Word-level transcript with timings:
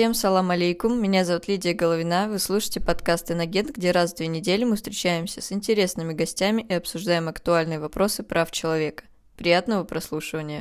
Всем 0.00 0.14
салам 0.14 0.50
алейкум, 0.50 0.98
меня 0.98 1.26
зовут 1.26 1.46
Лидия 1.46 1.74
Головина, 1.74 2.26
вы 2.26 2.38
слушаете 2.38 2.80
подкаст 2.80 3.30
«Инагент», 3.30 3.76
где 3.76 3.90
раз 3.90 4.14
в 4.14 4.16
две 4.16 4.28
недели 4.28 4.64
мы 4.64 4.76
встречаемся 4.76 5.42
с 5.42 5.52
интересными 5.52 6.14
гостями 6.14 6.64
и 6.66 6.72
обсуждаем 6.72 7.28
актуальные 7.28 7.80
вопросы 7.80 8.22
прав 8.22 8.50
человека. 8.50 9.04
Приятного 9.36 9.84
прослушивания! 9.84 10.60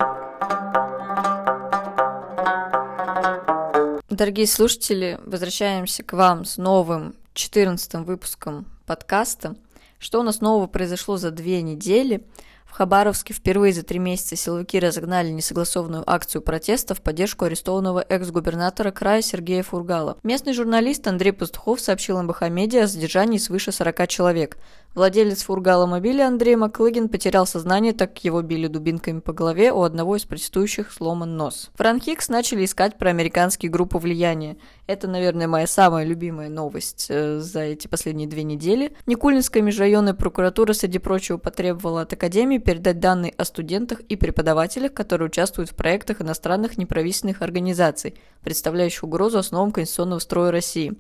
Дорогие 4.09 4.45
слушатели, 4.45 5.17
возвращаемся 5.25 6.03
к 6.03 6.11
вам 6.11 6.43
с 6.43 6.57
новым 6.57 7.15
14 7.33 7.93
выпуском 8.05 8.65
подкаста. 8.85 9.55
Что 9.99 10.19
у 10.19 10.23
нас 10.23 10.41
нового 10.41 10.67
произошло 10.67 11.15
за 11.15 11.31
две 11.31 11.61
недели– 11.61 12.27
в 12.69 12.73
Хабаровске 12.73 13.33
впервые 13.33 13.73
за 13.73 13.83
три 13.83 13.99
месяца 13.99 14.35
силовики 14.35 14.79
разогнали 14.79 15.29
несогласованную 15.29 16.03
акцию 16.05 16.41
протеста 16.41 16.93
в 16.93 17.01
поддержку 17.01 17.45
арестованного 17.45 18.05
экс-губернатора 18.07 18.91
края 18.91 19.21
Сергея 19.21 19.63
Фургала. 19.63 20.17
Местный 20.23 20.53
журналист 20.53 21.07
Андрей 21.07 21.31
Пастухов 21.33 21.81
сообщил 21.81 22.21
МБХ 22.21 22.43
Медиа 22.49 22.83
о 22.83 22.87
задержании 22.87 23.39
свыше 23.39 23.71
40 23.71 24.07
человек. 24.07 24.57
Владелец 24.95 25.43
фургала 25.43 25.85
мобиля 25.85 26.27
Андрей 26.27 26.55
Маклыгин 26.55 27.09
потерял 27.09 27.45
сознание, 27.45 27.93
так 27.93 28.13
как 28.13 28.23
его 28.23 28.41
били 28.41 28.65
дубинками 28.67 29.19
по 29.19 29.33
голове, 29.33 29.71
у 29.71 29.83
одного 29.83 30.15
из 30.15 30.25
протестующих 30.25 30.91
сломан 30.91 31.37
нос. 31.37 31.69
Франхикс 31.75 32.27
начали 32.27 32.65
искать 32.65 32.97
про 32.97 33.11
американские 33.11 33.71
группы 33.71 33.99
влияния. 33.99 34.57
Это, 34.87 35.07
наверное, 35.07 35.47
моя 35.47 35.67
самая 35.67 36.05
любимая 36.05 36.49
новость 36.49 37.05
э, 37.09 37.39
за 37.39 37.61
эти 37.61 37.87
последние 37.87 38.27
две 38.27 38.41
недели. 38.41 38.95
Никулинская 39.05 39.61
межрайонная 39.61 40.15
прокуратура, 40.15 40.73
среди 40.73 40.97
прочего, 40.97 41.37
потребовала 41.37 42.01
от 42.01 42.13
Академии 42.13 42.57
передать 42.57 42.99
данные 42.99 43.33
о 43.37 43.45
студентах 43.45 43.99
и 44.01 44.15
преподавателях, 44.15 44.93
которые 44.93 45.27
участвуют 45.27 45.69
в 45.69 45.75
проектах 45.75 46.21
иностранных 46.21 46.79
неправительственных 46.79 47.43
организаций, 47.43 48.15
представляющих 48.43 49.03
угрозу 49.03 49.37
основам 49.37 49.71
конституционного 49.71 50.19
строя 50.19 50.51
России. 50.51 50.97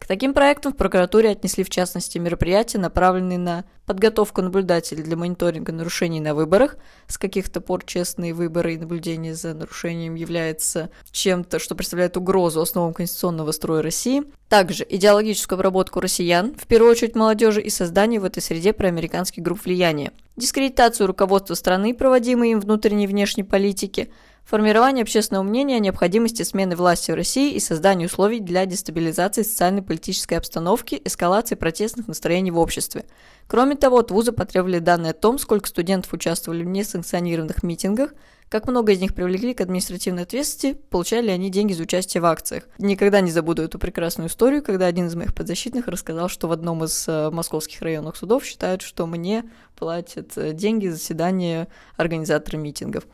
К 0.00 0.06
таким 0.06 0.32
проектам 0.32 0.72
в 0.72 0.76
прокуратуре 0.76 1.28
отнесли 1.28 1.62
в 1.62 1.68
частности 1.68 2.16
мероприятия, 2.16 2.78
направленные 2.78 3.38
на 3.38 3.64
подготовку 3.84 4.40
наблюдателей 4.40 5.02
для 5.02 5.14
мониторинга 5.14 5.72
нарушений 5.72 6.20
на 6.20 6.34
выборах. 6.34 6.78
С 7.06 7.18
каких-то 7.18 7.60
пор 7.60 7.84
честные 7.84 8.32
выборы 8.32 8.74
и 8.74 8.78
наблюдение 8.78 9.34
за 9.34 9.52
нарушением 9.52 10.14
является 10.14 10.90
чем-то, 11.12 11.58
что 11.58 11.74
представляет 11.74 12.16
угрозу 12.16 12.62
основам 12.62 12.94
конституционного 12.94 13.52
строя 13.52 13.82
России. 13.82 14.22
Также 14.48 14.86
идеологическую 14.88 15.56
обработку 15.58 16.00
россиян, 16.00 16.54
в 16.54 16.66
первую 16.66 16.90
очередь 16.90 17.14
молодежи, 17.14 17.60
и 17.60 17.68
создание 17.68 18.20
в 18.20 18.24
этой 18.24 18.42
среде 18.42 18.72
проамериканских 18.72 19.42
групп 19.42 19.64
влияния. 19.64 20.12
Дискредитацию 20.34 21.08
руководства 21.08 21.54
страны, 21.54 21.94
проводимой 21.94 22.52
им 22.52 22.60
внутренней 22.60 23.04
и 23.04 23.06
внешней 23.06 23.44
политики– 23.44 24.10
формирование 24.44 25.02
общественного 25.02 25.42
мнения 25.42 25.76
о 25.76 25.80
необходимости 25.80 26.42
смены 26.42 26.76
власти 26.76 27.10
в 27.10 27.14
России 27.14 27.54
и 27.54 27.60
создание 27.60 28.06
условий 28.06 28.40
для 28.40 28.66
дестабилизации 28.66 29.42
социально-политической 29.42 30.34
обстановки, 30.34 31.00
эскалации 31.04 31.54
протестных 31.54 32.08
настроений 32.08 32.50
в 32.50 32.58
обществе. 32.58 33.04
Кроме 33.46 33.76
того, 33.76 33.98
от 33.98 34.10
вуза 34.10 34.32
потребовали 34.32 34.78
данные 34.78 35.10
о 35.10 35.14
том, 35.14 35.38
сколько 35.38 35.68
студентов 35.68 36.12
участвовали 36.12 36.62
в 36.62 36.68
несанкционированных 36.68 37.62
митингах, 37.62 38.14
как 38.50 38.66
много 38.66 38.92
из 38.92 39.00
них 39.00 39.14
привлекли 39.14 39.54
к 39.54 39.60
административной 39.60 40.24
ответственности, 40.24 40.76
получали 40.90 41.26
ли 41.26 41.32
они 41.32 41.50
деньги 41.50 41.72
за 41.72 41.84
участие 41.84 42.20
в 42.20 42.26
акциях. 42.26 42.64
Никогда 42.78 43.20
не 43.20 43.30
забуду 43.30 43.62
эту 43.62 43.78
прекрасную 43.78 44.28
историю, 44.28 44.64
когда 44.64 44.86
один 44.86 45.06
из 45.06 45.14
моих 45.14 45.34
подзащитных 45.34 45.86
рассказал, 45.86 46.28
что 46.28 46.48
в 46.48 46.52
одном 46.52 46.82
из 46.82 47.06
э, 47.06 47.30
московских 47.30 47.80
районных 47.80 48.16
судов 48.16 48.44
считают, 48.44 48.82
что 48.82 49.06
мне 49.06 49.44
платят 49.76 50.36
э, 50.36 50.52
деньги 50.52 50.88
за 50.88 50.96
заседание 50.96 51.68
организатора 51.96 52.56
митингов. 52.56 53.04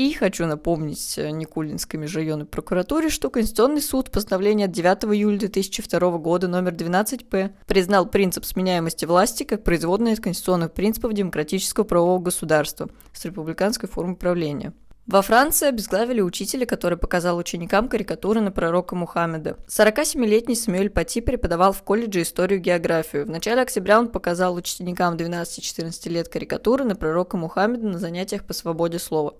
И 0.00 0.14
хочу 0.14 0.46
напомнить 0.46 1.18
э, 1.18 1.28
Никулинской 1.28 2.00
межрайонной 2.00 2.46
прокуратуре, 2.46 3.10
что 3.10 3.28
Конституционный 3.28 3.82
суд 3.82 4.10
постановление 4.10 4.64
от 4.64 4.72
9 4.72 5.04
июля 5.14 5.40
2002 5.40 6.16
года 6.16 6.48
номер 6.48 6.72
12-П 6.72 7.52
признал 7.66 8.06
принцип 8.06 8.46
сменяемости 8.46 9.04
власти 9.04 9.42
как 9.42 9.62
производное 9.62 10.14
из 10.14 10.20
конституционных 10.20 10.72
принципов 10.72 11.12
демократического 11.12 11.84
правового 11.84 12.18
государства 12.18 12.88
с 13.12 13.26
республиканской 13.26 13.90
формой 13.90 14.16
правления. 14.16 14.72
Во 15.06 15.20
Франции 15.20 15.68
обезглавили 15.68 16.22
учителя, 16.22 16.64
который 16.64 16.96
показал 16.96 17.36
ученикам 17.36 17.86
карикатуры 17.86 18.40
на 18.40 18.52
пророка 18.52 18.96
Мухаммеда. 18.96 19.58
47-летний 19.68 20.54
Самюэль 20.54 20.88
Пати 20.88 21.20
преподавал 21.20 21.74
в 21.74 21.82
колледже 21.82 22.22
историю 22.22 22.58
и 22.58 22.62
географию. 22.62 23.26
В 23.26 23.28
начале 23.28 23.60
октября 23.60 24.00
он 24.00 24.08
показал 24.08 24.54
ученикам 24.54 25.16
12-14 25.16 26.08
лет 26.08 26.30
карикатуры 26.30 26.84
на 26.84 26.96
пророка 26.96 27.36
Мухаммеда 27.36 27.86
на 27.86 27.98
занятиях 27.98 28.46
по 28.46 28.54
свободе 28.54 28.98
слова. 28.98 29.34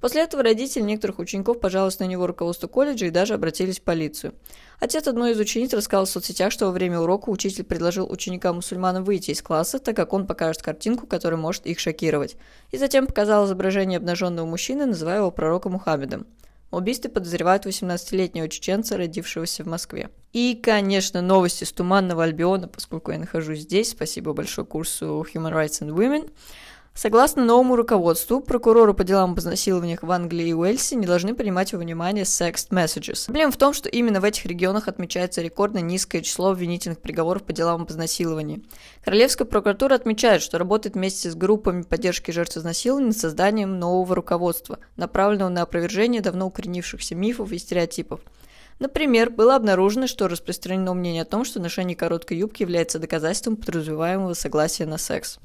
После 0.00 0.22
этого 0.22 0.42
родители 0.42 0.82
некоторых 0.82 1.18
учеников 1.18 1.58
пожаловались 1.58 1.98
на 1.98 2.04
него 2.04 2.26
руководство 2.26 2.68
колледжа 2.68 3.06
и 3.06 3.10
даже 3.10 3.34
обратились 3.34 3.80
в 3.80 3.82
полицию. 3.82 4.34
Отец 4.78 5.08
одной 5.08 5.32
из 5.32 5.40
учениц 5.40 5.72
рассказал 5.74 6.04
в 6.04 6.10
соцсетях, 6.10 6.52
что 6.52 6.66
во 6.66 6.72
время 6.72 7.00
урока 7.00 7.30
учитель 7.30 7.64
предложил 7.64 8.10
ученикам-мусульманам 8.10 9.02
выйти 9.02 9.32
из 9.32 9.42
класса, 9.42 9.80
так 9.80 9.96
как 9.96 10.12
он 10.12 10.26
покажет 10.26 10.62
картинку, 10.62 11.06
которая 11.06 11.40
может 11.40 11.66
их 11.66 11.80
шокировать. 11.80 12.36
И 12.70 12.78
затем 12.78 13.08
показал 13.08 13.46
изображение 13.46 13.96
обнаженного 13.96 14.46
мужчины, 14.46 14.86
называя 14.86 15.18
его 15.18 15.32
пророком 15.32 15.72
Мухаммедом. 15.72 16.26
Убийстве 16.70 17.10
подозревают 17.10 17.64
18-летнего 17.64 18.46
чеченца, 18.48 18.98
родившегося 18.98 19.64
в 19.64 19.66
Москве. 19.66 20.10
И, 20.34 20.54
конечно, 20.62 21.22
новости 21.22 21.64
с 21.64 21.72
Туманного 21.72 22.24
Альбиона, 22.24 22.68
поскольку 22.68 23.10
я 23.10 23.18
нахожусь 23.18 23.60
здесь, 23.60 23.90
спасибо 23.90 24.34
большое 24.34 24.66
курсу 24.66 25.26
Human 25.32 25.54
Rights 25.54 25.80
and 25.80 25.94
Women. 25.94 26.30
Согласно 26.98 27.44
новому 27.44 27.76
руководству, 27.76 28.40
прокуроры 28.40 28.92
по 28.92 29.04
делам 29.04 29.30
об 29.30 29.38
изнасилованиях 29.38 30.02
в 30.02 30.10
Англии 30.10 30.48
и 30.48 30.52
Уэльсе 30.52 30.96
не 30.96 31.06
должны 31.06 31.32
принимать 31.32 31.72
во 31.72 31.78
внимание 31.78 32.24
sext 32.24 32.70
messages. 32.70 33.26
Проблема 33.26 33.52
в 33.52 33.56
том, 33.56 33.72
что 33.72 33.88
именно 33.88 34.20
в 34.20 34.24
этих 34.24 34.46
регионах 34.46 34.88
отмечается 34.88 35.40
рекордно 35.40 35.78
низкое 35.78 36.22
число 36.22 36.50
обвинительных 36.50 36.98
приговоров 36.98 37.44
по 37.44 37.52
делам 37.52 37.82
об 37.82 37.90
изнасиловании. 37.92 38.64
Королевская 39.04 39.46
прокуратура 39.46 39.94
отмечает, 39.94 40.42
что 40.42 40.58
работает 40.58 40.96
вместе 40.96 41.30
с 41.30 41.36
группами 41.36 41.82
поддержки 41.82 42.32
жертв 42.32 42.56
изнасилования 42.56 43.06
над 43.06 43.16
созданием 43.16 43.78
нового 43.78 44.16
руководства, 44.16 44.80
направленного 44.96 45.50
на 45.50 45.62
опровержение 45.62 46.20
давно 46.20 46.48
укоренившихся 46.48 47.14
мифов 47.14 47.52
и 47.52 47.58
стереотипов. 47.58 48.22
Например, 48.80 49.30
было 49.30 49.54
обнаружено, 49.54 50.08
что 50.08 50.26
распространено 50.26 50.94
мнение 50.94 51.22
о 51.22 51.26
том, 51.26 51.44
что 51.44 51.60
ношение 51.60 51.94
короткой 51.94 52.38
юбки 52.38 52.62
является 52.62 52.98
доказательством 52.98 53.54
подразумеваемого 53.54 54.34
согласия 54.34 54.84
на 54.84 54.98
секс. 54.98 55.38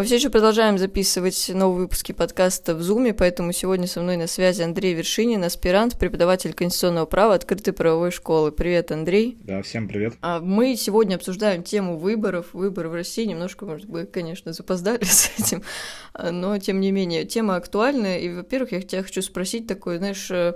Мы 0.00 0.06
все 0.06 0.14
еще 0.14 0.30
продолжаем 0.30 0.78
записывать 0.78 1.50
новые 1.52 1.82
выпуски 1.82 2.12
подкаста 2.12 2.74
в 2.74 2.80
Зуме, 2.80 3.12
поэтому 3.12 3.52
сегодня 3.52 3.86
со 3.86 4.00
мной 4.00 4.16
на 4.16 4.28
связи 4.28 4.62
Андрей 4.62 4.94
Вершинин, 4.94 5.44
аспирант, 5.44 5.98
преподаватель 5.98 6.54
конституционного 6.54 7.04
права 7.04 7.34
открытой 7.34 7.74
правовой 7.74 8.10
школы. 8.10 8.50
Привет, 8.50 8.92
Андрей. 8.92 9.36
Да, 9.44 9.60
всем 9.60 9.88
привет. 9.88 10.14
А 10.22 10.40
мы 10.40 10.74
сегодня 10.76 11.16
обсуждаем 11.16 11.62
тему 11.62 11.98
выборов, 11.98 12.54
выборов 12.54 12.92
в 12.92 12.94
России. 12.94 13.26
Немножко, 13.26 13.66
может 13.66 13.90
быть, 13.90 14.10
конечно, 14.10 14.54
запоздали 14.54 15.04
с 15.04 15.38
этим, 15.38 15.62
но 16.18 16.56
тем 16.56 16.80
не 16.80 16.92
менее, 16.92 17.26
тема 17.26 17.56
актуальная. 17.56 18.20
И, 18.20 18.30
во-первых, 18.30 18.72
я 18.72 18.80
тебя 18.80 19.02
хочу 19.02 19.20
спросить 19.20 19.66
такое, 19.66 19.98
знаешь, 19.98 20.30
э, 20.30 20.54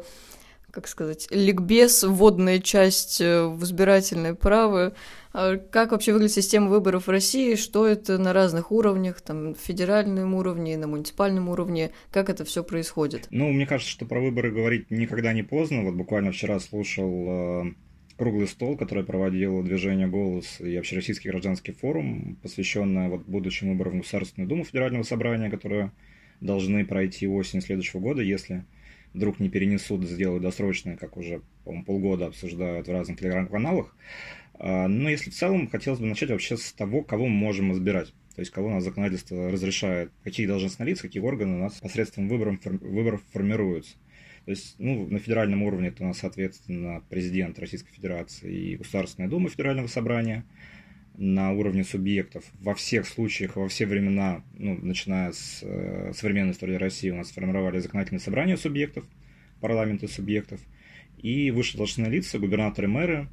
как 0.71 0.89
сказать, 0.89 1.29
ликбез, 1.31 2.03
вводная 2.03 2.61
часть 2.61 3.21
э, 3.21 3.45
в 3.45 3.63
избирательное 3.63 4.33
право. 4.33 4.95
А 5.35 5.57
как 5.57 5.91
вообще 5.91 6.13
выглядит 6.13 6.33
система 6.33 6.71
выборов 6.71 7.09
в 7.09 7.11
России? 7.11 7.57
Что 7.57 7.89
это 7.89 8.19
на 8.19 8.33
разных 8.33 8.71
уровнях, 8.71 9.21
там, 9.21 9.57
федеральном 9.57 10.33
уровне, 10.33 10.79
на 10.79 10.87
муниципальном 10.87 11.49
уровне? 11.49 11.91
Как 12.13 12.31
это 12.31 12.45
все 12.45 12.63
происходит? 12.63 13.27
Ну, 13.31 13.53
мне 13.53 13.67
кажется, 13.67 13.91
что 13.91 14.07
про 14.07 14.21
выборы 14.21 14.53
говорить 14.53 14.93
никогда 14.93 15.33
не 15.33 15.43
поздно. 15.43 15.83
Вот 15.83 15.95
буквально 15.95 16.31
вчера 16.31 16.61
слушал 16.61 17.11
э, 17.27 17.73
круглый 18.17 18.47
стол, 18.47 18.77
который 18.77 19.03
проводил 19.03 19.61
движение 19.65 20.07
«Голос» 20.07 20.61
и 20.61 20.77
Общероссийский 20.77 21.31
гражданский 21.31 21.73
форум, 21.73 22.39
посвященный 22.41 23.09
вот 23.09 23.27
будущим 23.27 23.71
выборам 23.71 23.95
в 23.95 24.03
Государственную 24.03 24.49
Думу 24.49 24.65
Федерального 24.65 25.03
собрания, 25.03 25.51
которые 25.51 25.91
должны 26.41 26.87
пройти 26.87 27.27
осень 27.27 27.61
следующего 27.61 27.99
года, 27.99 28.23
если 28.23 28.65
вдруг 29.15 29.41
не 29.41 29.49
перенесут, 29.49 30.05
сделают 30.05 30.45
досрочное, 30.45 30.97
как 30.97 31.17
уже, 31.17 31.41
по-моему, 31.65 31.85
полгода 31.85 32.27
обсуждают 32.27 32.87
в 32.87 32.93
разных 32.93 33.19
телеграм-каналах. 33.19 33.97
А, 34.59 34.89
но 34.89 35.09
если 35.11 35.31
в 35.31 35.35
целом, 35.35 35.69
хотелось 35.69 36.01
бы 36.01 36.07
начать 36.07 36.31
вообще 36.31 36.57
с 36.57 36.73
того, 36.73 37.03
кого 37.03 37.27
мы 37.27 37.35
можем 37.35 37.73
избирать. 37.73 38.13
То 38.35 38.41
есть, 38.41 38.51
кого 38.51 38.69
у 38.69 38.71
нас 38.71 38.85
законодательство 38.85 39.51
разрешает, 39.51 40.11
какие 40.25 40.47
должностные 40.47 40.89
лица, 40.89 41.03
какие 41.03 41.23
органы 41.23 41.57
у 41.57 41.61
нас 41.61 41.75
посредством 41.75 42.29
выборов, 42.29 42.59
выборов 42.65 43.23
формируются. 43.33 43.95
То 44.45 44.51
есть, 44.51 44.75
ну, 44.79 45.07
на 45.07 45.19
федеральном 45.19 45.63
уровне 45.63 45.89
это 45.89 46.03
у 46.03 46.07
нас, 46.07 46.19
соответственно, 46.19 47.03
президент 47.09 47.59
Российской 47.59 47.93
Федерации 47.93 48.53
и 48.53 48.77
Государственная 48.77 49.31
Дума 49.31 49.49
Федерального 49.49 49.87
Собрания. 49.87 50.45
На 51.17 51.53
уровне 51.53 51.85
субъектов 51.85 52.45
во 52.61 52.75
всех 52.75 53.07
случаях, 53.07 53.55
во 53.55 53.69
все 53.69 53.87
времена, 53.87 54.43
ну, 54.59 54.77
начиная 54.83 55.31
с 55.31 55.61
э, 55.63 56.13
современной 56.13 56.55
истории 56.55 56.75
России, 56.75 57.11
у 57.11 57.15
нас 57.15 57.31
формировали 57.31 57.79
законодательные 57.79 58.21
собрания 58.21 58.57
субъектов, 58.57 59.05
парламенты 59.61 60.09
субъектов, 60.09 60.61
и 61.19 61.53
высшие 61.53 61.79
должностные 61.79 62.11
лица, 62.11 62.41
губернаторы, 62.41 62.89
мэры, 62.89 63.29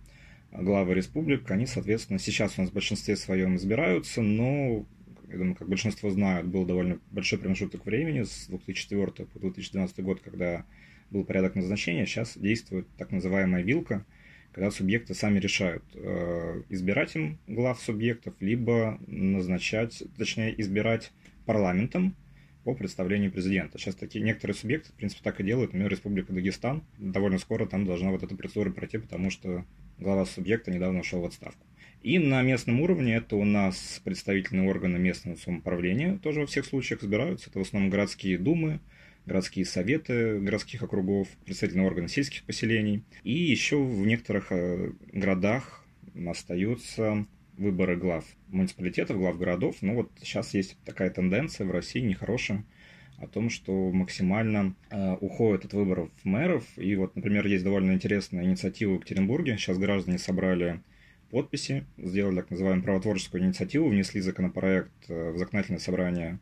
главы 0.52 0.94
республик, 0.94 1.50
они, 1.52 1.66
соответственно, 1.66 2.20
сейчас 2.20 2.58
у 2.58 2.62
нас 2.62 2.72
в 2.72 2.74
большинстве 2.74 3.16
своем 3.16 3.56
избираются, 3.56 4.22
но 4.22 4.86
я 5.30 5.38
думаю, 5.38 5.56
как 5.56 5.70
большинство 5.70 6.10
знают, 6.10 6.48
был 6.48 6.66
довольно 6.66 7.00
большой 7.12 7.40
промежуток 7.40 7.86
времени 7.86 8.24
с 8.24 8.48
2004 8.48 9.28
по 9.28 9.40
2012 9.40 10.00
год, 10.04 10.20
когда 10.20 10.66
был 11.10 11.24
порядок 11.24 11.56
назначения. 11.56 12.06
Сейчас 12.06 12.38
действует 12.38 12.88
так 12.98 13.12
называемая 13.12 13.64
вилка, 13.64 14.06
когда 14.52 14.72
субъекты 14.72 15.14
сами 15.14 15.40
решают, 15.40 15.84
э, 15.94 16.64
избирать 16.70 17.16
им 17.16 17.40
глав 17.48 17.80
субъектов, 17.82 18.34
либо 18.42 19.00
назначать, 19.08 20.04
точнее, 20.18 20.60
избирать 20.60 21.12
парламентом 21.46 22.16
по 22.64 22.76
представлению 22.76 23.32
президента. 23.32 23.78
Сейчас 23.78 23.96
такие 23.96 24.24
некоторые 24.24 24.56
субъекты, 24.56 24.90
в 24.90 24.96
принципе, 24.96 25.22
так 25.24 25.40
и 25.40 25.44
делают. 25.44 25.72
Например, 25.72 25.90
Республика 25.90 26.34
Дагестан. 26.34 26.84
Довольно 26.98 27.40
скоро 27.40 27.66
там 27.66 27.86
должна 27.86 28.12
вот 28.12 28.24
эта 28.24 28.36
процедура 28.36 28.70
пройти, 28.72 28.98
потому 28.98 29.32
что 29.32 29.66
глава 30.02 30.26
субъекта 30.26 30.72
недавно 30.72 31.02
ушел 31.02 31.22
в 31.22 31.26
отставку. 31.26 31.66
И 32.02 32.18
на 32.18 32.42
местном 32.42 32.82
уровне 32.82 33.16
это 33.16 33.36
у 33.36 33.46
нас 33.46 34.02
представительные 34.04 34.68
органы 34.68 34.98
местного 34.98 35.36
самоуправления, 35.36 36.18
тоже 36.18 36.42
во 36.42 36.48
всех 36.48 36.66
случаях 36.66 37.04
избираются. 37.04 37.50
Это 37.50 37.60
в 37.60 37.62
основном 37.62 37.92
городские 37.92 38.40
думы, 38.40 38.80
городские 39.28 39.66
советы 39.66 40.40
городских 40.40 40.82
округов, 40.82 41.28
представительные 41.46 41.86
органы 41.86 42.08
сельских 42.08 42.44
поселений. 42.44 43.04
И 43.24 43.32
еще 43.32 43.78
в 43.78 44.06
некоторых 44.08 44.52
э, 44.52 44.92
городах 45.14 45.86
остаются 46.28 47.28
выборы 47.58 47.96
глав 47.96 48.26
муниципалитетов, 48.48 49.18
глав 49.18 49.38
городов. 49.38 49.78
Но 49.82 49.94
вот 49.94 50.12
сейчас 50.20 50.56
есть 50.56 50.78
такая 50.84 51.12
тенденция 51.12 51.68
в 51.68 51.72
России 51.72 52.00
нехорошая 52.00 52.66
о 53.22 53.28
том, 53.28 53.50
что 53.50 53.92
максимально 53.92 54.76
э, 54.90 55.14
уходят 55.22 55.66
от 55.66 55.74
выборов 55.74 56.10
мэров. 56.24 56.66
И 56.78 56.96
вот, 56.96 57.16
например, 57.16 57.46
есть 57.46 57.64
довольно 57.64 57.92
интересная 57.92 58.44
инициатива 58.44 58.94
в 58.94 58.96
Екатеринбурге. 58.96 59.58
Сейчас 59.58 59.78
граждане 59.78 60.18
собрали 60.18 60.82
подписи, 61.30 61.86
сделали 61.98 62.38
так 62.38 62.50
называемую 62.50 62.84
правотворческую 62.84 63.44
инициативу, 63.44 63.90
внесли 63.90 64.22
законопроект 64.22 64.92
э, 65.08 65.32
в 65.32 65.38
законодательное 65.38 65.80
собрание 65.80 66.40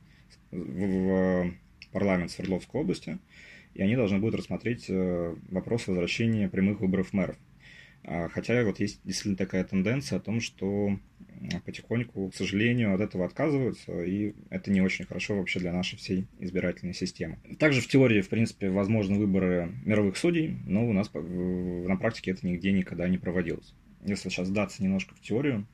в, 0.52 0.58
в 0.58 1.54
парламент 1.92 2.32
Свердловской 2.32 2.82
области, 2.82 3.20
и 3.74 3.82
они 3.82 3.96
должны 3.96 4.20
будут 4.20 4.36
рассмотреть 4.40 4.86
э, 4.90 5.36
вопрос 5.52 5.88
возвращения 5.88 6.50
прямых 6.50 6.80
выборов 6.80 7.14
мэров. 7.14 7.38
А, 8.04 8.30
хотя 8.30 8.64
вот 8.64 8.80
есть 8.80 9.02
действительно 9.04 9.38
такая 9.38 9.64
тенденция 9.64 10.18
о 10.18 10.22
том, 10.22 10.42
что 10.42 10.98
потихоньку, 11.66 12.30
к 12.30 12.36
сожалению, 12.36 12.94
от 12.94 13.02
этого 13.02 13.26
отказываются, 13.26 14.04
и 14.04 14.34
это 14.50 14.72
не 14.72 14.82
очень 14.82 15.06
хорошо 15.06 15.38
вообще 15.38 15.60
для 15.60 15.72
нашей 15.72 15.98
всей 15.98 16.28
избирательной 16.40 16.94
системы. 16.94 17.38
Также 17.58 17.82
в 17.82 17.88
теории, 17.88 18.22
в 18.22 18.30
принципе, 18.30 18.70
возможны 18.70 19.18
выборы 19.18 19.72
мировых 19.86 20.18
судей, 20.18 20.58
но 20.66 20.88
у 20.88 20.94
нас 20.94 21.12
на 21.14 21.96
практике 21.96 22.32
это 22.32 22.46
нигде 22.46 22.72
никогда 22.72 23.08
не 23.08 23.18
проводилось. 23.18 23.74
Если 24.06 24.30
сейчас 24.30 24.48
сдаться 24.48 24.84
немножко 24.84 25.16
в 25.16 25.22
теорию, 25.22 25.66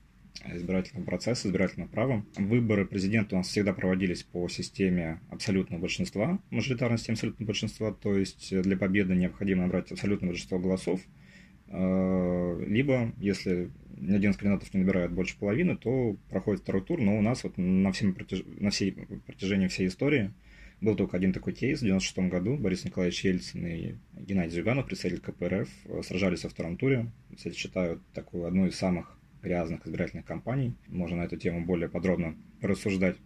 избирательного 0.46 1.06
процесса, 1.06 1.48
избирательного 1.48 1.90
права. 1.90 2.26
Выборы 2.36 2.86
президента 2.86 3.36
у 3.36 3.38
нас 3.38 3.48
всегда 3.48 3.74
проводились 3.74 4.24
по 4.24 4.48
системе 4.50 5.22
абсолютного 5.30 5.80
большинства, 5.80 6.40
мажоритарной 6.50 6.98
системе 6.98 7.16
абсолютного 7.16 7.48
большинства, 7.48 7.94
то 7.94 8.18
есть 8.18 8.62
для 8.62 8.78
победы 8.78 9.16
необходимо 9.16 9.64
набрать 9.64 9.92
абсолютное 9.92 10.30
большинство 10.30 10.60
голосов, 10.60 11.00
э, 11.00 11.25
либо, 11.68 13.12
если 13.18 13.72
ни 13.98 14.14
один 14.14 14.32
из 14.32 14.38
кандидатов 14.38 14.74
не 14.74 14.82
набирает 14.82 15.12
больше 15.12 15.38
половины, 15.38 15.78
то 15.78 16.16
проходит 16.30 16.62
второй 16.62 16.82
тур, 16.84 17.02
но 17.02 17.18
у 17.18 17.22
нас 17.22 17.44
вот 17.44 17.58
на, 17.58 17.92
всем 17.92 18.14
протяж... 18.14 18.44
на 18.60 18.70
всей 18.70 18.92
протяжении 18.92 19.68
всей 19.68 19.88
истории 19.88 20.32
был 20.82 20.96
только 20.96 21.18
один 21.18 21.34
такой 21.34 21.54
кейс 21.54 21.80
в 21.80 21.84
1996 21.84 22.32
году. 22.32 22.58
Борис 22.58 22.84
Николаевич 22.86 23.24
Ельцин 23.24 23.66
и 23.66 23.96
Геннадий 24.14 24.56
Зюганов, 24.56 24.86
представитель 24.86 25.22
КПРФ, 25.22 25.70
сражались 26.06 26.44
во 26.44 26.50
втором 26.50 26.78
туре. 26.78 27.12
Кстати, 27.36 27.56
считаю 27.56 28.02
такую 28.14 28.46
одну 28.46 28.68
из 28.68 28.76
самых 28.76 29.18
грязных 29.42 29.86
избирательных 29.88 30.26
кампаний. 30.26 30.76
Можно 30.88 31.18
на 31.18 31.24
эту 31.24 31.38
тему 31.38 31.66
более 31.66 31.88
подробно 31.88 32.36
рассуждать. 32.62 33.18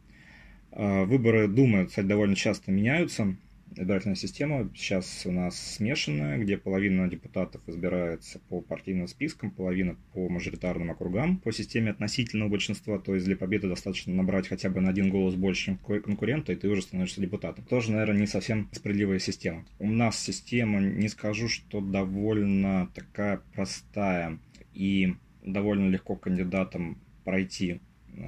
А, 0.72 1.06
выборы 1.06 1.48
Думы, 1.48 1.88
кстати, 1.88 2.06
довольно 2.06 2.36
часто 2.36 2.72
меняются. 2.72 3.36
Избирательная 3.76 4.16
система 4.16 4.70
сейчас 4.76 5.26
у 5.26 5.32
нас 5.32 5.58
смешанная, 5.76 6.38
где 6.38 6.58
половина 6.58 7.08
депутатов 7.08 7.62
избирается 7.68 8.40
по 8.50 8.62
партийным 8.62 9.08
спискам, 9.08 9.52
половина 9.52 9.96
по 10.14 10.28
мажоритарным 10.28 10.92
округам, 10.92 11.38
по 11.38 11.52
системе 11.52 11.92
относительного 11.92 12.50
большинства, 12.50 12.98
то 13.00 13.14
есть 13.14 13.26
для 13.26 13.38
победы 13.38 13.70
достаточно 13.70 14.14
набрать 14.14 14.48
хотя 14.48 14.70
бы 14.70 14.82
на 14.82 14.90
один 14.90 15.10
голос 15.10 15.36
больше, 15.36 15.66
чем 15.66 15.78
конкурента, 15.78 16.52
и 16.52 16.56
ты 16.56 16.68
уже 16.68 16.82
становишься 16.82 17.22
депутатом. 17.22 17.64
Тоже, 17.66 17.92
наверное, 17.92 18.22
не 18.22 18.28
совсем 18.28 18.70
справедливая 18.72 19.20
система. 19.20 19.66
У 19.78 19.90
нас 19.90 20.20
система, 20.20 20.80
не 20.80 21.08
скажу, 21.08 21.48
что 21.48 21.80
довольно 21.80 22.90
такая 22.96 23.42
простая 23.54 24.40
и 24.74 25.16
довольно 25.44 25.90
легко 25.90 26.16
кандидатам 26.16 26.98
пройти 27.24 27.82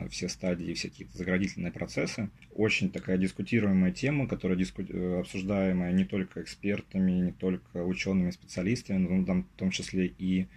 все 0.09 0.29
стадии, 0.29 0.73
все 0.73 0.89
какие-то 0.89 1.17
заградительные 1.17 1.71
процессы. 1.71 2.29
Очень 2.53 2.91
такая 2.91 3.17
дискутируемая 3.17 3.91
тема, 3.91 4.27
которая 4.27 4.57
диску... 4.57 4.83
Э, 4.83 5.19
обсуждаемая 5.19 5.91
не 5.93 6.05
только 6.05 6.41
экспертами, 6.41 7.11
не 7.11 7.31
только 7.31 7.83
учеными, 7.83 8.31
специалистами, 8.31 8.97
но 8.97 9.25
там, 9.25 9.43
в 9.43 9.57
том 9.57 9.71
числе 9.71 10.07
и 10.07 10.47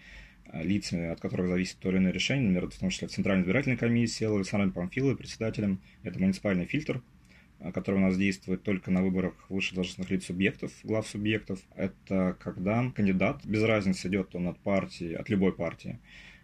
э, 0.46 0.62
лицами, 0.62 1.08
от 1.08 1.20
которых 1.20 1.48
зависит 1.48 1.78
то 1.78 1.90
или 1.90 1.98
иное 1.98 2.12
решение, 2.12 2.50
например, 2.50 2.70
в 2.70 2.78
том 2.78 2.90
числе 2.90 3.08
Центральная 3.08 3.42
избирательная 3.42 3.78
комиссия, 3.78 4.28
Александром 4.28 4.72
Памфиловой, 4.72 5.16
председателем, 5.16 5.80
это 6.02 6.18
муниципальный 6.18 6.66
фильтр, 6.66 7.02
который 7.72 7.96
у 7.96 8.00
нас 8.00 8.16
действует 8.16 8.62
только 8.62 8.90
на 8.90 9.02
выборах 9.02 9.46
высших 9.48 9.74
должностных 9.74 10.10
лиц 10.10 10.26
субъектов, 10.26 10.72
глав 10.82 11.06
субъектов. 11.06 11.60
Это 11.74 12.36
когда 12.40 12.90
кандидат, 12.90 13.44
без 13.44 13.62
разницы 13.62 14.08
идет 14.08 14.34
он 14.34 14.48
от 14.48 14.58
партии, 14.58 15.14
от 15.14 15.28
любой 15.30 15.54
партии, 15.54 15.98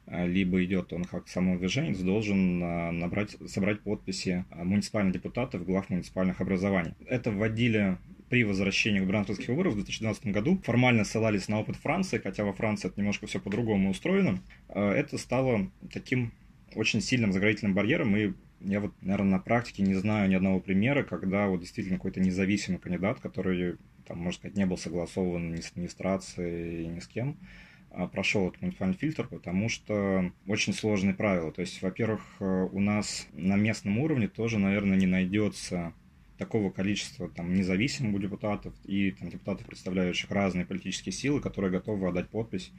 либо 0.07 0.63
идет 0.65 0.93
он 0.93 1.05
как 1.05 1.29
самовыдвиженец, 1.29 1.99
должен 1.99 2.63
а, 2.63 2.91
набрать, 2.91 3.37
собрать 3.47 3.81
подписи 3.81 4.45
а, 4.51 4.65
муниципальных 4.65 5.15
депутатов, 5.15 5.65
глав 5.65 5.89
муниципальных 5.89 6.41
образований. 6.41 6.95
Это 7.07 7.31
вводили 7.31 7.99
при 8.29 8.45
возвращении 8.45 9.01
губернаторских 9.01 9.49
выборов 9.49 9.73
в 9.73 9.77
2012 9.77 10.27
году. 10.27 10.61
Формально 10.65 11.05
ссылались 11.05 11.49
на 11.49 11.61
опыт 11.61 11.77
Франции, 11.77 12.19
хотя 12.19 12.45
во 12.45 12.53
Франции 12.53 12.89
это 12.89 13.01
немножко 13.01 13.27
все 13.27 13.41
по-другому 13.41 13.91
устроено. 13.91 14.41
Это 14.69 15.19
стало 15.19 15.69
таким 15.93 16.33
очень 16.77 17.01
сильным 17.01 17.33
заградительным 17.33 17.75
барьером, 17.75 18.17
и 18.17 18.33
я 18.61 18.81
вот, 18.81 18.93
наверное, 19.01 19.33
на 19.33 19.39
практике 19.41 19.83
не 19.83 19.95
знаю 19.95 20.29
ни 20.29 20.35
одного 20.35 20.61
примера, 20.61 21.03
когда 21.03 21.49
вот 21.49 21.61
действительно 21.61 21.97
какой-то 21.97 22.21
независимый 22.21 22.79
кандидат, 22.79 23.19
который, 23.19 23.77
там, 24.07 24.19
можно 24.19 24.33
сказать, 24.33 24.57
не 24.57 24.67
был 24.67 24.77
согласован 24.77 25.53
ни 25.53 25.61
с 25.61 25.71
администрацией, 25.71 26.87
ни 26.87 27.01
с 27.01 27.09
кем, 27.09 27.31
а, 27.31 27.70
прошел 28.13 28.49
этот 28.49 28.63
муниципальный 28.63 28.97
фильтр, 28.97 29.27
потому 29.29 29.69
что 29.69 30.33
очень 30.47 30.73
сложные 30.73 31.15
правила. 31.15 31.53
То 31.53 31.61
есть, 31.61 31.83
во-первых, 31.83 32.23
э, 32.41 32.69
у 32.73 32.81
нас 32.81 33.27
на 33.33 33.57
местном 33.57 33.99
уровне 33.99 34.29
тоже, 34.29 34.59
наверное, 34.59 34.97
не 34.97 35.07
найдется 35.07 35.93
такого 36.39 36.71
количества 36.71 37.29
там, 37.29 37.55
независимых 37.55 38.21
депутатов 38.21 38.75
и 38.85 39.11
там, 39.11 39.29
депутатов, 39.29 39.67
представляющих 39.67 40.31
разные 40.31 40.65
политические 40.65 41.13
силы, 41.13 41.41
которые 41.41 41.71
готовы 41.71 42.09
отдать 42.09 42.29
подпись 42.31 42.73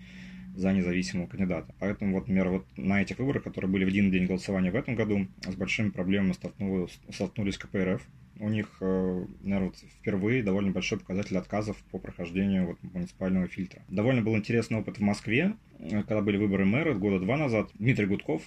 за 0.56 0.74
независимого 0.74 1.28
кандидата. 1.28 1.74
Поэтому, 1.80 2.14
вот, 2.14 2.22
например, 2.22 2.50
вот 2.50 2.66
на 2.78 3.02
этих 3.02 3.20
выборах, 3.20 3.44
которые 3.44 3.70
были 3.70 3.86
в 3.86 3.90
один 3.90 4.12
день 4.12 4.26
голосования 4.26 4.72
в 4.72 4.76
этом 4.76 4.96
году, 4.96 5.28
с 5.46 5.56
большими 5.56 5.90
проблемами 5.90 6.34
столкнулись, 6.34 7.00
столкнулись 7.10 7.58
КПРФ, 7.58 8.02
у 8.40 8.50
них, 8.50 8.78
э, 8.82 9.26
наверное, 9.42 9.70
вот 9.70 9.78
впервые 10.00 10.44
довольно 10.44 10.72
большой 10.72 11.00
показатель 11.00 11.38
отказов 11.38 11.78
по 11.92 12.00
прохождению 12.00 12.68
вот 12.68 12.84
муниципального 12.84 13.48
фильтра. 13.48 13.84
Довольно 13.90 14.22
был 14.22 14.36
интересный 14.36 14.80
опыт 14.80 14.98
в 14.98 15.02
Москве, 15.02 15.56
э, 15.80 16.02
когда 16.04 16.22
были 16.22 16.38
выборы 16.38 16.66
мэра 16.66 16.94
года 16.94 17.20
два 17.20 17.38
назад. 17.38 17.70
Дмитрий 17.76 18.06
Гудков, 18.06 18.44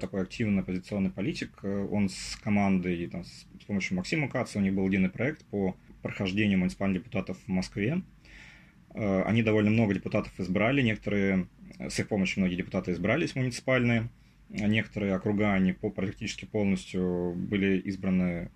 такой 0.00 0.22
активный 0.22 0.62
оппозиционный 0.62 1.10
политик, 1.10 1.50
э, 1.62 1.88
он 1.90 2.08
с 2.08 2.36
командой, 2.42 3.06
там, 3.06 3.24
с 3.24 3.64
помощью 3.66 3.96
Максима 3.96 4.28
Каца, 4.28 4.58
у 4.58 4.62
них 4.62 4.74
был 4.74 4.88
единый 4.88 5.10
проект 5.10 5.44
по 5.46 5.76
прохождению 6.02 6.58
муниципальных 6.58 7.02
депутатов 7.02 7.38
в 7.38 7.48
Москве. 7.48 8.02
Они 8.94 9.42
довольно 9.42 9.70
много 9.70 9.92
депутатов 9.92 10.32
избрали, 10.40 10.80
некоторые, 10.80 11.48
с 11.78 11.98
их 11.98 12.08
помощью 12.08 12.40
многие 12.40 12.56
депутаты 12.56 12.92
избрались 12.92 13.34
муниципальные, 13.34 14.08
некоторые 14.48 15.14
округа, 15.14 15.52
они 15.52 15.72
по, 15.72 15.90
практически 15.90 16.46
полностью 16.46 17.34
были 17.36 17.78
избраны 17.80 18.50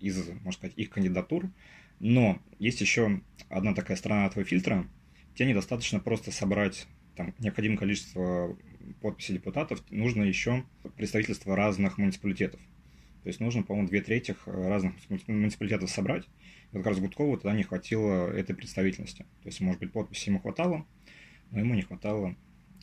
из, 0.00 0.28
можно 0.28 0.52
сказать, 0.52 0.76
их 0.76 0.90
кандидатур. 0.90 1.50
Но 1.98 2.40
есть 2.58 2.80
еще 2.80 3.20
одна 3.48 3.74
такая 3.74 3.96
сторона 3.96 4.26
этого 4.26 4.44
фильтра. 4.44 4.86
Тебе 5.34 5.50
недостаточно 5.50 6.00
просто 6.00 6.32
собрать 6.32 6.86
там, 7.16 7.34
необходимое 7.38 7.78
количество 7.78 8.56
подписей 9.00 9.34
депутатов, 9.34 9.82
нужно 9.90 10.22
еще 10.22 10.64
представительство 10.96 11.56
разных 11.56 11.98
муниципалитетов. 11.98 12.60
То 13.22 13.28
есть 13.28 13.40
нужно, 13.40 13.62
по-моему, 13.62 13.88
две 13.88 14.00
трети 14.00 14.34
разных 14.46 14.94
муниципалитетов 15.26 15.90
собрать. 15.90 16.24
И 16.24 16.76
вот 16.76 16.78
как 16.84 16.92
раз 16.92 17.00
Гудкову 17.00 17.36
тогда 17.36 17.54
не 17.54 17.62
хватило 17.62 18.30
этой 18.32 18.54
представительности. 18.54 19.26
То 19.42 19.48
есть, 19.48 19.60
может 19.60 19.80
быть, 19.80 19.92
подписи 19.92 20.30
ему 20.30 20.40
хватало, 20.40 20.86
но 21.50 21.60
ему 21.60 21.74
не 21.74 21.82
хватало 21.82 22.34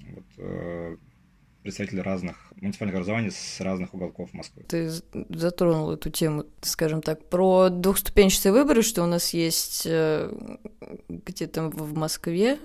вот, 0.02 0.26
э, 0.38 0.98
представители 1.68 2.00
разных 2.00 2.38
муниципальных 2.62 2.96
образований 2.96 3.30
с 3.30 3.60
разных 3.60 3.94
уголков 3.94 4.34
Москвы. 4.34 4.64
Ты 4.70 4.90
затронул 5.12 5.92
эту 5.92 6.10
тему, 6.10 6.46
скажем 6.62 7.02
так, 7.02 7.28
про 7.28 7.68
двухступенчатые 7.68 8.54
выборы, 8.54 8.82
что 8.84 9.04
у 9.04 9.06
нас 9.06 9.34
есть 9.34 9.84
э, 9.86 10.32
где-то 11.10 11.64
в 11.64 11.94
Москве, 11.94 12.58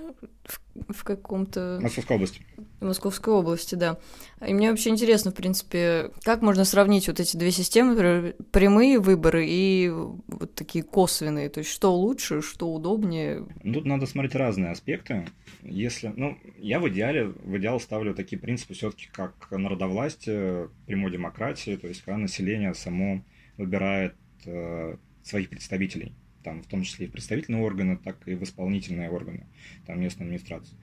в, 0.44 0.92
в 0.92 1.02
каком-то... 1.02 1.80
Московской 1.82 2.14
области. 2.14 2.42
Московской 2.82 3.32
области, 3.32 3.74
да. 3.74 3.98
И 4.46 4.52
мне 4.52 4.70
вообще 4.70 4.90
интересно, 4.90 5.30
в 5.30 5.34
принципе, 5.34 6.10
как 6.22 6.42
можно 6.42 6.64
сравнить 6.64 7.08
вот 7.08 7.20
эти 7.20 7.36
две 7.36 7.50
системы, 7.50 8.34
прямые 8.50 8.98
выборы 8.98 9.46
и 9.46 9.88
вот 9.88 10.54
такие 10.54 10.84
косвенные, 10.84 11.48
то 11.48 11.58
есть 11.58 11.70
что 11.70 11.94
лучше, 11.94 12.42
что 12.42 12.72
удобнее? 12.72 13.46
Тут 13.62 13.84
надо 13.84 14.06
смотреть 14.06 14.34
разные 14.34 14.70
аспекты. 14.70 15.26
Если, 15.62 16.12
ну, 16.16 16.36
я 16.58 16.80
в 16.80 16.88
идеале, 16.88 17.26
в 17.26 17.56
идеал 17.58 17.80
ставлю 17.80 18.14
такие 18.14 18.38
принципы 18.38 18.74
все-таки 18.74 19.08
как 19.12 19.50
народовластие, 19.50 20.70
прямой 20.86 21.12
демократии, 21.12 21.76
то 21.76 21.86
есть 21.86 22.02
когда 22.02 22.18
население 22.18 22.74
само 22.74 23.22
выбирает 23.56 24.14
э, 24.44 24.96
своих 25.22 25.48
представителей, 25.50 26.12
там 26.42 26.62
в 26.62 26.66
том 26.66 26.82
числе 26.82 27.06
и 27.06 27.08
в 27.08 27.12
представительные 27.12 27.62
органы, 27.62 27.96
так 27.96 28.16
и 28.26 28.34
в 28.34 28.42
исполнительные 28.42 29.10
органы, 29.10 29.46
там 29.86 30.00
местной 30.00 30.26
администрации. 30.26 30.76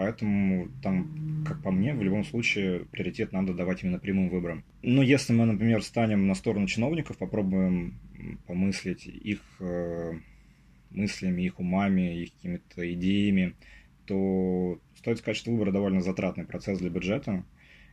Поэтому 0.00 0.70
там, 0.82 1.44
как 1.46 1.62
по 1.62 1.70
мне, 1.70 1.92
в 1.92 2.02
любом 2.02 2.24
случае 2.24 2.86
приоритет 2.86 3.32
надо 3.32 3.52
давать 3.52 3.84
именно 3.84 3.98
прямым 3.98 4.30
выборам. 4.30 4.64
Но 4.80 5.02
если 5.02 5.34
мы, 5.34 5.44
например, 5.44 5.82
станем 5.82 6.26
на 6.26 6.34
сторону 6.34 6.66
чиновников, 6.66 7.18
попробуем 7.18 7.98
помыслить 8.46 9.06
их 9.06 9.42
э, 9.60 10.12
мыслями, 10.88 11.42
их 11.42 11.60
умами, 11.60 12.22
их 12.22 12.32
какими-то 12.32 12.94
идеями, 12.94 13.56
то 14.06 14.80
стоит 14.96 15.18
сказать, 15.18 15.36
что 15.36 15.50
выборы 15.50 15.70
довольно 15.70 16.00
затратный 16.00 16.46
процесс 16.46 16.78
для 16.78 16.88
бюджета. 16.88 17.44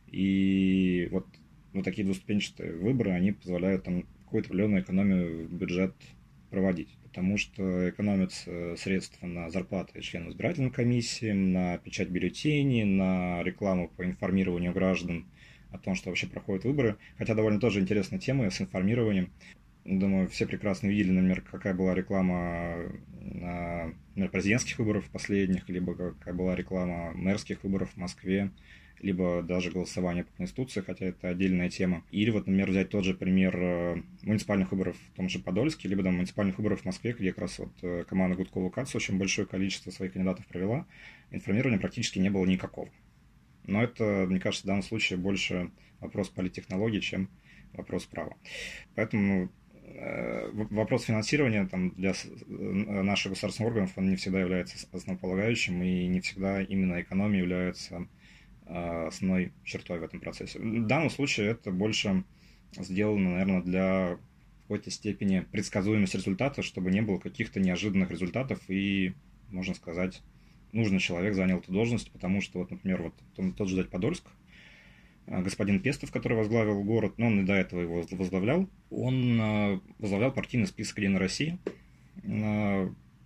И 0.06 1.08
вот, 1.10 1.26
вот 1.74 1.84
такие 1.84 2.06
двуступенчатые 2.06 2.74
выборы, 2.78 3.10
они 3.10 3.32
позволяют 3.32 3.84
там 3.84 4.04
какую-то 4.24 4.48
определенную 4.48 4.82
экономию 4.82 5.46
в 5.46 5.52
бюджет 5.52 5.94
проводить 6.48 6.97
потому 7.08 7.38
что 7.38 7.90
экономятся 7.90 8.76
средства 8.76 9.26
на 9.26 9.50
зарплаты 9.50 10.00
членов 10.00 10.30
избирательной 10.30 10.70
комиссии, 10.70 11.32
на 11.32 11.78
печать 11.78 12.08
бюллетеней, 12.08 12.84
на 12.84 13.42
рекламу 13.42 13.88
по 13.88 14.04
информированию 14.04 14.72
граждан 14.72 15.26
о 15.70 15.78
том, 15.78 15.94
что 15.94 16.10
вообще 16.10 16.26
проходят 16.26 16.64
выборы. 16.64 16.96
Хотя 17.16 17.34
довольно 17.34 17.60
тоже 17.60 17.80
интересная 17.80 18.18
тема 18.18 18.50
с 18.50 18.60
информированием. 18.60 19.30
Думаю, 19.84 20.28
все 20.28 20.46
прекрасно 20.46 20.88
видели, 20.88 21.12
например, 21.12 21.40
какая 21.40 21.74
была 21.74 21.94
реклама 21.94 22.90
на 23.20 23.94
например, 24.10 24.30
президентских 24.30 24.78
выборов 24.78 25.08
последних, 25.10 25.68
либо 25.68 25.94
какая 25.94 26.34
была 26.34 26.54
реклама 26.54 27.12
мэрских 27.14 27.64
выборов 27.64 27.90
в 27.92 27.96
Москве 27.96 28.50
либо 29.00 29.42
даже 29.42 29.70
голосование 29.70 30.24
по 30.24 30.32
Конституции, 30.32 30.80
хотя 30.80 31.06
это 31.06 31.28
отдельная 31.28 31.70
тема. 31.70 32.04
Или 32.10 32.30
вот, 32.30 32.46
например, 32.46 32.70
взять 32.70 32.90
тот 32.90 33.04
же 33.04 33.14
пример 33.14 33.56
э, 33.56 34.02
муниципальных 34.22 34.72
выборов 34.72 34.96
в 34.96 35.16
том 35.16 35.28
же 35.28 35.38
Подольске, 35.38 35.88
либо 35.88 36.02
там 36.02 36.16
муниципальных 36.16 36.58
выборов 36.58 36.82
в 36.82 36.84
Москве, 36.84 37.12
где 37.12 37.30
как 37.30 37.42
раз 37.42 37.58
вот 37.58 37.72
э, 37.82 38.04
команда 38.08 38.36
Гудкова 38.36 38.70
Кац 38.70 38.94
очень 38.94 39.18
большое 39.18 39.46
количество 39.46 39.90
своих 39.90 40.12
кандидатов 40.12 40.46
провела, 40.46 40.86
информирования 41.30 41.78
практически 41.78 42.18
не 42.18 42.30
было 42.30 42.44
никакого. 42.44 42.88
Но 43.64 43.82
это, 43.82 44.26
мне 44.28 44.40
кажется, 44.40 44.64
в 44.64 44.68
данном 44.68 44.82
случае 44.82 45.18
больше 45.18 45.70
вопрос 46.00 46.28
политтехнологии, 46.28 47.00
чем 47.00 47.28
вопрос 47.74 48.06
права. 48.06 48.36
Поэтому 48.94 49.50
э, 49.84 50.50
вопрос 50.52 51.04
финансирования 51.04 51.66
там, 51.66 51.90
для 51.90 52.14
наших 52.48 53.32
государственных 53.32 53.72
органов 53.72 53.92
он 53.96 54.10
не 54.10 54.16
всегда 54.16 54.40
является 54.40 54.76
основополагающим, 54.92 55.82
и 55.82 56.06
не 56.06 56.20
всегда 56.20 56.62
именно 56.62 57.00
экономия 57.00 57.40
является 57.40 58.08
основной 58.68 59.52
чертой 59.64 59.98
в 59.98 60.02
этом 60.02 60.20
процессе. 60.20 60.58
В 60.58 60.86
данном 60.86 61.10
случае 61.10 61.48
это 61.50 61.70
больше 61.70 62.24
сделано, 62.76 63.30
наверное, 63.30 63.62
для 63.62 64.18
какой-то 64.62 64.90
степени 64.90 65.40
предсказуемости 65.40 66.16
результата, 66.16 66.62
чтобы 66.62 66.90
не 66.90 67.00
было 67.00 67.18
каких-то 67.18 67.58
неожиданных 67.58 68.10
результатов 68.10 68.60
и, 68.68 69.14
можно 69.50 69.74
сказать, 69.74 70.22
нужный 70.72 70.98
человек 70.98 71.34
занял 71.34 71.58
эту 71.58 71.72
должность, 71.72 72.10
потому 72.12 72.42
что, 72.42 72.58
вот, 72.58 72.70
например, 72.70 73.02
вот 73.02 73.54
тот 73.56 73.68
же 73.68 73.76
дать 73.76 73.88
Подольск, 73.88 74.24
э, 75.26 75.42
господин 75.42 75.80
Пестов, 75.80 76.12
который 76.12 76.36
возглавил 76.36 76.84
город, 76.84 77.14
но 77.16 77.28
он 77.28 77.40
и 77.40 77.46
до 77.46 77.54
этого 77.54 77.80
его 77.80 78.04
возглавлял, 78.10 78.68
он 78.90 79.40
э, 79.40 79.80
возглавлял 79.98 80.32
партийный 80.32 80.66
список 80.66 80.98
«Единой 80.98 81.18
России». 81.18 81.58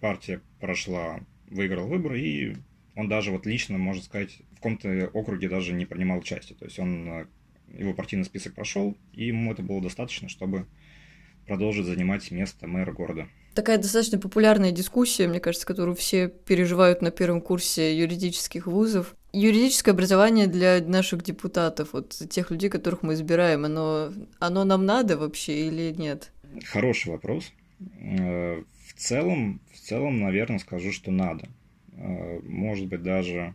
Партия 0.00 0.42
прошла, 0.60 1.20
выиграла 1.48 1.86
выборы, 1.86 2.20
и 2.20 2.56
он 2.94 3.08
даже 3.08 3.30
вот 3.30 3.46
лично, 3.46 3.78
можно 3.78 4.02
сказать, 4.02 4.38
в 4.52 4.56
каком-то 4.56 5.08
округе 5.12 5.48
даже 5.48 5.72
не 5.72 5.86
принимал 5.86 6.18
участие. 6.18 6.56
То 6.58 6.66
есть 6.66 6.78
он, 6.78 7.08
э, 7.08 7.26
его 7.78 7.94
партийный 7.94 8.24
список 8.24 8.54
прошел, 8.54 8.96
и 9.12 9.26
ему 9.26 9.52
это 9.52 9.62
было 9.62 9.80
достаточно, 9.80 10.28
чтобы 10.28 10.66
продолжить 11.46 11.86
занимать 11.86 12.30
место 12.30 12.66
мэра 12.66 12.92
города. 12.92 13.28
Такая 13.54 13.76
достаточно 13.76 14.18
популярная 14.18 14.72
дискуссия, 14.72 15.26
мне 15.26 15.40
кажется, 15.40 15.66
которую 15.66 15.94
все 15.94 16.28
переживают 16.28 17.02
на 17.02 17.10
первом 17.10 17.42
курсе 17.42 17.96
юридических 17.96 18.66
вузов. 18.66 19.14
Юридическое 19.32 19.94
образование 19.94 20.46
для 20.46 20.80
наших 20.80 21.22
депутатов, 21.22 21.90
вот 21.92 22.10
тех 22.10 22.50
людей, 22.50 22.70
которых 22.70 23.02
мы 23.02 23.14
избираем, 23.14 23.64
оно, 23.64 24.12
оно 24.38 24.64
нам 24.64 24.86
надо 24.86 25.18
вообще 25.18 25.68
или 25.68 25.92
нет? 25.92 26.32
Хороший 26.64 27.12
вопрос. 27.12 27.52
Э, 28.00 28.62
в 28.86 28.94
целом, 28.94 29.60
в 29.72 29.80
целом, 29.80 30.20
наверное, 30.20 30.58
скажу, 30.58 30.92
что 30.92 31.10
надо. 31.10 31.48
Э, 31.92 32.40
может 32.40 32.88
быть, 32.88 33.02
даже... 33.02 33.54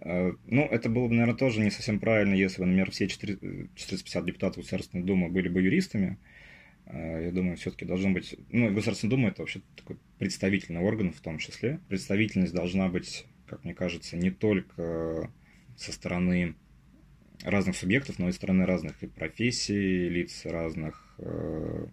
Э, 0.00 0.32
ну, 0.46 0.62
это 0.62 0.88
было 0.88 1.08
бы, 1.08 1.14
наверное, 1.14 1.36
тоже 1.36 1.60
не 1.60 1.70
совсем 1.70 1.98
правильно, 2.00 2.34
если 2.34 2.60
бы, 2.60 2.66
например, 2.66 2.90
все 2.90 3.08
450 3.08 4.24
депутатов 4.24 4.58
Государственной 4.58 5.04
Думы 5.04 5.28
были 5.28 5.48
бы 5.48 5.60
юристами. 5.60 6.18
Э, 6.86 7.24
я 7.26 7.32
думаю, 7.32 7.56
все-таки 7.56 7.84
должно 7.84 8.10
быть... 8.10 8.36
Ну, 8.50 8.72
Государственная 8.72 9.10
Дума– 9.10 9.28
это 9.30 9.42
вообще 9.42 9.60
такой 9.76 9.98
представительный 10.18 10.80
орган 10.80 11.12
в 11.12 11.20
том 11.20 11.38
числе. 11.38 11.80
Представительность 11.88 12.54
должна 12.54 12.88
быть, 12.88 13.26
как 13.46 13.64
мне 13.64 13.74
кажется, 13.74 14.16
не 14.16 14.30
только 14.30 15.30
со 15.76 15.92
стороны 15.92 16.54
разных 17.44 17.76
субъектов, 17.76 18.18
но 18.18 18.28
и 18.28 18.32
со 18.32 18.38
стороны 18.38 18.66
разных 18.66 19.02
и 19.02 19.06
профессий, 19.06 20.08
лиц 20.08 20.44
разных 20.44 21.14
э, 21.18 21.86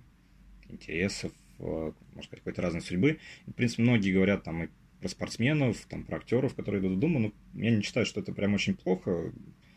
интересов, 0.69 1.31
э, 1.59 1.91
может 2.13 2.29
сказать, 2.29 2.39
какой-то 2.39 2.61
разной 2.61 2.81
судьбы. 2.81 3.19
В 3.45 3.51
принципе, 3.53 3.83
многие 3.83 4.11
говорят 4.11 4.43
там 4.43 4.63
и 4.63 4.69
про 5.05 5.09
спортсменов, 5.09 5.85
там, 5.87 6.03
про 6.03 6.17
актеров, 6.17 6.55
которые 6.55 6.81
идут 6.81 6.97
в 6.97 6.99
Думу. 6.99 7.19
Ну, 7.19 7.33
я 7.53 7.69
не 7.69 7.83
считаю, 7.83 8.07
что 8.07 8.21
это 8.21 8.33
прям 8.33 8.55
очень 8.55 8.73
плохо, 8.73 9.31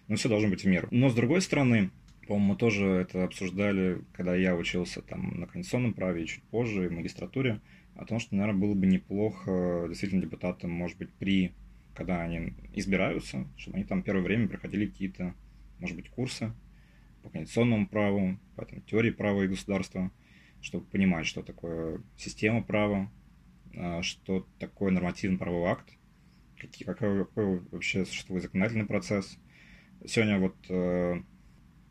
но 0.06 0.16
все 0.16 0.30
должно 0.30 0.48
быть 0.48 0.64
в 0.64 0.66
меру. 0.66 0.88
Но 0.90 1.10
с 1.10 1.14
другой 1.14 1.42
стороны, 1.42 1.90
по-моему, 2.26 2.52
мы 2.52 2.56
тоже 2.56 2.86
это 2.86 3.24
обсуждали, 3.24 4.00
когда 4.14 4.34
я 4.34 4.56
учился 4.56 5.02
там 5.02 5.38
на 5.38 5.46
конституционном 5.46 5.92
праве 5.92 6.24
и 6.24 6.26
чуть 6.26 6.42
позже, 6.44 6.88
в 6.88 6.92
магистратуре, 6.92 7.60
о 7.94 8.06
том, 8.06 8.20
что, 8.20 8.36
наверное, 8.36 8.58
было 8.58 8.72
бы 8.72 8.86
неплохо 8.86 9.84
действительно 9.86 10.22
депутатам, 10.22 10.70
может 10.70 10.96
быть, 10.96 11.10
при, 11.10 11.52
когда 11.94 12.22
они 12.22 12.54
избираются, 12.72 13.46
чтобы 13.58 13.76
они 13.76 13.84
там 13.84 14.02
первое 14.02 14.22
время 14.22 14.48
проходили 14.48 14.86
какие-то, 14.86 15.34
может 15.78 15.94
быть, 15.94 16.08
курсы 16.08 16.54
по 17.22 17.28
конституционному 17.28 17.86
праву, 17.86 18.38
по 18.56 18.64
там, 18.64 18.80
теории 18.80 19.10
права 19.10 19.42
и 19.42 19.48
государства, 19.48 20.10
чтобы 20.62 20.86
понимать, 20.86 21.26
что 21.26 21.42
такое 21.42 22.00
система 22.16 22.62
права, 22.62 23.10
что 24.02 24.46
такое 24.58 24.90
нормативный 24.90 25.38
правовой 25.38 25.70
акт, 25.70 25.92
какой, 26.84 27.24
какой 27.24 27.60
вообще 27.70 28.04
существует 28.04 28.42
законодательный 28.42 28.86
процесс. 28.86 29.38
Сегодня 30.06 30.38
вот 30.38 30.56
э, 30.68 31.22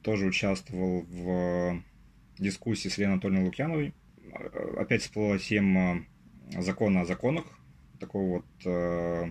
тоже 0.02 0.26
участвовал 0.26 1.02
в 1.02 1.84
дискуссии 2.40 2.90
с 2.90 2.98
Леной 2.98 3.14
Анатольевной 3.14 3.46
Лукьяновой. 3.46 3.94
А, 4.34 4.82
опять 4.82 5.02
всплыла 5.02 5.38
тема 5.38 6.06
закона 6.58 7.02
о 7.02 7.06
законах, 7.06 7.46
такого 8.00 8.38
вот 8.38 8.46
э, 8.66 9.26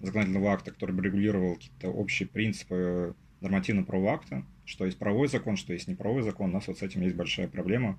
законодательного 0.00 0.52
акта, 0.52 0.72
который 0.72 0.94
бы 0.94 1.02
регулировал 1.02 1.54
какие-то 1.54 1.88
общие 1.88 2.28
принципы 2.28 3.14
нормативного 3.40 3.86
правового 3.86 4.14
акта, 4.14 4.44
что 4.64 4.84
есть 4.84 4.98
правовой 4.98 5.28
закон, 5.28 5.56
что 5.56 5.72
есть 5.72 5.88
неправовой 5.88 6.22
закон. 6.22 6.50
У 6.50 6.54
нас 6.54 6.66
вот 6.66 6.78
с 6.78 6.82
этим 6.82 7.02
есть 7.02 7.16
большая 7.16 7.48
проблема 7.48 7.98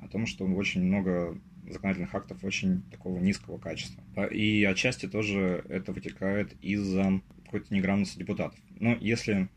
о 0.00 0.08
том, 0.08 0.26
что 0.26 0.46
очень 0.46 0.82
много 0.84 1.38
законодательных 1.72 2.14
актов 2.14 2.44
очень 2.44 2.82
такого 2.90 3.18
низкого 3.18 3.58
качества. 3.58 4.26
И 4.26 4.64
отчасти 4.64 5.06
тоже 5.06 5.64
это 5.68 5.92
вытекает 5.92 6.52
из-за 6.62 7.20
какой-то 7.44 7.74
неграмотности 7.74 8.18
депутатов. 8.18 8.58
Но 8.78 8.96
если 9.00 9.48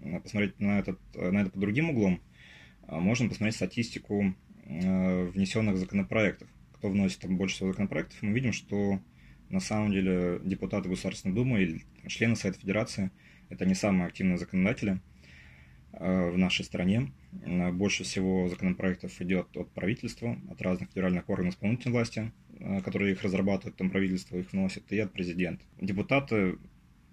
э, 0.00 0.20
посмотреть 0.20 0.58
на, 0.60 0.78
этот, 0.78 0.98
э, 1.14 1.30
на 1.30 1.42
это 1.42 1.50
под 1.50 1.60
другим 1.60 1.90
углом, 1.90 2.20
э, 2.86 2.98
можно 2.98 3.28
посмотреть 3.28 3.56
статистику 3.56 4.34
внесенных 4.66 5.78
законопроектов. 5.78 6.48
Кто 6.74 6.90
вносит 6.90 7.18
там 7.18 7.36
больше 7.36 7.56
всего 7.56 7.72
законопроектов, 7.72 8.22
мы 8.22 8.32
видим, 8.32 8.52
что 8.52 9.00
на 9.48 9.58
самом 9.58 9.90
деле 9.90 10.40
депутаты 10.44 10.88
Государственной 10.88 11.34
Думы 11.34 11.62
или 11.62 11.82
члены 12.06 12.36
Совета 12.36 12.60
Федерации 12.60 13.10
это 13.48 13.66
не 13.66 13.74
самые 13.74 14.06
активные 14.06 14.38
законодатели 14.38 15.00
в 15.92 16.36
нашей 16.36 16.64
стране. 16.64 17.12
Э, 17.44 17.70
больше 17.72 18.04
всего 18.04 18.48
законопроектов 18.48 19.20
идет 19.20 19.56
от 19.56 19.70
правительства, 19.72 20.36
от 20.50 20.60
разных 20.62 20.88
федеральных 20.90 21.28
органов 21.28 21.54
исполнительной 21.54 21.92
власти, 21.92 22.32
э, 22.58 22.80
которые 22.82 23.12
их 23.12 23.22
разрабатывают, 23.22 23.76
там 23.76 23.90
правительство 23.90 24.36
их 24.36 24.52
вносит, 24.52 24.90
и 24.92 24.98
от 24.98 25.12
президента. 25.12 25.64
Депутаты 25.80 26.58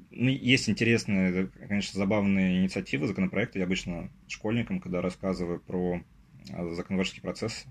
ну, 0.09 0.29
есть 0.29 0.69
интересные, 0.69 1.47
конечно, 1.67 1.97
забавные 1.97 2.59
инициативы, 2.59 3.07
законопроекты. 3.07 3.59
Я 3.59 3.65
обычно 3.65 4.09
школьникам, 4.27 4.79
когда 4.79 5.01
рассказываю 5.01 5.59
про 5.59 6.01
э, 6.49 6.69
законотворческий 6.73 7.21
процесс, 7.21 7.65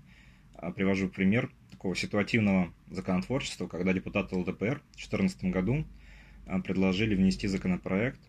привожу 0.75 1.07
пример 1.07 1.51
такого 1.69 1.95
ситуативного 1.95 2.73
законотворчества, 2.89 3.67
когда 3.67 3.93
депутаты 3.93 4.35
ЛДПР 4.35 4.81
в 4.93 4.95
2014 4.95 5.43
году 5.45 5.85
предложили 6.63 7.13
внести 7.13 7.47
законопроект 7.47 8.19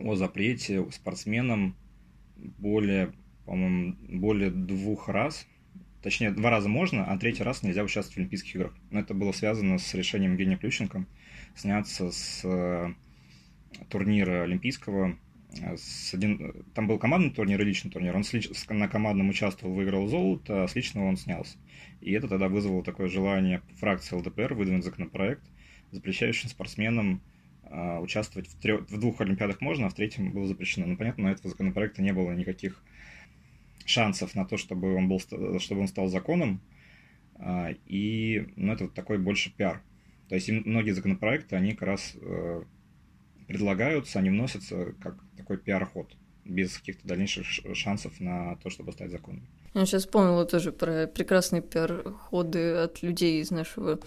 о 0.00 0.14
запрете 0.16 0.90
спортсменам 0.90 1.76
более, 2.36 3.12
по-моему, 3.46 3.96
более 4.08 4.50
двух 4.50 5.08
раз, 5.08 5.46
точнее, 6.02 6.30
два 6.30 6.50
раза 6.50 6.68
можно, 6.68 7.04
а 7.04 7.18
третий 7.18 7.42
раз 7.42 7.62
нельзя 7.62 7.82
участвовать 7.82 8.16
в 8.16 8.18
Олимпийских 8.18 8.54
играх. 8.56 8.74
Но 8.90 9.00
это 9.00 9.14
было 9.14 9.32
связано 9.32 9.78
с 9.78 9.94
решением 9.94 10.32
Евгения 10.32 10.56
Плющенко 10.56 11.06
сняться 11.54 12.10
с 12.10 12.42
э, 12.44 12.94
турнира 13.88 14.42
Олимпийского. 14.42 15.16
С 15.76 16.14
один... 16.14 16.64
Там 16.74 16.86
был 16.86 16.98
командный 16.98 17.32
турнир 17.32 17.60
и 17.60 17.64
личный 17.64 17.90
турнир. 17.90 18.14
Он 18.14 18.22
с 18.22 18.32
лич... 18.32 18.48
на 18.68 18.88
командном 18.88 19.28
участвовал, 19.30 19.74
выиграл 19.74 20.06
золото, 20.06 20.62
а 20.62 20.68
с 20.68 20.74
личного 20.76 21.06
он 21.06 21.16
снялся. 21.16 21.58
И 22.00 22.12
это 22.12 22.28
тогда 22.28 22.48
вызвало 22.48 22.84
такое 22.84 23.08
желание 23.08 23.60
фракции 23.76 24.14
ЛДПР 24.14 24.54
выдвинуть 24.54 24.84
законопроект, 24.84 25.42
запрещающий 25.90 26.48
спортсменам 26.48 27.20
а, 27.70 28.00
участвовать 28.00 28.48
в, 28.48 28.58
трех, 28.60 28.88
в 28.90 28.98
двух 28.98 29.20
Олимпиадах 29.20 29.60
можно, 29.60 29.86
а 29.86 29.90
в 29.90 29.94
третьем 29.94 30.32
было 30.32 30.46
запрещено. 30.46 30.86
Но, 30.86 30.96
понятно, 30.96 31.24
на 31.24 31.32
этого 31.32 31.48
законопроекта 31.48 32.02
не 32.02 32.12
было 32.12 32.32
никаких 32.32 32.82
шансов 33.86 34.34
на 34.34 34.44
то, 34.44 34.56
чтобы 34.56 34.94
он, 34.94 35.08
был, 35.08 35.20
чтобы 35.20 35.82
он 35.82 35.88
стал 35.88 36.08
законом. 36.08 36.60
А, 37.36 37.70
и 37.86 38.48
ну, 38.56 38.72
это 38.72 38.84
вот 38.84 38.94
такой 38.94 39.18
больше 39.18 39.54
пиар. 39.54 39.82
То 40.28 40.34
есть 40.34 40.48
многие 40.48 40.92
законопроекты, 40.92 41.56
они 41.56 41.72
как 41.72 41.88
раз 41.88 42.16
э, 42.20 42.62
предлагаются, 43.48 44.20
они 44.20 44.30
вносятся 44.30 44.92
как 45.00 45.18
такой 45.36 45.58
пиар-ход, 45.58 46.16
без 46.44 46.78
каких-то 46.78 47.08
дальнейших 47.08 47.46
шансов 47.74 48.20
на 48.20 48.54
то, 48.56 48.70
чтобы 48.70 48.92
стать 48.92 49.10
законом. 49.10 49.48
Я 49.74 49.86
сейчас 49.86 50.02
вспомнила 50.02 50.44
тоже 50.44 50.72
про 50.72 51.06
прекрасные 51.06 51.62
пиар-ходы 51.62 52.74
от 52.74 53.02
людей 53.02 53.40
из 53.40 53.50
нашего 53.50 54.00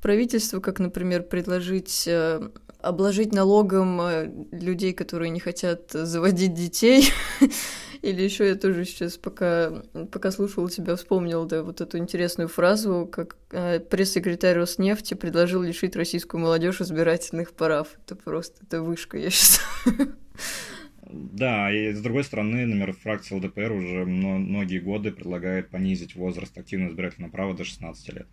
правительства, 0.00 0.60
как, 0.60 0.78
например, 0.78 1.22
предложить 1.22 2.04
э, 2.06 2.48
обложить 2.82 3.32
налогом 3.32 4.00
э, 4.00 4.30
людей, 4.50 4.92
которые 4.92 5.30
не 5.30 5.40
хотят 5.40 5.90
заводить 5.92 6.54
детей. 6.54 7.10
Или 8.02 8.22
еще 8.22 8.48
я 8.48 8.56
тоже 8.56 8.84
сейчас, 8.84 9.16
пока, 9.16 9.84
пока 10.10 10.32
слушала 10.32 10.68
тебя, 10.68 10.96
вспомнил 10.96 11.44
да, 11.44 11.62
вот 11.62 11.80
эту 11.80 11.98
интересную 11.98 12.48
фразу, 12.48 13.08
как 13.10 13.36
э, 13.52 13.78
пресс-секретарь 13.78 14.56
Роснефти 14.56 15.14
предложил 15.14 15.62
лишить 15.62 15.94
российскую 15.94 16.40
молодежь 16.40 16.80
избирательных 16.80 17.52
прав. 17.52 17.88
Это 18.04 18.16
просто, 18.16 18.64
это 18.66 18.82
вышка, 18.82 19.18
я 19.18 19.30
считаю. 19.30 20.16
Да, 21.12 21.70
и 21.70 21.92
с 21.92 22.00
другой 22.00 22.24
стороны, 22.24 22.64
например, 22.64 22.94
фракция 22.94 23.36
ЛДПР 23.36 23.72
уже 23.72 24.06
многие 24.06 24.78
годы 24.78 25.12
предлагает 25.12 25.68
понизить 25.68 26.16
возраст 26.16 26.56
активного 26.56 26.90
избирательного 26.90 27.30
права 27.30 27.54
до 27.54 27.64
16 27.64 28.14
лет. 28.14 28.26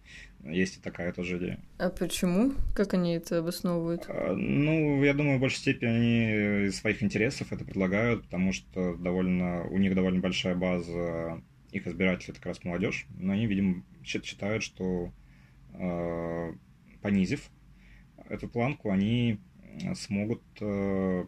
Есть 0.46 0.78
и 0.78 0.82
такая 0.82 1.12
тоже 1.12 1.38
идея. 1.38 1.60
А 1.78 1.90
почему? 1.90 2.54
Как 2.74 2.94
они 2.94 3.16
это 3.16 3.40
обосновывают? 3.40 4.06
А, 4.08 4.34
ну, 4.34 5.04
я 5.04 5.14
думаю, 5.14 5.38
в 5.38 5.42
большей 5.42 5.58
степени 5.58 5.90
они 5.90 6.68
из 6.68 6.78
своих 6.78 7.04
интересов 7.04 7.52
это 7.52 7.66
предлагают, 7.66 8.24
потому 8.24 8.54
что 8.54 8.96
довольно, 8.96 9.68
у 9.68 9.78
них 9.78 9.94
довольно 9.94 10.22
большая 10.22 10.56
база 10.56 11.42
их 11.72 11.86
избирателей, 11.86 12.32
это 12.32 12.40
как 12.40 12.48
раз 12.48 12.64
молодежь. 12.64 13.08
Но 13.18 13.34
они, 13.34 13.46
видимо, 13.46 13.84
считают, 14.04 14.64
что 14.64 15.12
э, 15.74 16.54
понизив 17.02 17.50
эту 18.30 18.48
планку, 18.48 18.90
они 18.90 19.40
смогут 19.96 20.42
э, 20.62 21.26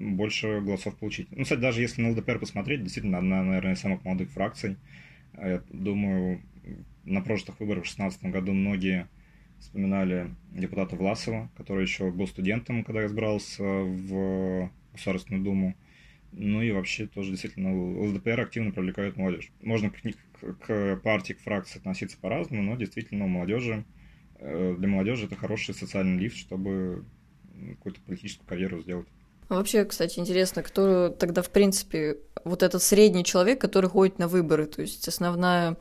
больше 0.00 0.60
голосов 0.60 0.96
получить. 0.96 1.28
Ну, 1.30 1.42
кстати, 1.42 1.60
даже 1.60 1.82
если 1.82 2.00
на 2.00 2.10
ЛДПР 2.10 2.38
посмотреть, 2.38 2.82
действительно, 2.82 3.18
одна, 3.18 3.42
наверное, 3.42 3.74
из 3.74 3.80
самых 3.80 4.04
молодых 4.04 4.30
фракций. 4.30 4.76
Я 5.36 5.62
думаю, 5.70 6.40
на 7.04 7.20
прошлых 7.20 7.60
выборах 7.60 7.84
в 7.84 7.94
2016 7.94 8.24
году 8.32 8.52
многие 8.52 9.08
вспоминали 9.58 10.30
депутата 10.52 10.96
Власова, 10.96 11.50
который 11.56 11.82
еще 11.82 12.10
был 12.10 12.26
студентом, 12.26 12.82
когда 12.82 13.04
избрался 13.06 13.62
в 13.62 14.70
Государственную 14.92 15.44
Думу. 15.44 15.76
Ну 16.32 16.62
и 16.62 16.70
вообще 16.70 17.06
тоже 17.06 17.32
действительно 17.32 17.74
ЛДПР 17.74 18.40
активно 18.40 18.70
привлекает 18.70 19.16
молодежь. 19.16 19.50
Можно 19.62 19.90
к, 19.90 20.00
к, 20.00 20.54
к 20.54 20.96
партии, 21.02 21.34
к 21.34 21.40
фракции 21.40 21.78
относиться 21.78 22.16
по-разному, 22.18 22.62
но 22.62 22.76
действительно 22.76 23.24
у 23.24 23.28
молодежи, 23.28 23.84
э, 24.36 24.76
для 24.78 24.88
молодежи 24.88 25.26
это 25.26 25.36
хороший 25.36 25.74
социальный 25.74 26.18
лифт, 26.18 26.36
чтобы 26.36 27.04
какую-то 27.74 28.00
политическую 28.02 28.46
карьеру 28.46 28.80
сделать. 28.80 29.08
Вообще, 29.50 29.84
кстати, 29.84 30.20
интересно, 30.20 30.62
кто 30.62 31.08
тогда, 31.08 31.42
в 31.42 31.50
принципе, 31.50 32.18
вот 32.44 32.62
этот 32.62 32.84
средний 32.84 33.24
человек, 33.24 33.60
который 33.60 33.90
ходит 33.90 34.20
на 34.20 34.28
выборы, 34.28 34.66
то 34.66 34.80
есть 34.80 35.08
основная 35.08 35.76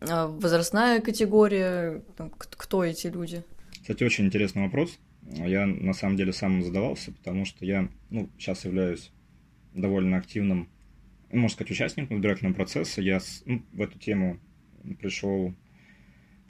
а, 0.00 0.28
возрастная 0.28 1.00
категория, 1.00 2.00
кто 2.50 2.84
эти 2.84 3.08
люди? 3.08 3.42
Кстати, 3.80 4.04
очень 4.04 4.26
интересный 4.26 4.62
вопрос. 4.62 4.96
Я 5.22 5.66
на 5.66 5.94
самом 5.94 6.16
деле 6.16 6.32
сам 6.32 6.62
задавался, 6.62 7.10
потому 7.10 7.44
что 7.44 7.64
я 7.64 7.88
ну, 8.08 8.30
сейчас 8.38 8.64
являюсь 8.64 9.10
довольно 9.74 10.16
активным, 10.16 10.68
ну, 11.32 11.40
можно 11.40 11.54
сказать, 11.56 11.72
участником 11.72 12.18
избирательного 12.18 12.54
процесса. 12.54 13.02
Я 13.02 13.18
ну, 13.46 13.64
в 13.72 13.82
эту 13.82 13.98
тему 13.98 14.38
пришел 15.00 15.54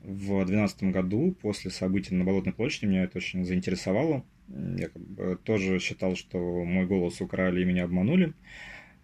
в 0.03 0.45
2012 0.45 0.83
году 0.85 1.35
после 1.41 1.71
событий 1.71 2.15
на 2.15 2.25
Болотной 2.25 2.53
площади. 2.53 2.85
Меня 2.85 3.05
это 3.05 3.17
очень 3.17 3.47
заинтересовало. 3.47 4.23
Я 4.49 4.89
как 4.89 5.03
бы 5.03 5.39
тоже 5.43 5.79
считал, 5.79 6.17
что 6.17 6.39
мой 6.65 6.87
голос 6.87 7.21
украли 7.21 7.63
и 7.63 7.65
меня 7.65 7.85
обманули. 7.85 8.33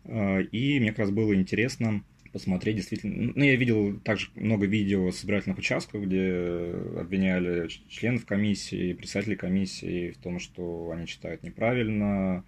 А, 0.05 0.41
и 0.41 0.81
мне 0.81 0.91
как 0.91 1.01
раз 1.01 1.11
было 1.11 1.35
интересно 1.35 2.03
посмотреть 2.33 2.77
действительно. 2.77 3.33
Ну, 3.35 3.45
я 3.45 3.55
видел 3.55 3.99
также 4.01 4.29
много 4.35 4.67
видео 4.67 5.11
с 5.13 5.21
избирательных 5.21 5.59
участков, 5.59 6.03
где 6.03 6.75
обвиняли 6.99 7.69
членов 7.89 8.27
комиссии, 8.27 8.93
представителей 8.93 9.37
комиссии 9.37 10.11
в 10.11 10.19
том, 10.19 10.41
что 10.41 10.91
они 10.93 11.07
читают 11.07 11.45
неправильно, 11.45 12.45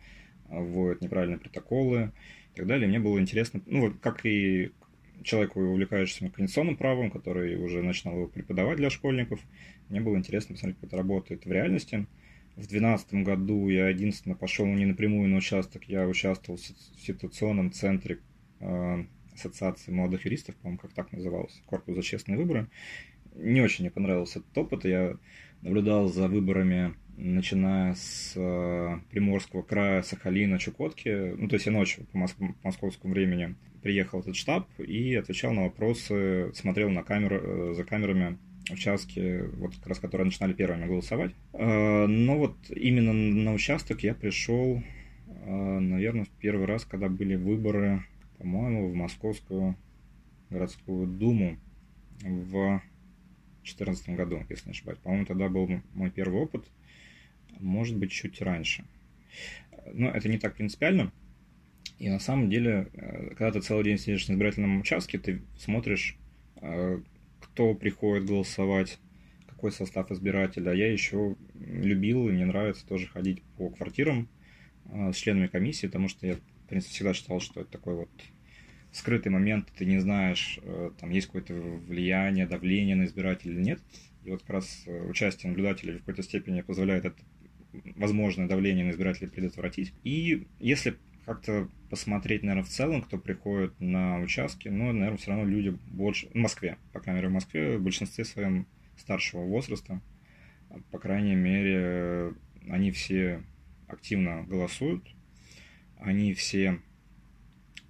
вводят 0.49 1.03
неправильные 1.03 1.39
протоколы 1.39 2.11
и 2.53 2.57
так 2.57 2.67
далее. 2.67 2.89
Мне 2.89 2.99
было 2.99 3.21
интересно, 3.21 3.61
ну, 3.67 3.83
вот 3.83 3.99
как 4.01 4.27
и 4.27 4.73
человеку, 5.23 5.61
увлекающемуся 5.61 6.35
конституционным 6.35 6.77
правом, 6.77 7.11
который 7.11 7.57
уже 7.57 7.83
начинал 7.83 8.17
его 8.17 8.27
преподавать 8.27 8.79
для 8.79 8.91
школьников, 8.91 9.41
мне 9.89 10.01
было 10.01 10.17
интересно 10.17 10.55
посмотреть, 10.55 10.81
как 10.81 10.89
это 10.89 10.97
работает 10.97 11.45
в 11.45 11.53
реальности. 11.53 12.07
В 12.57 12.61
2012 12.61 13.15
году 13.23 13.69
я 13.69 13.91
единственно 13.91 14.35
пошел 14.35 14.65
не 14.65 14.87
напрямую 14.87 15.29
на 15.29 15.37
участок, 15.37 15.85
я 15.85 16.09
участвовал 16.09 16.59
в 16.59 17.01
ситуационном 17.01 17.71
центре 17.71 18.21
э, 18.61 19.05
Ассоциации 19.35 19.93
молодых 19.93 20.25
юристов, 20.25 20.57
по-моему, 20.57 20.79
как 20.79 20.95
так 20.95 21.13
назывался, 21.13 21.61
Корпус 21.67 21.95
за 21.95 22.03
честные 22.03 22.39
выборы. 22.39 22.69
Не 23.35 23.61
очень 23.61 23.85
мне 23.85 23.91
понравился 23.91 24.39
этот 24.39 24.57
опыт. 24.57 24.87
Я 24.87 25.19
наблюдал 25.61 26.09
за 26.09 26.29
выборами, 26.29 26.95
начиная 27.19 27.95
с 27.95 28.33
э, 28.35 29.01
Приморского 29.11 29.61
края, 29.61 30.01
Сахалина, 30.01 30.59
Чукотки. 30.59 31.35
Ну, 31.37 31.49
то 31.49 31.57
есть 31.57 31.67
я 31.67 31.73
ночью 31.73 32.07
по, 32.07 32.17
моск- 32.17 32.39
по 32.39 32.55
московскому 32.69 33.13
времени 33.13 33.55
приехал 33.83 34.21
в 34.21 34.23
этот 34.23 34.37
штаб 34.37 34.67
и 34.81 35.15
отвечал 35.15 35.53
на 35.53 35.65
вопросы, 35.65 36.51
смотрел 36.55 36.89
на 36.89 37.03
камеру, 37.03 37.37
э, 37.37 37.75
за 37.75 37.85
камерами 37.85 38.39
участки, 38.71 39.45
вот 39.57 39.75
как 39.77 39.87
раз 39.87 39.99
которые 39.99 40.27
начинали 40.27 40.53
первыми 40.53 40.87
голосовать. 40.87 41.33
Э, 41.53 42.07
но 42.07 42.39
вот 42.39 42.57
именно 42.71 43.13
на 43.13 43.53
участок 43.53 44.03
я 44.03 44.15
пришел, 44.15 44.83
э, 45.27 45.79
наверное, 45.79 46.25
в 46.25 46.31
первый 46.31 46.67
раз, 46.67 46.85
когда 46.85 47.09
были 47.09 47.37
выборы, 47.37 48.05
по-моему, 48.39 48.89
в 48.89 48.95
Московскую 48.95 49.77
городскую 50.51 51.07
думу 51.07 51.59
в 52.23 52.83
2014 53.63 54.11
году, 54.11 54.45
если 54.49 54.67
не 54.67 54.73
ошибаюсь. 54.73 54.99
По-моему, 55.01 55.27
тогда 55.27 55.49
был 55.49 55.69
мой 55.95 56.11
первый 56.11 56.41
опыт, 56.41 56.65
может 57.59 57.97
быть, 57.97 58.13
чуть 58.13 58.41
раньше. 58.41 58.85
Но 59.93 60.11
это 60.11 60.29
не 60.29 60.39
так 60.39 60.55
принципиально. 60.55 61.13
И 61.99 62.09
на 62.09 62.19
самом 62.19 62.51
деле, 62.51 62.89
э, 62.95 63.31
когда 63.31 63.53
ты 63.53 63.61
целый 63.61 63.85
день 63.85 63.99
сидишь 63.99 64.29
на 64.29 64.35
избирательном 64.35 64.81
участке, 64.81 65.19
ты 65.19 65.43
смотришь 65.57 66.17
кто 67.57 67.75
приходит 67.75 68.27
голосовать, 68.27 68.99
какой 69.47 69.73
состав 69.73 70.11
избирателя. 70.11 70.75
Я 70.75 70.93
еще 70.93 71.37
любил, 71.55 72.29
и 72.29 72.33
мне 72.33 72.45
нравится 72.45 72.87
тоже 72.87 73.07
ходить 73.07 73.43
по 73.57 73.71
квартирам 73.71 74.29
э, 74.93 75.11
с 75.11 75.17
членами 75.17 75.47
комиссии, 75.47 75.87
потому 75.87 76.09
что 76.09 76.27
я, 76.27 76.35
в 76.35 76.69
принципе, 76.69 76.93
всегда 76.93 77.15
считал, 77.15 77.41
что 77.41 77.63
это 77.63 77.71
такой 77.71 77.95
вот 77.95 78.11
скрытый 78.93 79.33
момент, 79.33 79.73
ты 79.75 79.87
не 79.87 79.99
знаешь, 80.01 80.59
э, 80.63 80.91
там 81.01 81.09
есть 81.09 81.29
какое-то 81.29 81.55
влияние, 81.55 82.47
давление 82.47 82.95
на 82.95 83.07
избирателя 83.07 83.53
или 83.53 83.63
нет. 83.63 83.81
И 84.27 84.31
вот 84.31 84.43
как 84.43 84.51
раз 84.51 84.83
э, 84.85 85.09
участие 85.09 85.49
наблюдателей 85.49 85.95
в 85.95 86.01
какой-то 86.01 86.23
степени 86.23 86.61
позволяет 86.61 87.07
это 87.07 87.23
возможное 87.97 88.49
давление 88.49 88.85
на 88.85 88.91
избирателей 88.91 89.29
предотвратить. 89.29 89.95
И 90.05 90.47
если 90.61 90.97
как-то 91.27 91.69
посмотреть, 91.91 92.43
наверное, 92.43 92.65
в 92.65 92.69
целом, 92.69 93.03
кто 93.03 93.19
приходит 93.19 93.79
на 93.81 94.21
участки, 94.21 94.69
но, 94.69 94.93
наверное, 94.93 95.19
все 95.19 95.33
равно 95.33 95.45
люди 95.45 95.77
больше, 95.89 96.29
в 96.29 96.35
Москве, 96.37 96.79
по 96.93 97.01
крайней 97.01 97.19
мере, 97.21 97.29
в 97.31 97.35
Москве, 97.35 97.79
в 97.79 97.83
большинстве 97.83 98.25
своем 98.25 98.67
старшего 98.97 99.43
возраста, 99.43 100.01
по 100.93 100.99
крайней 100.99 101.35
мере, 101.35 102.33
они 102.69 102.93
все 102.93 103.43
активно 103.89 104.45
голосуют, 104.45 105.03
они 105.99 106.33
все 106.33 106.81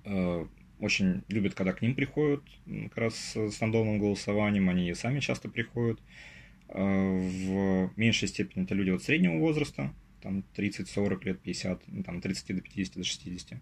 э, 0.04 0.46
очень 0.78 1.22
любят, 1.28 1.54
когда 1.54 1.72
к 1.72 1.82
ним 1.82 1.94
приходят, 1.94 2.42
как 2.84 2.96
раз 2.96 3.36
с 3.36 3.60
рандомным 3.60 3.98
голосованием, 3.98 4.68
они 4.70 4.92
сами 4.94 5.20
часто 5.20 5.48
приходят. 5.48 6.00
Э, 6.68 6.82
в 6.82 7.90
меньшей 7.96 8.28
степени 8.28 8.64
это 8.64 8.74
люди 8.74 8.90
от 8.90 9.02
среднего 9.02 9.38
возраста, 9.38 9.92
там 10.20 10.44
30-40 10.56 11.24
лет, 11.24 11.40
50, 11.40 11.82
ну, 11.88 12.02
там 12.02 12.20
30 12.20 12.56
до 12.56 12.62
50 12.62 12.96
до 12.96 13.04
60. 13.04 13.60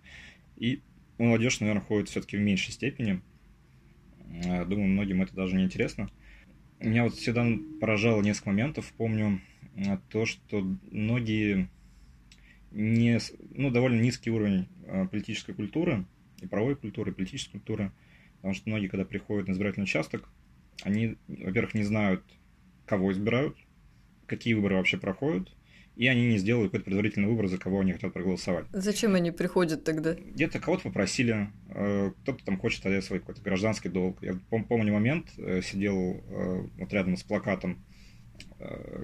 И 0.56 0.82
молодежь, 1.18 1.60
наверное, 1.60 1.82
ходит 1.82 2.08
все-таки 2.08 2.36
в 2.36 2.40
меньшей 2.40 2.72
степени. 2.72 3.20
Э, 4.44 4.64
думаю, 4.64 4.88
многим 4.88 5.22
это 5.22 5.34
даже 5.34 5.56
не 5.56 5.64
интересно. 5.64 6.10
Меня 6.80 7.04
вот 7.04 7.14
всегда 7.14 7.46
поражало 7.80 8.22
несколько 8.22 8.50
моментов. 8.50 8.92
Помню 8.96 9.40
э, 9.76 9.98
то, 10.10 10.26
что 10.26 10.66
многие 10.90 11.68
не, 12.72 13.20
ну, 13.54 13.70
довольно 13.70 14.00
низкий 14.00 14.30
уровень 14.30 14.68
э, 14.86 15.06
политической 15.06 15.54
культуры, 15.54 16.04
и 16.40 16.46
правовой 16.46 16.76
культуры, 16.76 17.10
и 17.10 17.14
политической 17.14 17.52
культуры, 17.52 17.92
потому 18.36 18.54
что 18.54 18.68
многие, 18.68 18.88
когда 18.88 19.04
приходят 19.04 19.48
на 19.48 19.52
избирательный 19.52 19.84
участок, 19.84 20.28
они, 20.82 21.16
во-первых, 21.28 21.74
не 21.74 21.84
знают, 21.84 22.22
кого 22.84 23.12
избирают, 23.12 23.56
какие 24.26 24.54
выборы 24.54 24.76
вообще 24.76 24.98
проходят, 24.98 25.50
и 25.96 26.09
они 26.09 26.26
не 26.26 26.38
сделали 26.38 26.66
какой-то 26.66 26.87
предварительный 26.87 27.28
выбор, 27.28 27.46
за 27.46 27.59
кого 27.59 27.80
они 27.80 27.92
хотят 27.92 28.12
проголосовать. 28.12 28.66
Зачем 28.72 29.14
они 29.14 29.30
приходят 29.30 29.85
тогда? 29.85 30.14
Где-то 30.14 30.59
кого-то 30.59 30.85
попросили, 30.85 31.48
э, 31.68 32.12
кто-то 32.22 32.44
там 32.44 32.59
хочет 32.59 32.85
отдать 32.85 33.04
свой 33.04 33.20
какой-то 33.20 33.40
гражданский 33.42 33.88
долг. 33.88 34.18
Я 34.22 34.35
помню 34.50 34.92
момент, 34.92 35.28
э, 35.38 35.62
сидел 35.62 36.20
э, 36.28 36.66
вот 36.78 36.92
рядом 36.92 37.16
с 37.16 37.22
плакатом, 37.22 37.85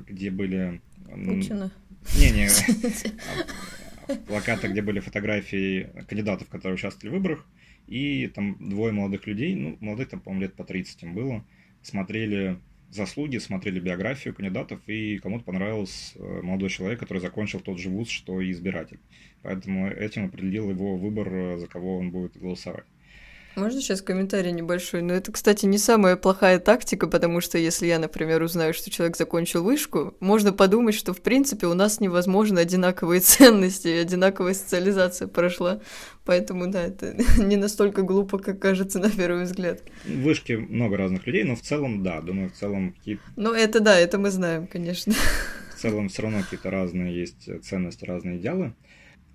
где 0.07 0.31
были... 0.31 0.81
Путина. 1.07 1.71
Не-не, 2.17 2.49
плакаты, 4.27 4.69
где 4.69 4.81
были 4.81 5.01
фотографии 5.01 5.91
кандидатов, 6.09 6.49
которые 6.49 6.75
участвовали 6.75 7.11
в 7.11 7.19
выборах, 7.19 7.47
и 7.87 8.27
там 8.29 8.57
двое 8.69 8.93
молодых 8.93 9.27
людей, 9.27 9.55
ну, 9.55 9.77
молодых 9.81 10.09
там, 10.09 10.21
по-моему, 10.21 10.43
лет 10.43 10.55
по 10.55 10.65
30 10.65 11.03
им 11.03 11.15
было, 11.15 11.45
смотрели 11.83 12.59
заслуги, 12.91 13.39
смотрели 13.39 13.81
биографию 13.81 14.35
кандидатов, 14.35 14.81
и 14.87 15.19
кому-то 15.19 15.45
понравился 15.45 16.19
э, 16.19 16.43
молодой 16.43 16.69
человек, 16.69 16.99
который 16.99 17.19
закончил 17.19 17.61
тот 17.61 17.79
же 17.79 17.89
вуз, 17.89 18.09
что 18.09 18.41
и 18.41 18.51
избиратель. 18.51 18.99
Поэтому 19.43 19.89
этим 19.89 20.27
определил 20.27 20.71
его 20.71 20.97
выбор, 20.97 21.29
э, 21.33 21.59
за 21.59 21.67
кого 21.67 21.99
он 21.99 22.11
будет 22.11 22.37
голосовать. 22.37 22.85
Можно 23.57 23.81
сейчас 23.81 24.01
комментарий 24.01 24.53
небольшой? 24.53 25.03
Но 25.03 25.13
это, 25.13 25.33
кстати, 25.33 25.67
не 25.67 25.79
самая 25.79 26.17
плохая 26.17 26.61
тактика, 26.61 27.09
потому 27.09 27.41
что 27.41 27.59
если 27.59 27.87
я, 27.87 27.99
например, 27.99 28.43
узнаю, 28.43 28.73
что 28.73 28.91
человек 28.91 29.17
закончил 29.17 29.65
вышку, 29.65 30.15
можно 30.21 30.53
подумать, 30.53 30.95
что, 30.95 31.13
в 31.13 31.21
принципе, 31.21 31.67
у 31.67 31.75
нас 31.75 32.01
невозможно 32.01 32.61
одинаковые 32.61 33.21
ценности 33.21 33.89
и 33.89 33.99
одинаковая 33.99 34.55
социализация 34.55 35.27
прошла. 35.27 35.81
Поэтому, 36.25 36.69
да, 36.69 36.83
это 36.83 37.17
не 37.39 37.57
настолько 37.57 38.03
глупо, 38.03 38.39
как 38.39 38.61
кажется 38.61 39.01
на 39.01 39.11
первый 39.11 39.45
взгляд. 39.45 39.83
В 40.05 40.23
вышке 40.23 40.57
много 40.57 40.97
разных 40.97 41.27
людей, 41.27 41.43
но 41.43 41.57
в 41.57 41.61
целом, 41.63 42.03
да, 42.05 42.21
думаю, 42.21 42.51
в 42.51 42.53
целом. 42.53 42.95
Ну, 43.37 43.53
это 43.53 43.81
да, 43.81 43.99
это 43.99 44.19
мы 44.19 44.31
знаем, 44.31 44.69
конечно. 44.69 45.13
В 45.75 45.81
целом 45.81 46.09
все 46.09 46.23
равно 46.23 46.43
какие-то 46.43 46.71
разные 46.71 47.19
есть 47.19 47.49
ценности, 47.65 48.05
разные 48.05 48.39
идеалы. 48.39 48.75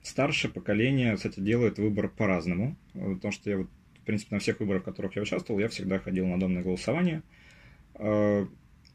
Старшее 0.03 0.51
поколение, 0.51 1.15
кстати, 1.15 1.39
делает 1.39 1.79
выбор 1.79 2.07
по-разному, 2.07 2.77
потому 2.93 3.31
что 3.31 3.49
я 3.49 3.57
вот 3.57 3.67
в 4.05 4.07
принципе, 4.07 4.35
на 4.35 4.39
всех 4.39 4.59
выборах, 4.59 4.83
в 4.83 4.85
которых 4.85 5.15
я 5.15 5.23
участвовал, 5.23 5.59
я 5.59 5.67
всегда 5.67 5.97
ходил 5.97 6.27
на 6.27 6.39
домное 6.39 6.61
голосование. 6.61 7.23
Э, 7.95 8.45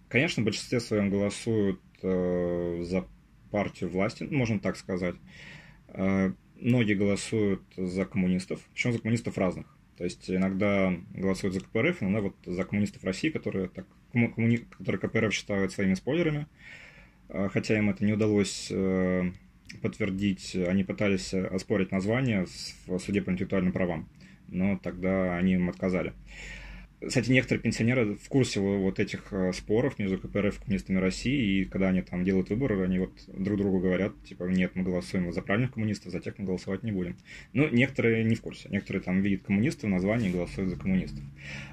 конечно, 0.08 0.42
в 0.42 0.44
большинстве 0.44 0.78
своем 0.78 1.10
голосуют 1.10 1.80
э, 2.00 2.82
за 2.84 3.04
партию 3.50 3.90
власти, 3.90 4.22
ну, 4.22 4.38
можно 4.38 4.60
так 4.60 4.76
сказать. 4.76 5.16
Э, 5.88 6.30
многие 6.60 6.94
голосуют 6.94 7.60
за 7.76 8.04
коммунистов, 8.04 8.60
причем 8.72 8.92
за 8.92 9.00
коммунистов 9.00 9.36
разных. 9.36 9.66
То 9.96 10.04
есть 10.04 10.30
иногда 10.30 10.94
голосуют 11.12 11.54
за 11.54 11.60
КПРФ, 11.60 12.04
иногда 12.04 12.20
вот 12.20 12.36
за 12.46 12.62
коммунистов 12.62 13.02
России, 13.02 13.30
которые, 13.30 13.68
так, 13.68 13.86
коммуни... 14.12 14.58
которые 14.58 15.00
КПРФ 15.00 15.34
считают 15.34 15.72
своими 15.72 15.94
спойлерами. 15.94 16.46
Хотя 17.28 17.76
им 17.76 17.90
это 17.90 18.04
не 18.04 18.12
удалось 18.12 18.72
подтвердить, 19.82 20.54
они 20.54 20.84
пытались 20.84 21.34
оспорить 21.34 21.90
название 21.90 22.46
в 22.86 22.98
суде 23.00 23.22
по 23.22 23.30
интеллектуальным 23.30 23.72
правам 23.72 24.08
но 24.50 24.78
тогда 24.78 25.36
они 25.36 25.54
им 25.54 25.68
отказали. 25.68 26.12
Кстати, 27.06 27.30
некоторые 27.30 27.62
пенсионеры 27.62 28.16
в 28.16 28.28
курсе 28.28 28.60
вот 28.60 29.00
этих 29.00 29.32
э, 29.32 29.54
споров 29.54 29.98
между 29.98 30.18
КПРФ 30.18 30.58
и 30.58 30.62
коммунистами 30.62 30.98
России, 30.98 31.62
и 31.62 31.64
когда 31.64 31.88
они 31.88 32.02
там 32.02 32.24
делают 32.24 32.50
выбор, 32.50 32.72
они 32.82 32.98
вот 32.98 33.12
друг 33.26 33.58
другу 33.58 33.80
говорят, 33.80 34.12
типа, 34.24 34.44
нет, 34.44 34.72
мы 34.74 34.82
голосуем 34.82 35.32
за 35.32 35.40
правильных 35.40 35.72
коммунистов, 35.72 36.12
за 36.12 36.20
тех 36.20 36.38
мы 36.38 36.44
голосовать 36.44 36.82
не 36.82 36.92
будем. 36.92 37.16
Но 37.54 37.68
некоторые 37.68 38.22
не 38.24 38.34
в 38.34 38.42
курсе. 38.42 38.68
Некоторые 38.68 39.02
там 39.02 39.22
видят 39.22 39.44
коммунистов 39.44 39.84
в 39.84 39.92
названии 39.92 40.28
и 40.28 40.32
голосуют 40.32 40.68
за 40.68 40.76
коммунистов. 40.76 41.24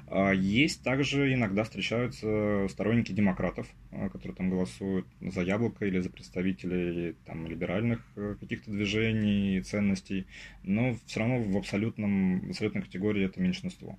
А 0.06 0.32
есть 0.32 0.82
также 0.82 1.34
иногда 1.34 1.64
встречаются 1.64 2.66
сторонники 2.70 3.12
демократов, 3.12 3.66
э, 3.90 4.08
которые 4.08 4.34
там 4.34 4.48
голосуют 4.48 5.06
за 5.20 5.42
яблоко 5.42 5.84
или 5.84 5.98
за 5.98 6.08
представителей 6.08 7.16
там 7.26 7.46
либеральных 7.46 8.00
э, 8.16 8.36
каких-то 8.40 8.70
движений, 8.70 9.60
ценностей, 9.60 10.26
но 10.62 10.96
все 11.04 11.20
равно 11.20 11.42
в 11.42 11.54
абсолютном, 11.58 12.48
абсолютной 12.48 12.80
категории 12.80 13.26
это 13.26 13.42
меньшинство 13.42 13.98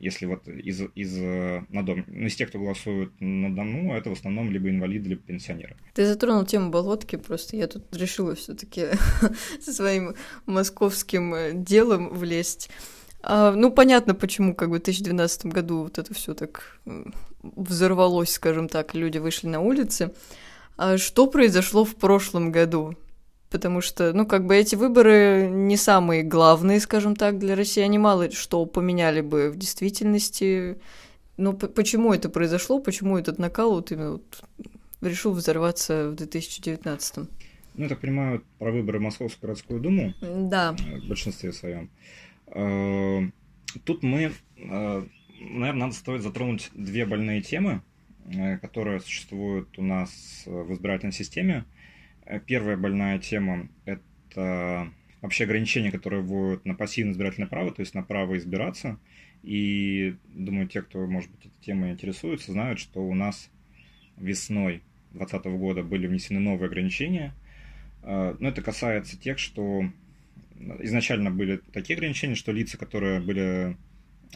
если 0.00 0.26
вот 0.26 0.48
из, 0.48 0.80
из, 0.94 1.18
э, 1.18 1.62
на 1.68 1.84
дом, 1.84 2.04
ну, 2.08 2.26
из 2.26 2.34
тех, 2.34 2.48
кто 2.48 2.58
голосует 2.58 3.12
на 3.20 3.54
дому, 3.54 3.94
это 3.94 4.10
в 4.10 4.14
основном 4.14 4.50
либо 4.50 4.68
инвалиды, 4.70 5.10
либо 5.10 5.22
пенсионеры. 5.22 5.76
Ты 5.94 6.06
затронул 6.06 6.44
тему 6.44 6.70
болотки, 6.70 7.16
просто 7.16 7.56
я 7.56 7.68
тут 7.68 7.84
решила 7.94 8.34
все 8.34 8.54
таки 8.54 8.86
со 9.60 9.72
своим 9.72 10.14
московским 10.46 11.34
э, 11.34 11.52
делом 11.52 12.08
влезть. 12.08 12.70
А, 13.22 13.52
ну, 13.52 13.70
понятно, 13.70 14.14
почему 14.14 14.54
как 14.54 14.70
бы 14.70 14.76
в 14.76 14.82
2012 14.82 15.46
году 15.46 15.82
вот 15.82 15.98
это 15.98 16.14
все 16.14 16.34
так 16.34 16.80
взорвалось, 17.42 18.32
скажем 18.32 18.68
так, 18.68 18.94
люди 18.94 19.18
вышли 19.18 19.48
на 19.48 19.60
улицы. 19.60 20.12
А 20.76 20.96
что 20.96 21.26
произошло 21.26 21.84
в 21.84 21.94
прошлом 21.96 22.52
году? 22.52 22.96
Потому 23.50 23.80
что, 23.80 24.12
ну, 24.12 24.26
как 24.26 24.46
бы 24.46 24.56
эти 24.56 24.76
выборы 24.76 25.48
не 25.50 25.76
самые 25.76 26.22
главные, 26.22 26.80
скажем 26.80 27.16
так, 27.16 27.38
для 27.38 27.56
России, 27.56 27.82
они 27.82 27.98
мало 27.98 28.30
что 28.30 28.64
поменяли 28.64 29.20
бы 29.20 29.50
в 29.50 29.56
действительности. 29.56 30.78
Но 31.36 31.52
почему 31.52 32.14
это 32.14 32.28
произошло, 32.28 32.80
почему 32.80 33.18
этот 33.18 33.38
накал 33.38 33.72
вот 33.72 33.90
именно 33.92 34.12
вот 34.12 34.44
решил 35.00 35.32
взорваться 35.32 36.10
в 36.10 36.14
2019 36.14 37.18
-м? 37.18 37.28
Ну, 37.74 37.82
я 37.84 37.88
так 37.88 38.00
понимаю, 38.00 38.42
про 38.58 38.70
выборы 38.70 39.00
Московскую 39.00 39.42
городскую 39.42 39.80
думу. 39.80 40.14
Да. 40.20 40.72
В 40.72 41.08
большинстве 41.08 41.52
своем. 41.52 41.90
А, 42.46 43.22
тут 43.84 44.02
мы, 44.02 44.32
а, 44.58 45.04
наверное, 45.40 45.86
надо 45.86 45.94
стоит 45.94 46.22
затронуть 46.22 46.70
две 46.74 47.06
больные 47.06 47.40
темы, 47.40 47.82
э, 48.26 48.58
которые 48.58 49.00
существуют 49.00 49.78
у 49.78 49.82
нас 49.82 50.42
в 50.46 50.72
избирательной 50.72 51.12
системе– 51.12 51.64
Э, 51.79 51.79
первая 52.38 52.76
больная 52.76 53.18
тема– 53.18 53.68
это 53.84 54.90
вообще 55.20 55.44
ограничения, 55.44 55.90
которые 55.90 56.22
вводят 56.22 56.64
на 56.64 56.74
пассивное 56.74 57.12
избирательное 57.12 57.48
право, 57.48 57.72
то 57.72 57.80
есть 57.80 57.94
на 57.94 58.02
право 58.02 58.36
избираться. 58.38 58.98
И 59.42 60.16
думаю, 60.28 60.68
те, 60.68 60.82
кто, 60.82 61.06
может 61.06 61.30
быть, 61.30 61.46
этой 61.46 61.64
темой 61.64 61.92
интересуется, 61.92 62.52
знают, 62.52 62.78
что 62.78 63.00
у 63.00 63.14
нас 63.14 63.50
весной 64.16 64.82
2020 65.12 65.44
года 65.58 65.82
были 65.82 66.06
внесены 66.06 66.40
новые 66.40 66.68
ограничения. 66.68 67.34
Э, 68.02 68.36
но 68.38 68.48
это 68.48 68.62
касается 68.62 69.18
тех, 69.18 69.38
что 69.38 69.84
изначально 70.80 71.30
были 71.30 71.56
такие 71.72 71.96
ограничения, 71.96 72.34
что 72.34 72.52
лица, 72.52 72.78
которые 72.78 73.20
были 73.20 73.76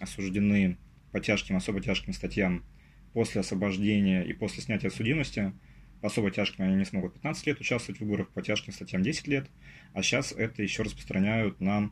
осуждены 0.01 0.79
по 1.13 1.21
тяжким, 1.21 1.57
особо 1.57 1.81
тяжким 1.81 2.13
статьям 2.13 2.65
после 3.13 3.43
освобождения 3.43 4.25
и 4.25 4.33
после 4.33 4.63
снятия 4.63 4.91
судимости– 4.91 5.53
особо 6.05 6.31
тяжким 6.31 6.65
они 6.65 6.77
не 6.77 6.85
смогут 6.85 7.15
15 7.15 7.47
лет 7.47 7.61
участвовать 7.61 8.01
в 8.01 8.05
выборах, 8.05 8.29
по 8.29 8.43
тяжким 8.43 8.73
статьям 8.73 9.03
10 9.03 9.27
лет. 9.29 9.51
А 9.93 10.03
сейчас 10.03 10.33
это 10.33 10.63
еще 10.63 10.83
распространяют 10.83 11.61
на 11.61 11.91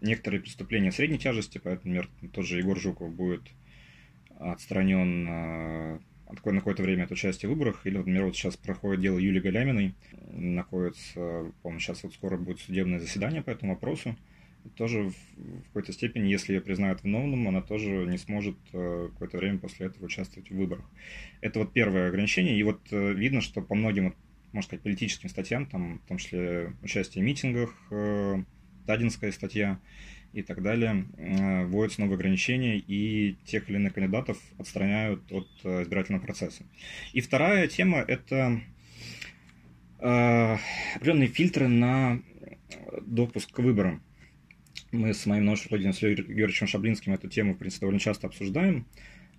некоторые 0.00 0.40
преступления 0.40 0.90
средней 0.90 1.18
тяжести, 1.18 1.58
поэтому, 1.62 1.94
например, 1.94 2.30
тот 2.32 2.44
же 2.44 2.58
Егор 2.58 2.78
Жуков 2.78 3.14
будет 3.14 3.42
отстранен 4.38 5.28
э, 5.28 5.98
на 6.28 6.58
какое-то 6.58 6.82
время 6.82 7.04
от 7.04 7.12
участия 7.12 7.46
в 7.46 7.50
выборах. 7.50 7.86
Или, 7.86 7.98
например, 7.98 8.24
вот 8.24 8.36
сейчас 8.36 8.56
проходит 8.56 9.00
дело 9.00 9.18
Юлии 9.18 9.40
Галяминой, 9.40 9.94
находится, 10.32 11.52
по-моему, 11.62 11.80
сейчас 11.80 12.02
вот 12.02 12.14
скоро 12.14 12.36
будет 12.36 12.58
судебное 12.58 12.98
заседание 12.98 13.42
по 13.42 13.50
этому 13.50 13.74
вопросу 13.74 14.16
тоже 14.70 15.10
в 15.36 15.62
какой-то 15.66 15.92
степени, 15.92 16.28
если 16.28 16.54
ее 16.54 16.60
признают 16.60 17.02
виновным, 17.02 17.48
она 17.48 17.62
тоже 17.62 18.06
не 18.06 18.18
сможет 18.18 18.56
э, 18.72 19.08
какое-то 19.12 19.38
время 19.38 19.58
после 19.58 19.86
этого 19.86 20.06
участвовать 20.06 20.50
в 20.50 20.56
выборах. 20.56 20.84
Это 21.40 21.58
вот 21.58 21.72
первое 21.72 22.08
ограничение. 22.08 22.58
И 22.58 22.62
вот 22.62 22.80
э, 22.90 23.12
видно, 23.12 23.40
что 23.40 23.60
по 23.60 23.74
многим, 23.74 24.14
можно 24.52 24.66
сказать, 24.66 24.82
политическим 24.82 25.28
статьям, 25.28 25.66
там, 25.66 25.98
в 25.98 26.08
том 26.08 26.18
числе 26.18 26.74
участие 26.82 27.22
в 27.22 27.26
митингах, 27.26 27.74
э, 27.90 28.42
Тадинская 28.86 29.32
статья 29.32 29.78
и 30.32 30.42
так 30.42 30.62
далее, 30.62 31.04
вводятся 31.66 32.00
новые 32.00 32.16
ограничения, 32.16 32.78
и 32.78 33.36
тех 33.44 33.68
или 33.68 33.76
иных 33.76 33.92
кандидатов 33.92 34.38
отстраняют 34.58 35.30
от 35.30 35.46
избирательного 35.62 36.22
процесса. 36.22 36.64
И 37.12 37.20
вторая 37.20 37.68
тема– 37.68 37.98
это 38.08 38.62
определенные 39.98 41.28
фильтры 41.28 41.68
на 41.68 42.22
допуск 43.02 43.52
к 43.52 43.58
выборам. 43.58 44.02
Мы 44.92 45.14
с 45.14 45.24
моим 45.24 45.46
научным 45.46 45.72
руководителем 45.72 46.14
Георгиевичем 46.16 46.66
Шаблинским 46.66 47.14
эту 47.14 47.26
тему, 47.26 47.54
в 47.54 47.56
принципе, 47.56 47.80
довольно 47.80 47.98
часто 47.98 48.26
обсуждаем. 48.26 48.86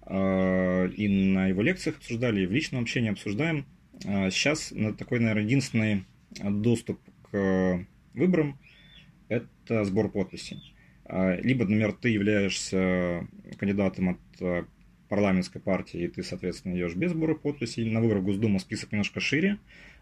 А, 0.02 0.88
и 0.88 1.08
на 1.08 1.48
его 1.48 1.62
лекциях 1.62 1.98
обсуждали, 1.98 2.42
и 2.42 2.48
в 2.48 2.52
личном 2.52 2.82
общении 2.82 3.12
обсуждаем. 3.12 3.68
А, 4.04 4.32
сейчас 4.32 4.74
такой, 4.98 5.20
наверное, 5.20 5.44
единственный 5.44 6.06
доступ 6.42 7.00
к 7.30 7.86
выборам– 8.16 8.58
это 9.30 9.86
сбор 9.86 10.10
подписей. 10.10 10.74
А, 11.06 11.36
либо, 11.36 11.66
например, 11.66 11.94
ты 11.94 12.10
являешься 12.10 13.28
кандидатом 13.60 14.18
от 14.18 14.68
парламентской 15.08 15.60
партии, 15.60 16.06
и 16.06 16.08
ты, 16.08 16.24
соответственно, 16.24 16.74
идешь 16.74 16.96
без 16.96 17.12
сбора 17.12 17.36
подписей. 17.36 17.88
На 17.92 18.02
выборах 18.02 18.24
Госдумы 18.24 18.60
список 18.60 18.92
немножко 18.92 19.20
шире 19.20 19.60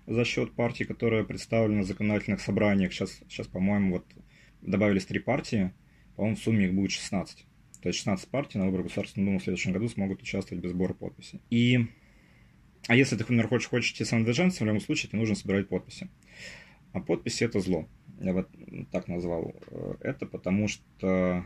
за 0.08 0.24
счет 0.24 0.54
партий, 0.54 0.86
которые 0.86 1.26
представлены 1.26 1.82
в 1.82 1.88
законодательных 1.88 2.40
собраниях. 2.40 2.94
Сейчас, 2.94 3.20
сейчас 3.28 3.48
по-моему, 3.48 3.96
вот 3.96 4.06
добавились 4.62 5.06
три 5.06 5.20
партии, 5.20 5.72
по-моему, 6.16 6.36
в 6.36 6.40
сумме 6.40 6.66
их 6.66 6.74
будет 6.74 6.92
16. 6.92 7.46
То 7.82 7.90
есть 7.90 8.00
16 8.00 8.30
партий 8.30 8.60
на 8.60 8.66
выборах 8.66 8.88
Государственной 8.88 9.26
Думы 9.26 9.40
в 9.40 9.44
следующем 9.44 9.72
году 9.72 9.88
смогут 9.88 10.22
участвовать 10.22 10.64
без 10.64 10.72
сбора 10.72 10.94
подписей. 10.94 11.42
И... 11.50 11.88
А 12.88 12.96
если 12.96 13.16
ты, 13.16 13.22
например, 13.22 13.48
хочешь, 13.48 13.70
хочешь 13.70 13.92
идти 13.92 14.04
самовыдвиженцем, 14.04 14.66
в 14.66 14.68
любом 14.68 14.82
случае 14.82 15.10
тебе 15.10 15.20
нужно 15.20 15.36
собирать 15.36 15.68
подписи. 15.68 16.10
А 16.94 17.00
подписи– 17.00 17.44
это 17.46 17.60
зло. 17.60 17.88
Я 18.20 18.34
вот 18.34 18.50
так 18.92 19.08
назвал 19.08 19.56
э, 19.68 19.96
это, 20.02 20.26
потому 20.26 20.68
что, 20.68 21.46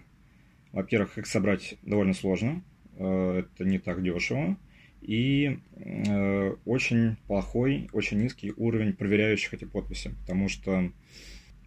во-первых, 0.72 1.18
их 1.18 1.28
собрать 1.28 1.76
довольно 1.84 2.14
сложно, 2.14 2.64
э, 2.98 3.44
это 3.44 3.64
не 3.64 3.80
так 3.80 4.02
дешево, 4.04 4.58
и 5.02 5.60
э, 5.76 6.56
очень 6.66 7.16
плохой, 7.28 7.90
очень 7.94 8.20
низкий 8.20 8.52
уровень 8.58 8.94
проверяющих 8.94 9.54
эти 9.54 9.66
подписи, 9.66 10.12
потому 10.22 10.50
что 10.50 10.92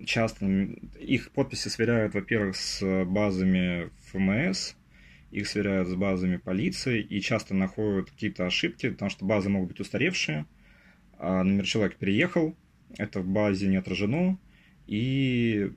часто 0.05 0.47
их 1.01 1.31
подписи 1.33 1.69
сверяют, 1.69 2.15
во-первых, 2.15 2.57
с 2.57 3.05
базами 3.05 3.91
ФМС, 4.07 4.75
их 5.31 5.49
сверяют 5.49 5.89
с 5.89 5.95
базами 5.95 6.37
полиции 6.37 7.03
и 7.03 7.21
часто 7.21 7.55
находят 7.55 8.11
какие-то 8.11 8.47
ошибки, 8.47 8.91
потому 8.91 9.11
что 9.11 9.25
базы 9.25 9.49
могут 9.49 9.71
быть 9.71 9.81
устаревшие, 9.81 10.47
а 11.19 11.43
номер 11.43 11.65
человека 11.65 11.97
переехал, 11.99 12.57
это 12.97 13.21
в 13.21 13.27
базе 13.27 13.69
не 13.69 13.77
отражено, 13.77 14.39
и 14.87 15.73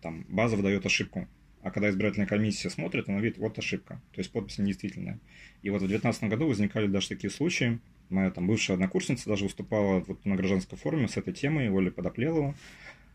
там 0.00 0.26
база 0.28 0.56
выдает 0.56 0.84
ошибку. 0.84 1.28
А 1.62 1.70
когда 1.70 1.90
избирательная 1.90 2.26
комиссия 2.26 2.70
смотрит, 2.70 3.08
она 3.08 3.20
видит, 3.20 3.38
вот 3.38 3.56
ошибка. 3.56 4.02
То 4.12 4.20
есть 4.20 4.32
подпись 4.32 4.58
недействительная. 4.58 5.20
И 5.62 5.70
вот 5.70 5.76
в 5.76 5.86
2019 5.86 6.24
году 6.24 6.48
возникали 6.48 6.88
даже 6.88 7.10
такие 7.10 7.30
случаи. 7.30 7.78
Моя 8.10 8.32
там 8.32 8.48
бывшая 8.48 8.74
однокурсница 8.74 9.28
даже 9.28 9.44
выступала 9.44 10.00
вот 10.00 10.24
на 10.24 10.34
гражданской 10.34 10.76
форуме 10.76 11.06
с 11.06 11.16
этой 11.16 11.32
темой, 11.32 11.68
Оля 11.68 11.92
Подоплелова. 11.92 12.56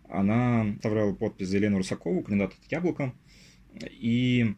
Она 0.10 0.62
оставляла 0.76 1.14
подпись 1.14 1.48
за 1.48 1.58
Елену 1.58 1.78
Русакову, 1.78 2.22
кандидат 2.22 2.54
от 2.54 2.72
Яблока. 2.72 3.14
И 3.90 4.56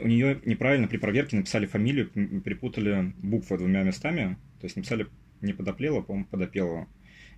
у 0.00 0.06
нее 0.06 0.40
неправильно 0.44 0.88
при 0.88 0.96
проверке 0.96 1.36
написали 1.36 1.66
фамилию, 1.66 2.08
перепутали 2.08 3.12
буквы 3.18 3.58
двумя 3.58 3.82
местами. 3.82 4.36
То 4.60 4.66
есть 4.66 4.76
написали 4.76 5.06
не 5.40 5.52
Подоплелова, 5.52 6.02
по-моему, 6.02 6.26
Подопелова. 6.30 6.88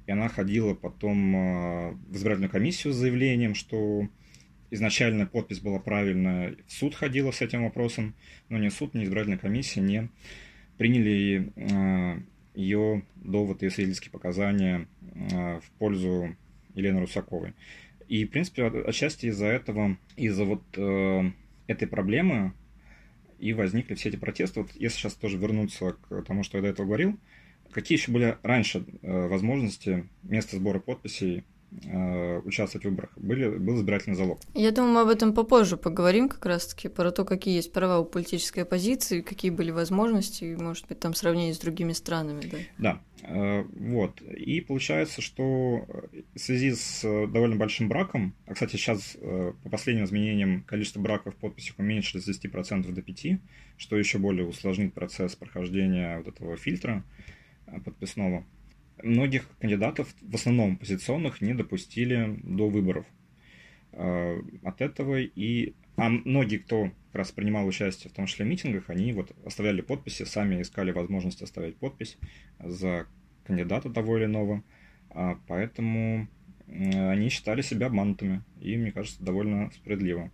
И 0.06 0.10
она 0.12 0.28
ходила 0.28 0.74
потом 0.74 1.36
э, 1.36 1.90
в 2.08 2.16
избирательную 2.16 2.50
комиссию 2.50 2.92
с 2.92 2.96
заявлением, 2.96 3.54
что 3.54 4.08
изначально 4.70 5.26
подпись 5.26 5.60
была 5.60 5.78
правильная. 5.78 6.56
В 6.66 6.72
суд 6.72 6.94
ходила 6.94 7.30
с 7.30 7.40
этим 7.40 7.64
вопросом, 7.64 8.14
но 8.48 8.58
ни 8.58 8.68
суд, 8.68 8.94
ни 8.94 9.04
избирательная 9.04 9.38
комиссия 9.38 9.80
не 9.80 10.08
приняли 10.76 11.52
э, 11.54 12.20
ее 12.54 13.04
доводы 13.14 13.66
и 13.66 13.70
свидетельские 13.70 14.10
показания 14.10 14.88
э, 15.02 15.60
в 15.60 15.70
пользу 15.78 16.34
Елены 16.74 17.00
Русаковой. 17.00 17.54
И, 18.08 18.24
в 18.24 18.30
принципе, 18.30 18.66
отчасти 18.66 19.26
из-за 19.26 19.46
этого, 19.46 19.96
из-за 20.16 20.44
вот 20.44 20.62
этой 21.66 21.88
проблемы 21.88 22.52
и 23.38 23.52
возникли 23.52 23.94
все 23.94 24.10
эти 24.10 24.16
протесты. 24.16 24.60
Вот 24.60 24.72
если 24.74 24.98
сейчас 24.98 25.14
тоже 25.14 25.38
вернуться 25.38 25.92
к 25.92 26.22
тому, 26.22 26.42
что 26.42 26.58
я 26.58 26.62
до 26.62 26.68
этого 26.68 26.86
говорил, 26.86 27.18
Какие 27.72 27.96
еще 27.96 28.12
были 28.12 28.36
раньше 28.42 28.84
э, 29.00 29.28
возможности 29.28 30.06
места 30.22 30.56
сбора 30.56 30.78
подписей 30.78 31.38
э, 31.38 31.42
участвовать 32.44 32.84
в 32.84 32.90
выборах? 32.90 33.10
Были, 33.16 33.48
был 33.48 33.76
избирательный 33.76 34.16
залог. 34.16 34.40
Я 34.54 34.70
думаю, 34.70 34.94
мы 34.94 35.00
об 35.02 35.08
этом 35.08 35.32
попозже 35.32 35.76
поговорим 35.76 36.28
как 36.28 36.44
раз-таки, 36.46 36.88
про 36.88 37.10
то, 37.10 37.24
какие 37.24 37.56
есть 37.56 37.72
права 37.72 37.98
у 37.98 38.04
политической 38.04 38.60
оппозиции, 38.60 39.20
какие 39.20 39.50
были 39.50 39.70
возможности, 39.70 40.56
может 40.58 40.86
быть, 40.88 41.00
там 41.00 41.14
сравнение 41.14 41.54
с 41.54 41.58
другими 41.58 41.92
странами, 41.92 42.42
да? 42.50 42.58
Да, 42.78 43.00
э, 43.22 43.64
вот. 43.78 44.20
И 44.22 44.60
получается, 44.60 45.22
что 45.22 45.86
в 46.34 46.38
связи 46.38 46.72
с 46.72 47.02
довольно 47.02 47.56
большим 47.56 47.88
браком, 47.88 48.34
а, 48.46 48.54
кстати, 48.54 48.76
сейчас 48.76 49.16
по 49.20 49.70
последним 49.70 50.04
изменениям 50.04 50.62
количество 50.62 51.00
браков 51.00 51.34
в 51.34 51.38
подписях 51.38 51.78
уменьшилось 51.78 52.24
с 52.24 52.28
10% 52.28 52.92
до 52.92 53.00
5%, 53.00 53.40
что 53.76 53.96
еще 53.96 54.18
более 54.18 54.46
усложнит 54.46 54.94
процесс 54.94 55.34
прохождения 55.34 56.18
вот 56.18 56.28
этого 56.28 56.56
фильтра, 56.56 57.04
подписного, 57.84 58.44
многих 59.02 59.48
кандидатов, 59.58 60.14
в 60.20 60.34
основном 60.34 60.74
оппозиционных, 60.74 61.40
не 61.40 61.54
допустили 61.54 62.38
до 62.42 62.68
выборов. 62.68 63.06
А, 63.92 64.38
от 64.62 64.80
этого 64.80 65.20
и... 65.20 65.74
А 65.96 66.08
многие, 66.08 66.56
кто 66.56 66.84
как 66.84 67.14
раз 67.14 67.32
принимал 67.32 67.66
участие 67.66 68.10
в 68.10 68.14
том 68.14 68.26
числе 68.26 68.46
митингах, 68.46 68.88
они 68.88 69.12
вот 69.12 69.36
оставляли 69.44 69.82
подписи, 69.82 70.22
сами 70.22 70.62
искали 70.62 70.90
возможность 70.90 71.42
оставить 71.42 71.76
подпись 71.76 72.16
за 72.58 73.06
кандидата 73.44 73.90
того 73.90 74.16
или 74.16 74.24
иного. 74.24 74.62
А, 75.10 75.38
поэтому 75.46 76.28
они 76.68 77.28
считали 77.28 77.60
себя 77.60 77.88
обманутыми. 77.88 78.42
И, 78.60 78.76
мне 78.76 78.92
кажется, 78.92 79.22
довольно 79.22 79.70
справедливо. 79.72 80.30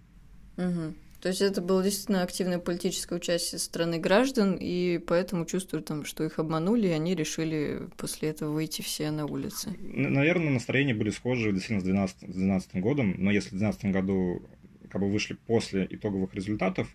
Угу. 0.56 0.94
То 1.20 1.28
есть 1.28 1.40
это 1.40 1.60
было 1.60 1.82
действительно 1.82 2.22
активное 2.22 2.60
политическое 2.60 3.16
участие 3.16 3.58
страны 3.58 3.98
граждан, 3.98 4.56
и 4.60 4.98
поэтому 4.98 5.46
чувствую, 5.46 5.82
там, 5.82 6.04
что 6.04 6.22
их 6.24 6.38
обманули, 6.38 6.86
и 6.86 6.92
они 6.92 7.16
решили 7.16 7.88
после 7.96 8.28
этого 8.28 8.52
выйти 8.52 8.82
все 8.82 9.10
на 9.10 9.26
улицы. 9.26 9.76
Наверное, 9.80 10.50
настроения 10.50 10.94
были 10.94 11.10
схожи 11.10 11.52
действительно 11.52 11.80
с 11.80 12.14
2012, 12.14 12.76
годом, 12.76 13.16
но 13.18 13.32
если 13.32 13.48
в 13.48 13.58
2012 13.58 13.84
году 13.92 14.48
как 14.88 15.00
бы 15.00 15.10
вышли 15.10 15.34
после 15.34 15.86
итоговых 15.90 16.34
результатов, 16.34 16.88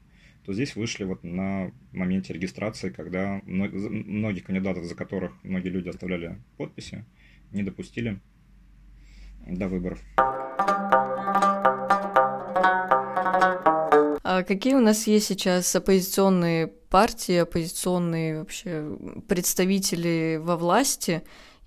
то 0.46 0.54
здесь 0.54 0.76
вышли 0.76 1.04
вот 1.04 1.24
на 1.24 1.72
моменте 1.92 2.34
регистрации, 2.34 2.90
когда 2.90 3.42
многих 3.46 4.46
кандидатов, 4.46 4.86
за 4.86 4.96
которых 4.96 5.34
многие 5.44 5.70
люди 5.70 5.90
оставляли 5.90 6.38
подписи, 6.58 7.06
не 7.52 7.64
допустили 7.64 8.20
до 9.46 9.68
выборов. 9.68 10.02
А 14.36 14.42
какие 14.42 14.74
у 14.74 14.80
нас 14.80 15.06
есть 15.06 15.28
сейчас 15.28 15.76
оппозиционные 15.76 16.66
партии, 16.66 17.36
оппозиционные 17.36 18.40
вообще 18.40 18.98
представители 19.28 20.40
во 20.42 20.58
власти? 20.58 21.22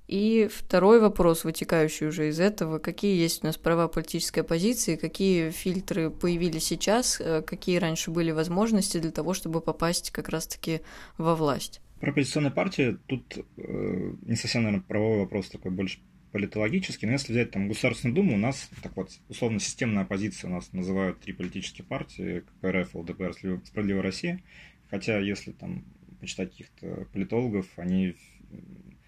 И 0.09 0.49
второй 0.53 1.01
вопрос, 1.01 1.45
вытекающий 1.45 2.09
уже 2.09 2.29
из 2.29 2.41
этого, 2.41 2.81
какие 2.81 3.17
есть 3.17 3.45
у 3.45 3.47
нас 3.47 3.57
права 3.57 3.87
политической 3.87 4.41
оппозиции, 4.41 4.97
какие 4.97 5.51
фильтры 5.51 6.11
появились 6.11 6.65
сейчас, 6.65 7.21
э, 7.21 7.43
какие 7.43 7.79
раньше 7.79 8.11
были 8.11 8.33
возможности 8.33 8.99
для 8.99 9.13
того, 9.13 9.33
чтобы 9.33 9.61
попасть 9.61 10.11
как 10.11 10.29
раз-таки 10.29 10.81
во 11.19 11.37
власть? 11.37 11.81
Про 12.01 12.11
оппозиционные 12.11 12.51
партии 12.51 12.99
тут 13.07 13.39
э, 13.59 14.13
не 14.23 14.35
совсем, 14.35 14.65
наверное, 14.65 14.85
правовой 14.85 15.21
вопрос 15.21 15.51
такой 15.51 15.71
больше 15.71 16.01
политологически, 16.37 17.07
но 17.07 17.13
если 17.13 17.33
взять 17.33 17.51
там 17.51 17.67
Государственную 17.67 18.15
Думу, 18.15 18.35
у 18.35 18.39
нас, 18.39 18.69
так 18.83 18.95
вот, 18.95 19.09
условно, 19.31 19.59
системная 19.59 20.03
оппозиция, 20.03 20.51
у 20.51 20.53
нас 20.53 20.71
называют 20.75 21.19
три 21.19 21.33
политические 21.33 21.87
партии, 21.87 22.43
КПРФ, 22.61 22.95
ЛДПР, 22.95 23.33
Справедливая 23.65 24.03
Россия, 24.03 24.43
хотя 24.91 25.19
если 25.19 25.53
там 25.53 25.87
почитать 26.21 26.51
каких-то 26.51 27.07
политологов, 27.11 27.67
они 27.79 28.17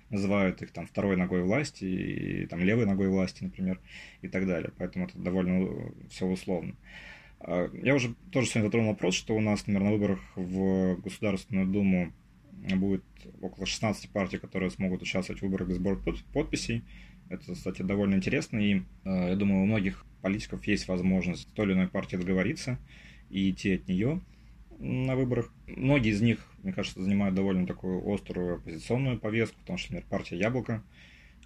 называют 0.08 0.62
их 0.62 0.72
там 0.72 0.86
второй 0.86 1.18
ногой 1.18 1.42
власти, 1.42 1.84
и 1.84 2.46
там 2.46 2.60
левой 2.60 2.86
ногой 2.86 3.08
власти, 3.08 3.44
например, 3.44 3.78
и 4.22 4.28
так 4.28 4.46
далее. 4.46 4.72
Поэтому 4.78 5.04
это 5.04 5.18
довольно 5.18 5.92
все 6.08 6.24
условно. 6.24 6.76
А, 7.40 7.70
я 7.82 7.94
уже 7.94 8.14
тоже 8.32 8.48
сегодня 8.48 8.68
затронул 8.68 8.92
вопрос, 8.92 9.14
что 9.14 9.36
у 9.36 9.40
нас, 9.40 9.66
например, 9.66 9.82
на 9.82 9.90
выборах 9.90 10.20
в 10.34 10.96
Государственную 11.02 11.66
Думу 11.66 12.10
будет 12.74 13.04
около 13.42 13.66
16 13.66 14.08
партий, 14.08 14.38
которые 14.38 14.70
смогут 14.70 15.02
участвовать 15.02 15.42
в 15.42 15.44
выборах 15.44 15.68
без 15.68 15.76
сбора 15.76 16.00
подписей. 16.32 16.84
Это, 17.28 17.52
кстати, 17.52 17.82
довольно 17.82 18.14
интересно, 18.14 18.58
и 18.58 18.82
э, 19.04 19.28
я 19.30 19.36
думаю, 19.36 19.62
у 19.62 19.66
многих 19.66 20.04
политиков 20.22 20.66
есть 20.66 20.88
возможность 20.88 21.42
с 21.42 21.52
той 21.52 21.66
или 21.66 21.72
иной 21.74 21.88
партии 21.88 22.16
договориться 22.16 22.78
и 23.30 23.50
идти 23.50 23.74
от 23.74 23.88
нее 23.88 24.20
на 24.78 25.16
выборах. 25.16 25.52
Многие 25.66 26.12
из 26.12 26.22
них, 26.22 26.38
мне 26.62 26.72
кажется, 26.72 27.02
занимают 27.02 27.34
довольно 27.34 27.66
такую 27.66 28.02
острую 28.12 28.56
оппозиционную 28.56 29.18
повестку, 29.18 29.58
потому 29.60 29.78
что, 29.78 29.92
например, 29.92 30.08
партия 30.08 30.38
«Яблоко», 30.38 30.82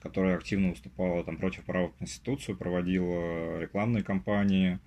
которая 0.01 0.37
активно 0.37 0.71
выступала 0.71 1.25
там, 1.25 1.37
против 1.37 1.65
права 1.65 1.89
в 1.89 1.97
Конституцию, 1.97 2.57
проводила 2.57 3.61
рекламные 3.61 4.03
кампании, 4.03 4.79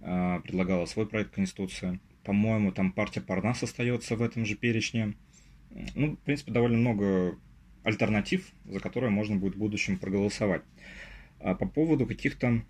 э, 0.00 0.40
предлагала 0.42 0.86
свой 0.86 1.06
проект 1.06 1.34
Конституции. 1.34 2.00
По-моему, 2.24 2.72
там 2.72 2.92
партия 2.92 3.20
Парнас 3.20 3.62
остается 3.62 4.16
в 4.16 4.22
этом 4.22 4.44
же 4.46 4.54
перечне. 4.56 5.14
Ну, 5.94 6.12
в 6.12 6.18
принципе, 6.20 6.52
довольно 6.52 6.78
много 6.78 7.36
альтернатив, 7.84 8.50
за 8.64 8.80
которые 8.80 9.10
можно 9.10 9.36
будет 9.36 9.54
в 9.54 9.58
будущем 9.58 9.98
проголосовать. 9.98 10.62
А 11.38 11.54
по 11.54 11.66
поводу 11.66 12.06
каких-то 12.06 12.62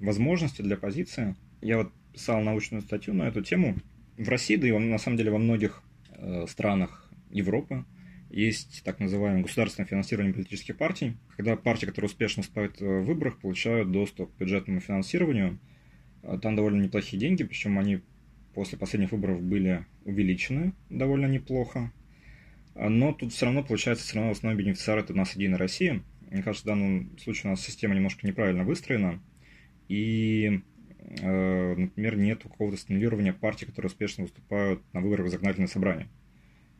возможностей 0.00 0.62
для 0.62 0.76
оппозиции, 0.76 1.36
я 1.60 1.78
вот 1.78 1.92
писал 2.12 2.40
научную 2.40 2.82
статью 2.82 3.12
на 3.12 3.24
эту 3.24 3.42
тему. 3.42 3.76
В 4.16 4.28
России, 4.28 4.56
да 4.56 4.68
и 4.68 4.72
на 4.72 4.98
самом 4.98 5.16
деле 5.16 5.30
во 5.30 5.38
многих 5.38 5.82
э, 6.12 6.46
странах 6.48 7.10
Европы 7.30 7.84
есть 8.30 8.82
так 8.84 9.00
называемое 9.00 9.42
государственное 9.42 9.88
финансирование 9.88 10.32
политических 10.32 10.76
партий, 10.76 11.16
когда 11.36 11.56
партии, 11.56 11.86
которые 11.86 12.06
успешно 12.06 12.42
выступают 12.42 12.80
в 12.80 13.02
выборах, 13.02 13.38
получают 13.38 13.90
доступ 13.90 14.32
к 14.34 14.38
бюджетному 14.38 14.80
финансированию. 14.80 15.58
Там 16.42 16.54
довольно 16.54 16.82
неплохие 16.82 17.18
деньги, 17.18 17.42
причем 17.42 17.78
они 17.78 18.00
после 18.54 18.78
последних 18.78 19.12
выборов 19.12 19.42
были 19.42 19.86
увеличены 20.04 20.74
довольно 20.90 21.26
неплохо. 21.26 21.92
Но 22.74 23.12
тут 23.12 23.32
все 23.32 23.46
равно 23.46 23.62
получается, 23.62 24.04
все 24.04 24.16
равно 24.16 24.30
основной 24.30 24.62
бенефициар 24.62 24.98
это 24.98 25.12
у 25.12 25.16
нас 25.16 25.34
Единая 25.34 25.58
Россия. 25.58 26.02
Мне 26.30 26.42
кажется, 26.42 26.64
в 26.64 26.68
данном 26.68 27.18
случае 27.18 27.48
у 27.48 27.50
нас 27.50 27.60
система 27.64 27.94
немножко 27.94 28.26
неправильно 28.26 28.64
выстроена. 28.64 29.20
И, 29.88 30.62
э, 31.20 31.74
например, 31.74 32.16
нет 32.16 32.42
какого-то 32.42 32.76
стимулирования 32.76 33.32
партий, 33.32 33.66
которые 33.66 33.88
успешно 33.88 34.24
выступают 34.24 34.82
на 34.92 35.00
выборах 35.00 35.26
в 35.26 35.30
законодательное 35.30 35.68
собрание. 35.68 36.08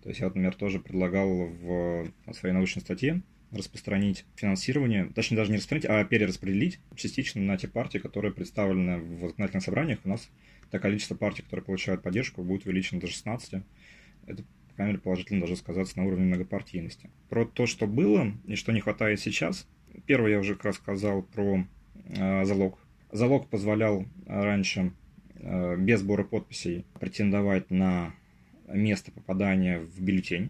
То 0.02 0.08
есть 0.08 0.20
я, 0.20 0.26
например, 0.26 0.54
тоже 0.54 0.78
предлагал 0.78 1.46
в 1.46 2.08
своей 2.32 2.54
научной 2.54 2.80
статье 2.80 3.22
распространить 3.50 4.24
финансирование, 4.36 5.06
точнее 5.06 5.36
даже 5.36 5.50
не 5.50 5.56
распространить, 5.56 5.86
а 5.86 6.04
перераспределить 6.04 6.78
частично 6.94 7.42
на 7.42 7.56
те 7.56 7.66
партии, 7.66 7.98
которые 7.98 8.32
представлены 8.32 8.98
в 8.98 9.20
законодательных 9.22 9.64
собраниях. 9.64 9.98
У 10.04 10.08
нас 10.08 10.30
это 10.68 10.78
количество 10.78 11.16
партий, 11.16 11.42
которые 11.42 11.64
получают 11.64 12.02
поддержку, 12.02 12.44
будет 12.44 12.64
увеличено 12.64 13.00
до 13.00 13.08
16. 13.08 13.64
Это, 14.26 14.44
по 14.80 14.82
крайней 14.82 14.92
мере, 14.92 15.02
положительно 15.02 15.40
должно 15.40 15.56
сказаться 15.56 15.98
на 15.98 16.06
уровне 16.06 16.24
многопартийности. 16.24 17.10
Про 17.28 17.44
то, 17.44 17.66
что 17.66 17.86
было 17.86 18.32
и 18.46 18.54
что 18.54 18.72
не 18.72 18.80
хватает 18.80 19.20
сейчас. 19.20 19.68
Первое 20.06 20.30
я 20.30 20.38
уже 20.38 20.54
как 20.54 20.64
раз 20.64 20.76
сказал 20.76 21.20
про 21.20 21.66
э, 22.06 22.44
залог. 22.46 22.78
Залог 23.12 23.50
позволял 23.50 24.06
раньше 24.26 24.94
э, 25.34 25.76
без 25.76 26.00
сбора 26.00 26.24
подписей 26.24 26.86
претендовать 26.98 27.70
на 27.70 28.14
место 28.68 29.12
попадания 29.12 29.80
в 29.80 30.00
бюллетень. 30.00 30.48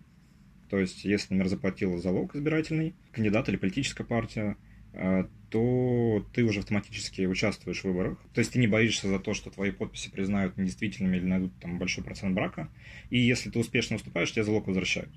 То 0.68 0.78
есть, 0.78 1.04
если, 1.04 1.34
например, 1.34 1.48
заплатил 1.48 1.98
залог 1.98 2.36
избирательный, 2.36 2.94
кандидат 3.10 3.48
или 3.48 3.56
политическая 3.56 4.04
партия, 4.04 4.50
э, 4.52 4.54
то 4.92 6.26
ты 6.32 6.44
уже 6.44 6.60
автоматически 6.60 7.22
участвуешь 7.22 7.80
в 7.80 7.84
выборах. 7.84 8.18
То 8.32 8.40
есть 8.40 8.52
ты 8.52 8.58
не 8.58 8.68
боишься 8.68 9.08
за 9.08 9.18
то, 9.18 9.34
что 9.34 9.50
твои 9.50 9.72
подписи 9.72 10.10
признают 10.10 10.56
недействительными 10.56 11.16
или 11.16 11.24
найдут 11.24 11.52
там 11.60 11.78
большой 11.78 12.04
процент 12.04 12.34
брака. 12.34 12.68
И 13.10 13.18
если 13.18 13.50
ты 13.50 13.58
успешно 13.58 13.96
выступаешь, 13.96 14.32
тебе 14.32 14.44
залог 14.44 14.68
возвращают. 14.68 15.10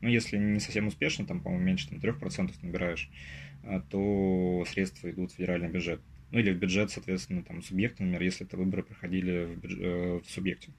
Но 0.00 0.08
если 0.08 0.38
не 0.38 0.60
совсем 0.60 0.86
успешно, 0.86 1.26
там, 1.26 1.40
по-моему, 1.40 1.64
меньше 1.64 1.88
там, 1.88 1.98
3% 1.98 2.52
набираешь, 2.62 3.10
э, 3.64 3.82
то 3.90 4.64
средства 4.68 5.10
идут 5.10 5.32
в 5.32 5.34
федеральный 5.34 5.68
бюджет. 5.68 6.00
Ну 6.30 6.38
или 6.38 6.52
в 6.52 6.58
бюджет, 6.58 6.90
соответственно, 6.90 7.42
там, 7.42 7.62
субъекта, 7.62 8.02
например, 8.02 8.22
если 8.22 8.46
это 8.46 8.56
выборы 8.56 8.82
проходили 8.82 9.46
в, 9.46 9.60
бюджет, 9.60 9.80
э, 9.80 10.20
в 10.24 10.30
субъекте. 10.30 10.70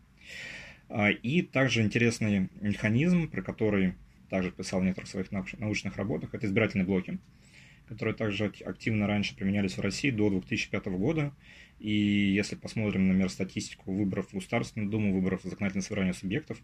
А, 0.89 1.09
и 1.09 1.41
также 1.41 1.81
интересный 1.81 2.49
механизм, 2.59 3.29
про 3.29 3.41
который 3.41 3.93
также 4.29 4.51
писал 4.51 4.79
в 4.79 4.83
некоторых 4.85 5.09
своих 5.09 5.31
научных 5.31 5.97
работах, 5.97 6.33
это 6.33 6.47
избирательные 6.47 6.85
блоки, 6.85 7.19
которые 7.91 8.15
также 8.15 8.45
активно 8.45 9.06
раньше 9.06 9.36
применялись 9.36 9.75
в 9.75 9.82
России 9.82 10.12
до 10.12 10.30
2005 10.30 10.86
года. 10.86 11.34
И 11.77 11.91
если 11.91 12.56
посмотрим, 12.56 13.10
например, 13.10 13.30
статистику 13.30 13.91
выборов 13.91 14.30
в 14.30 14.34
Государственную 14.34 14.89
Думу, 14.89 15.13
выборов 15.13 15.43
в 15.43 15.49
законодательное 15.49 15.84
собрание 15.84 16.13
субъектов, 16.13 16.58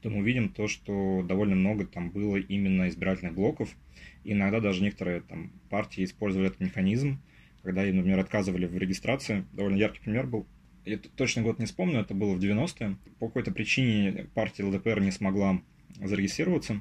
то 0.00 0.10
мы 0.10 0.18
увидим 0.18 0.48
то, 0.48 0.68
что 0.68 1.24
довольно 1.26 1.56
много 1.56 1.86
там 1.86 2.10
было 2.10 2.36
именно 2.36 2.88
избирательных 2.88 3.34
блоков. 3.34 3.74
И 4.22 4.30
иногда 4.30 4.60
даже 4.60 4.84
некоторые 4.84 5.22
там 5.22 5.50
партии 5.70 6.04
использовали 6.04 6.50
этот 6.50 6.60
механизм, 6.60 7.20
когда 7.64 7.84
им, 7.84 7.96
например, 7.96 8.20
отказывали 8.20 8.66
в 8.66 8.78
регистрации. 8.78 9.46
Довольно 9.52 9.76
яркий 9.76 10.02
пример 10.02 10.28
был. 10.28 10.46
Я 10.84 10.98
точно 10.98 11.42
год 11.42 11.58
не 11.58 11.66
вспомню, 11.66 11.98
это 11.98 12.14
было 12.14 12.34
в 12.34 12.38
90-е. 12.38 12.96
По 13.18 13.26
какой-то 13.26 13.50
причине 13.50 14.28
партия 14.34 14.62
ЛДПР 14.62 15.00
не 15.00 15.10
смогла 15.10 15.60
зарегистрироваться, 16.00 16.80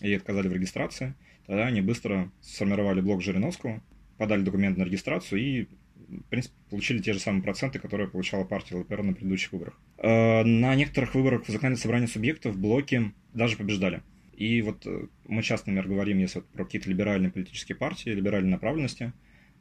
ей 0.00 0.18
отказали 0.18 0.46
в 0.46 0.52
регистрации, 0.52 1.14
тогда 1.46 1.66
они 1.66 1.80
быстро 1.80 2.30
сформировали 2.40 3.00
блок 3.00 3.22
Жириновского, 3.22 3.82
подали 4.18 4.42
документ 4.42 4.78
на 4.78 4.84
регистрацию 4.84 5.40
и, 5.40 5.68
в 6.08 6.22
принципе, 6.30 6.54
получили 6.70 6.98
те 6.98 7.12
же 7.12 7.18
самые 7.18 7.42
проценты, 7.42 7.78
которые 7.78 8.08
получала 8.08 8.44
партия 8.44 8.76
ЛПР 8.76 9.02
на 9.02 9.14
предыдущих 9.14 9.52
выборах. 9.52 9.80
Э, 9.98 10.42
на 10.44 10.74
некоторых 10.74 11.14
выборах 11.14 11.42
в 11.42 11.46
законодательное 11.46 11.76
собрание 11.76 12.08
субъектов 12.08 12.56
блоки 12.56 13.12
даже 13.32 13.56
побеждали. 13.56 14.02
И 14.36 14.62
вот 14.62 14.86
э, 14.86 15.06
мы 15.26 15.42
часто, 15.42 15.70
например, 15.70 15.88
говорим, 15.88 16.18
если 16.18 16.40
вот 16.40 16.48
про 16.48 16.64
какие-то 16.64 16.88
либеральные 16.88 17.30
политические 17.30 17.76
партии, 17.76 18.10
либеральные 18.10 18.50
направленности, 18.50 19.12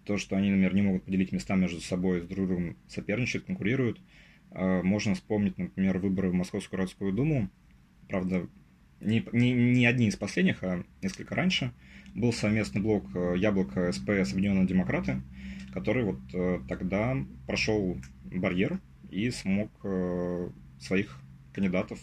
то, 0.05 0.17
что 0.17 0.35
они, 0.35 0.49
например, 0.49 0.73
не 0.73 0.81
могут 0.81 1.03
поделить 1.03 1.31
места 1.31 1.55
между 1.55 1.79
собой, 1.79 2.21
с 2.21 2.25
друг 2.25 2.47
другом 2.47 2.77
соперничают, 2.87 3.45
конкурируют. 3.45 4.01
Э, 4.51 4.81
можно 4.81 5.15
вспомнить, 5.15 5.57
например, 5.57 5.97
выборы 5.99 6.29
в 6.29 6.33
Московскую 6.33 6.79
городскую 6.79 7.13
думу. 7.13 7.49
Правда, 8.07 8.47
не, 9.03 9.25
не, 9.31 9.53
не 9.53 9.85
одни 9.85 10.07
из 10.07 10.15
последних, 10.15 10.63
а 10.63 10.83
несколько 11.01 11.35
раньше, 11.35 11.71
был 12.15 12.33
совместный 12.33 12.81
блок 12.81 13.05
э, 13.15 13.35
Яблоко, 13.37 13.91
СПС, 13.91 14.33
Объединенные 14.33 14.67
Демократы, 14.67 15.21
который 15.73 16.03
вот 16.03 16.19
э, 16.33 16.59
тогда 16.67 17.17
прошел 17.47 17.97
барьер 18.25 18.79
и 19.09 19.29
смог 19.31 19.69
э, 19.83 20.49
своих 20.79 21.19
кандидатов 21.53 21.99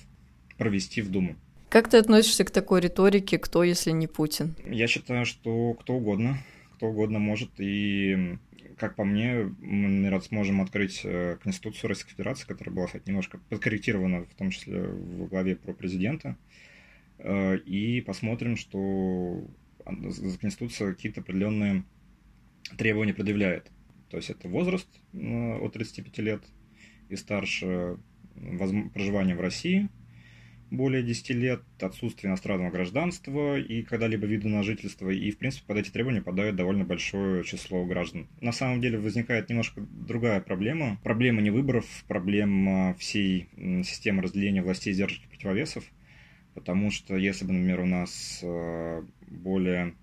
провести 0.58 1.02
в 1.02 1.10
Думу. 1.10 1.36
Как 1.68 1.88
ты 1.88 1.98
относишься 1.98 2.44
к 2.44 2.50
такой 2.50 2.80
риторике, 2.80 3.38
кто, 3.38 3.62
если 3.62 3.92
не 3.92 4.08
Путин? 4.08 4.56
Я 4.66 4.88
считаю, 4.88 5.24
что 5.24 5.74
кто 5.74 5.94
угодно, 5.94 6.38
кто 6.74 6.88
угодно 6.88 7.20
может, 7.20 7.50
и 7.58 8.36
как 8.76 8.96
по 8.96 9.04
мне, 9.04 9.54
мы, 9.60 9.88
наверное, 9.88 10.20
сможем 10.20 10.62
открыть 10.62 11.06
Конституцию 11.42 11.90
Российской 11.90 12.12
Федерации, 12.12 12.46
которая 12.46 12.74
была, 12.74 12.86
кстати, 12.86 13.06
немножко 13.06 13.38
подкорректирована, 13.50 14.24
в 14.24 14.34
том 14.34 14.50
числе 14.50 14.82
в 14.82 15.28
главе 15.28 15.54
про 15.54 15.72
президента, 15.72 16.36
и 17.22 18.02
посмотрим, 18.06 18.56
что 18.56 19.44
Конституция 20.40 20.92
какие-то 20.94 21.20
определенные 21.20 21.84
требования 22.76 23.14
предъявляет. 23.14 23.70
То 24.10 24.16
есть 24.16 24.30
это 24.30 24.48
возраст 24.48 24.88
э, 25.12 25.58
от 25.58 25.72
35 25.72 26.18
лет 26.18 26.42
и 27.08 27.16
старше, 27.16 27.96
проживание 28.92 29.36
в 29.36 29.40
России 29.40 29.88
более 30.70 31.02
10 31.02 31.30
лет, 31.30 31.62
отсутствие 31.80 32.30
иностранного 32.30 32.70
гражданства 32.70 33.58
и 33.58 33.82
когда-либо 33.82 34.26
вида 34.26 34.48
на 34.48 34.62
жительство. 34.62 35.10
И, 35.10 35.30
в 35.32 35.38
принципе, 35.38 35.64
под 35.66 35.78
эти 35.78 35.90
требования 35.90 36.22
подает 36.22 36.54
довольно 36.54 36.84
большое 36.84 37.42
число 37.44 37.84
граждан. 37.84 38.28
На 38.40 38.52
самом 38.52 38.80
деле 38.80 38.98
возникает 38.98 39.48
немножко 39.48 39.80
другая 39.80 40.40
проблема. 40.40 41.00
Проблема 41.02 41.40
не 41.40 41.50
выборов, 41.50 41.84
проблема 42.06 42.94
всей 42.94 43.48
системы 43.84 44.22
разделения 44.22 44.62
властей, 44.62 44.94
и 44.94 45.28
противовесов– 45.28 45.84
Потому 46.60 46.90
что 46.90 47.16
если 47.16 47.46
бы, 47.46 47.54
например, 47.54 47.80
у 47.80 47.86
нас 47.86 48.40
э, 48.42 49.02
более, 49.30 49.94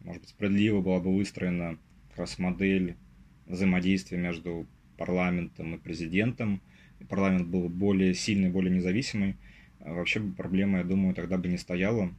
может 0.00 0.22
быть, 0.22 0.30
справедливо 0.30 0.80
была 0.80 0.98
бы 0.98 1.14
выстроена 1.14 1.78
как 2.08 2.18
раз 2.18 2.40
модель 2.40 2.96
взаимодействия 3.46 4.18
между 4.18 4.66
парламентом 4.98 5.76
и 5.76 5.78
президентом, 5.78 6.60
и 6.98 7.04
парламент 7.04 7.46
был 7.46 7.68
более 7.68 8.14
сильный, 8.14 8.50
более 8.50 8.74
независимый, 8.74 9.36
а 9.78 9.92
вообще 9.92 10.18
бы 10.18 10.34
проблема, 10.34 10.78
я 10.78 10.84
думаю, 10.84 11.14
тогда 11.14 11.38
бы 11.38 11.46
не 11.46 11.56
стояла. 11.56 12.10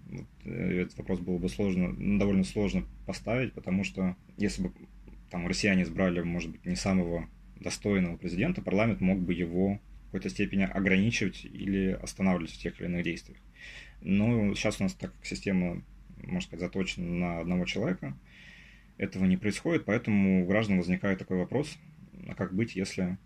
Э, 0.45 0.83
этот 0.83 0.97
вопрос 0.99 1.19
было 1.19 1.37
бы 1.37 1.49
сложно, 1.49 1.89
ну, 1.89 2.17
довольно 2.19 2.45
сложно 2.45 2.85
поставить, 3.05 3.51
потому 3.51 3.83
что 3.83 4.15
если 4.37 4.61
бы 4.61 4.71
там 5.29 5.45
россияне 5.45 5.83
избрали, 5.83 6.21
может 6.21 6.51
быть, 6.51 6.65
не 6.65 6.77
самого 6.77 7.27
достойного 7.59 8.15
президента, 8.15 8.61
парламент 8.61 9.01
мог 9.01 9.19
бы 9.19 9.33
его 9.33 9.77
какой-то 10.17 10.29
степени 10.29 10.63
ограничивать 10.63 11.45
или 11.45 11.91
останавливать 12.01 12.51
в 12.51 12.57
тех 12.57 12.79
или 12.79 12.87
иных 12.87 13.03
действиях. 13.03 13.37
Но 14.01 14.53
сейчас 14.55 14.79
у 14.79 14.83
нас 14.83 14.93
так 14.93 15.13
система, 15.23 15.83
можно 16.17 16.41
сказать, 16.41 16.61
заточена 16.61 17.07
на 17.07 17.39
одного 17.39 17.65
человека. 17.65 18.17
Этого 18.97 19.25
не 19.25 19.37
происходит, 19.37 19.85
поэтому 19.85 20.43
у 20.43 20.47
граждан 20.47 20.77
возникает 20.77 21.19
такой 21.19 21.37
вопрос, 21.37 21.77
а 22.27 22.33
как 22.33 22.53
быть, 22.55 22.75
если 22.75 23.17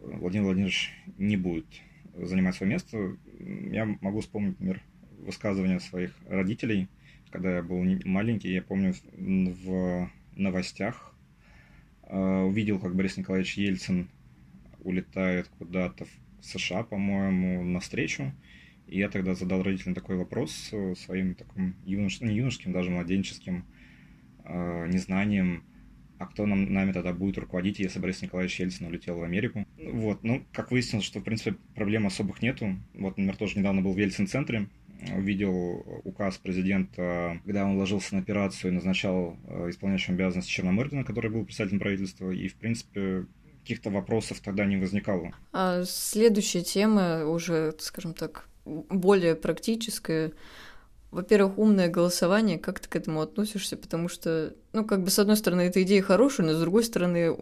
Владимир 0.00 0.46
Владимирович 0.46 0.92
не 1.18 1.36
будет 1.36 1.66
занимать 2.14 2.56
свое 2.56 2.72
место. 2.72 3.16
Я 3.70 3.86
могу 4.00 4.20
вспомнить, 4.20 4.58
например, 4.58 4.82
высказывания 5.18 5.78
своих 5.78 6.12
родителей, 6.26 6.88
когда 7.30 7.56
я 7.56 7.62
был 7.62 7.82
маленький, 8.04 8.52
я 8.52 8.60
помню 8.60 8.94
в 9.16 10.10
новостях 10.34 11.14
э, 12.02 12.16
увидел, 12.16 12.80
как 12.80 12.96
Борис 12.96 13.16
Николаевич 13.16 13.56
Ельцин 13.56 14.08
улетает 14.82 15.48
куда-то 15.58 16.04
в 16.04 16.44
США, 16.44 16.82
по-моему, 16.82 17.62
на 17.62 17.80
встречу, 17.80 18.32
и 18.86 18.98
я 18.98 19.08
тогда 19.08 19.34
задал 19.34 19.62
родителям 19.62 19.94
такой 19.94 20.16
вопрос 20.16 20.72
своим 20.96 21.34
таким 21.34 21.76
юнош... 21.84 22.20
не 22.20 22.34
юношеским, 22.34 22.72
даже 22.72 22.90
младенческим 22.90 23.64
э, 24.44 24.86
незнанием, 24.88 25.64
а 26.18 26.26
кто 26.26 26.46
нам, 26.46 26.72
нами 26.72 26.92
тогда 26.92 27.12
будет 27.12 27.38
руководить, 27.38 27.80
если 27.80 27.98
Борис 27.98 28.22
Николаевич 28.22 28.60
Ельцин 28.60 28.86
улетел 28.86 29.18
в 29.18 29.22
Америку. 29.22 29.66
Вот, 29.78 30.22
ну, 30.22 30.44
как 30.52 30.70
выяснилось, 30.70 31.04
что, 31.04 31.20
в 31.20 31.24
принципе, 31.24 31.56
проблем 31.74 32.06
особых 32.06 32.42
нету. 32.42 32.76
Вот, 32.94 33.10
например, 33.10 33.36
тоже 33.36 33.58
недавно 33.58 33.82
был 33.82 33.92
в 33.92 33.98
Ельцин-центре, 33.98 34.68
увидел 35.16 35.84
указ 36.04 36.38
президента, 36.38 37.40
когда 37.44 37.64
он 37.66 37.76
ложился 37.76 38.14
на 38.14 38.20
операцию 38.20 38.70
и 38.70 38.74
назначал 38.74 39.36
э, 39.48 39.70
исполняющим 39.70 40.14
обязанности 40.14 40.50
Черномырдина, 40.50 41.02
который 41.02 41.30
был 41.30 41.44
представителем 41.44 41.80
правительства, 41.80 42.30
и, 42.30 42.46
в 42.46 42.54
принципе, 42.54 43.26
каких-то 43.62 43.90
вопросов 43.90 44.40
тогда 44.40 44.64
не 44.64 44.76
возникало. 44.76 45.32
А 45.52 45.84
следующая 45.84 46.62
тема 46.62 47.24
уже, 47.26 47.74
скажем 47.78 48.12
так, 48.12 48.48
более 48.64 49.34
практическое. 49.34 50.32
во-первых, 51.10 51.58
умное 51.58 51.88
голосование, 51.88 52.58
как 52.58 52.80
ты 52.80 52.88
к 52.88 52.96
этому 52.96 53.20
относишься? 53.20 53.76
Потому 53.76 54.08
что, 54.08 54.54
ну, 54.72 54.84
как 54.84 55.04
бы, 55.04 55.10
с 55.10 55.18
одной 55.18 55.36
стороны, 55.36 55.62
эта 55.62 55.82
идея 55.82 56.02
хорошая, 56.02 56.46
но 56.46 56.54
с 56.54 56.60
другой 56.60 56.84
стороны, 56.84 57.36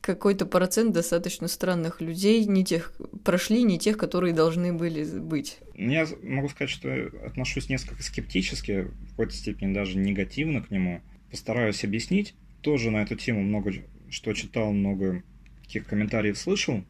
какой-то 0.00 0.46
процент 0.46 0.92
достаточно 0.92 1.48
странных 1.48 2.00
людей, 2.00 2.44
не 2.44 2.64
тех 2.64 2.92
прошли, 3.24 3.62
не 3.62 3.78
тех, 3.78 3.98
которые 3.98 4.32
должны 4.32 4.72
были 4.72 5.04
быть. 5.18 5.58
Я 5.74 6.06
могу 6.22 6.48
сказать, 6.48 6.70
что 6.70 7.10
отношусь 7.24 7.68
несколько 7.68 8.02
скептически, 8.02 8.82
в 8.82 9.10
какой-то 9.10 9.34
степени 9.34 9.74
даже 9.74 9.98
негативно 9.98 10.62
к 10.62 10.70
нему. 10.70 11.02
Постараюсь 11.30 11.84
объяснить. 11.84 12.34
Тоже 12.62 12.90
на 12.90 13.02
эту 13.02 13.16
тему 13.16 13.42
много 13.42 13.72
что 14.10 14.32
читал, 14.32 14.72
много 14.72 15.22
каких 15.68 15.86
комментариев 15.86 16.38
слышал. 16.38 16.82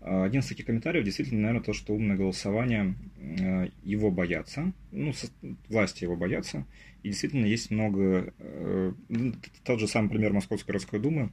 Один 0.00 0.40
из 0.40 0.46
таких 0.46 0.66
комментариев 0.66 1.04
действительно, 1.04 1.42
наверное, 1.42 1.64
то, 1.64 1.72
что 1.72 1.94
умное 1.94 2.16
голосование, 2.16 2.94
э, 3.18 3.68
его 3.84 4.10
боятся, 4.10 4.72
ну, 4.90 5.12
власти 5.68 6.04
его 6.04 6.16
боятся, 6.16 6.66
и 7.02 7.08
действительно 7.08 7.46
есть 7.46 7.70
много, 7.70 8.32
э, 8.38 8.92
тот 9.64 9.78
же 9.80 9.86
самый 9.86 10.08
пример 10.08 10.32
Московской 10.32 10.72
городской 10.72 10.98
думы, 10.98 11.30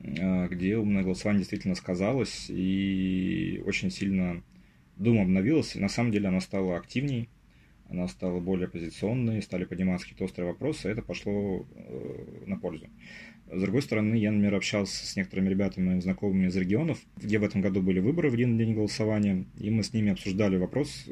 э, 0.00 0.48
где 0.48 0.76
умное 0.76 1.02
голосование 1.02 1.40
действительно 1.40 1.74
сказалось, 1.74 2.46
и 2.50 3.62
очень 3.64 3.90
сильно 3.90 4.42
Дума 4.96 5.22
обновилась, 5.22 5.74
и 5.74 5.80
на 5.80 5.88
самом 5.88 6.12
деле 6.12 6.28
она 6.28 6.40
стала 6.40 6.76
активней, 6.76 7.30
она 7.88 8.08
стала 8.08 8.40
более 8.40 8.66
оппозиционной, 8.66 9.40
стали 9.40 9.64
подниматься 9.64 10.06
какие-то 10.06 10.24
острые 10.24 10.50
вопросы, 10.50 10.88
и 10.88 10.92
это 10.92 11.00
пошло 11.00 11.66
на 12.46 12.58
пользу. 12.58 12.88
С 13.52 13.60
другой 13.60 13.82
стороны, 13.82 14.14
я, 14.14 14.32
например, 14.32 14.54
общался 14.54 15.04
с 15.04 15.14
некоторыми 15.14 15.50
ребятами, 15.50 16.00
знакомыми 16.00 16.46
из 16.46 16.56
регионов, 16.56 16.98
где 17.16 17.38
в 17.38 17.44
этом 17.44 17.60
году 17.60 17.82
были 17.82 18.00
выборы 18.00 18.30
в 18.30 18.34
один 18.34 18.56
день 18.56 18.74
голосования, 18.74 19.44
и 19.58 19.68
мы 19.68 19.82
с 19.82 19.92
ними 19.92 20.10
обсуждали 20.10 20.56
вопрос, 20.56 21.06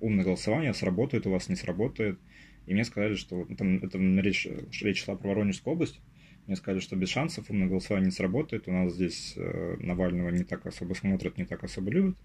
умное 0.00 0.24
голосование, 0.24 0.74
сработает 0.74 1.26
у 1.28 1.30
вас, 1.30 1.48
не 1.48 1.54
сработает. 1.54 2.18
И 2.66 2.74
мне 2.74 2.84
сказали, 2.84 3.14
что 3.14 3.46
ну, 3.48 3.54
там, 3.54 3.76
это 3.76 3.98
речь, 3.98 4.48
речь 4.82 5.04
шла 5.04 5.14
про 5.14 5.28
Воронежскую 5.28 5.74
область, 5.74 6.00
мне 6.46 6.56
сказали, 6.56 6.80
что 6.80 6.96
без 6.96 7.08
шансов 7.08 7.48
умное 7.48 7.68
голосование 7.68 8.06
не 8.06 8.12
сработает. 8.12 8.68
У 8.68 8.72
нас 8.72 8.92
здесь 8.92 9.32
э, 9.36 9.76
Навального 9.78 10.28
не 10.28 10.44
так 10.44 10.66
особо 10.66 10.92
смотрят, 10.94 11.38
не 11.38 11.46
так 11.46 11.64
особо 11.64 11.90
любят. 11.90 12.16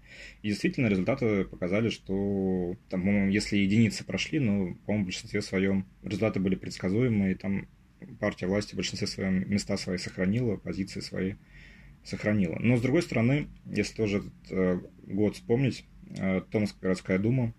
И 0.42 0.48
действительно, 0.48 0.88
результаты 0.88 1.44
показали, 1.44 1.88
что 1.88 2.76
там, 2.90 3.28
если 3.28 3.56
единицы 3.56 4.04
прошли, 4.04 4.40
но, 4.40 4.74
по-моему, 4.84 5.04
в 5.04 5.06
большинстве 5.06 5.40
своем 5.40 5.86
результаты 6.02 6.38
были 6.38 6.54
предсказуемые. 6.54 7.34
Там 7.34 7.66
партия 8.18 8.46
власти 8.46 8.72
в 8.72 8.76
большинстве 8.76 9.06
своем 9.06 9.48
места 9.50 9.76
свои 9.76 9.98
сохранила, 9.98 10.56
позиции 10.56 11.00
свои 11.00 11.34
сохранила. 12.04 12.56
Но, 12.58 12.76
с 12.76 12.80
другой 12.80 13.02
стороны, 13.02 13.48
если 13.66 13.94
тоже 13.94 14.18
этот 14.18 14.32
э, 14.50 14.80
год 15.06 15.34
вспомнить, 15.34 15.84
э, 16.16 16.40
Томская 16.50 16.80
городская 16.80 17.18
дума 17.18 17.54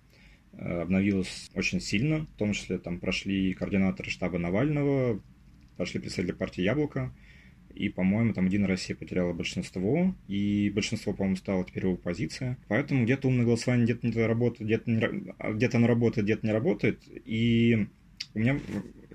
э, 0.53 0.81
обновилась 0.81 1.51
очень 1.53 1.79
сильно, 1.79 2.25
в 2.25 2.37
том 2.37 2.53
числе 2.53 2.77
там 2.77 2.99
прошли 2.99 3.53
координаторы 3.53 4.09
штаба 4.09 4.39
Навального, 4.39 5.21
прошли 5.77 5.99
представители 5.99 6.35
партии 6.35 6.61
«Яблоко», 6.61 7.13
и, 7.73 7.89
по-моему, 7.89 8.33
там 8.33 8.45
«Единая 8.45 8.67
Россия» 8.67 8.95
потеряла 8.95 9.33
большинство, 9.33 10.13
и 10.27 10.71
большинство, 10.73 11.13
по-моему, 11.13 11.37
стало 11.37 11.63
теперь 11.63 11.87
в 11.87 11.93
оппозиции. 11.93 12.57
Поэтому 12.67 13.05
где-то 13.05 13.27
умное 13.27 13.45
голосование 13.45 13.85
где-то 13.85 14.07
не 14.07 14.13
работает, 14.13 14.67
где-то, 14.67 14.91
не, 14.91 15.53
где-то 15.53 15.77
оно 15.77 15.87
работает, 15.87 16.25
где-то 16.25 16.45
не 16.45 16.53
работает. 16.53 17.01
И 17.07 17.87
у 18.33 18.39
меня 18.39 18.59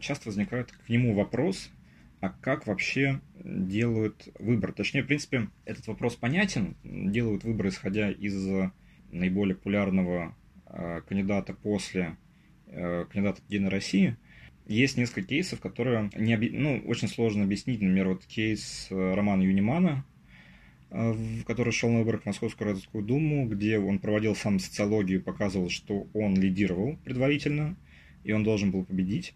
часто 0.00 0.28
возникает 0.28 0.72
к 0.72 0.88
нему 0.88 1.14
вопрос, 1.14 1.70
а 2.20 2.30
как 2.30 2.66
вообще 2.66 3.20
делают 3.44 4.28
выбор? 4.38 4.72
Точнее, 4.72 5.02
в 5.02 5.06
принципе, 5.06 5.48
этот 5.64 5.86
вопрос 5.86 6.16
понятен. 6.16 6.76
Делают 6.82 7.44
выбор, 7.44 7.68
исходя 7.68 8.10
из 8.10 8.34
наиболее 9.12 9.54
популярного 9.54 10.34
э, 10.66 11.00
кандидата 11.06 11.54
после 11.54 12.16
э, 12.66 13.04
кандидата 13.10 13.42
Единой 13.48 13.70
России. 13.70 14.16
Есть 14.66 14.96
несколько 14.96 15.22
кейсов, 15.22 15.60
которые 15.60 16.10
не 16.16 16.34
оби... 16.34 16.50
ну, 16.50 16.82
очень 16.86 17.08
сложно 17.08 17.44
объяснить. 17.44 17.80
Например, 17.80 18.08
вот 18.08 18.26
кейс 18.26 18.88
э, 18.90 19.14
Романа 19.14 19.42
Юнимана, 19.42 20.04
э, 20.90 21.14
который 21.46 21.72
шел 21.72 21.90
на 21.90 22.00
выборах 22.00 22.22
в 22.22 22.26
Московскую 22.26 22.68
городскую 22.68 23.04
думу, 23.04 23.46
где 23.46 23.78
он 23.78 23.98
проводил 23.98 24.34
сам 24.34 24.58
социологию, 24.58 25.22
показывал, 25.22 25.70
что 25.70 26.08
он 26.12 26.34
лидировал 26.34 26.98
предварительно, 27.04 27.76
и 28.26 28.32
он 28.32 28.42
должен 28.42 28.70
был 28.72 28.84
победить. 28.84 29.34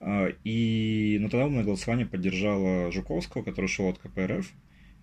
А, 0.00 0.28
и 0.42 1.18
но 1.20 1.28
тогда 1.28 1.46
умное 1.46 1.64
голосование 1.64 2.06
поддержало 2.06 2.90
Жуковского, 2.90 3.42
который 3.42 3.66
шел 3.66 3.88
от 3.88 3.98
КПРФ. 3.98 4.50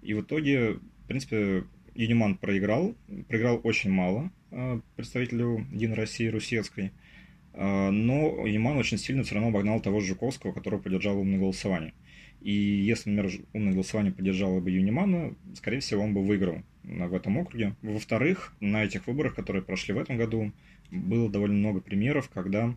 И 0.02 0.14
в 0.14 0.22
итоге, 0.22 0.74
в 0.74 1.08
принципе, 1.08 1.64
Юниман 1.94 2.36
проиграл. 2.36 2.96
Проиграл 3.28 3.62
очень 3.64 3.92
мало 3.92 4.32
а, 4.52 4.82
представителю 4.96 5.66
Единой 5.72 5.96
России 5.96 6.28
Русецкой. 6.28 6.92
А, 7.54 7.92
но 7.92 8.48
Юниман 8.48 8.78
очень 8.78 8.98
сильно 8.98 9.24
все 9.24 9.36
равно 9.36 9.50
обогнал 9.50 9.80
того 9.80 10.00
же 10.00 10.08
Жуковского, 10.08 10.52
который 10.52 10.80
поддержал 10.80 11.20
умное 11.20 11.40
голосование. 11.40 11.94
И 12.42 12.52
если, 12.52 13.12
например, 13.12 13.46
умное 13.54 13.74
голосование 13.74 14.12
поддержало 14.12 14.60
бы 14.60 14.72
Юнимана, 14.72 15.36
скорее 15.56 15.82
всего, 15.82 16.04
он 16.04 16.16
бы 16.16 16.24
выиграл 16.24 16.64
в 16.84 17.14
этом 17.14 17.38
округе. 17.38 17.76
Во-вторых, 17.84 18.56
на 18.60 18.86
этих 18.86 19.06
выборах, 19.06 19.36
которые 19.36 19.62
прошли 19.62 19.94
в 19.94 20.00
этом 20.00 20.18
году, 20.18 20.52
было 20.92 21.30
довольно 21.30 21.58
много 21.58 21.82
примеров, 21.82 22.30
когда 22.30 22.76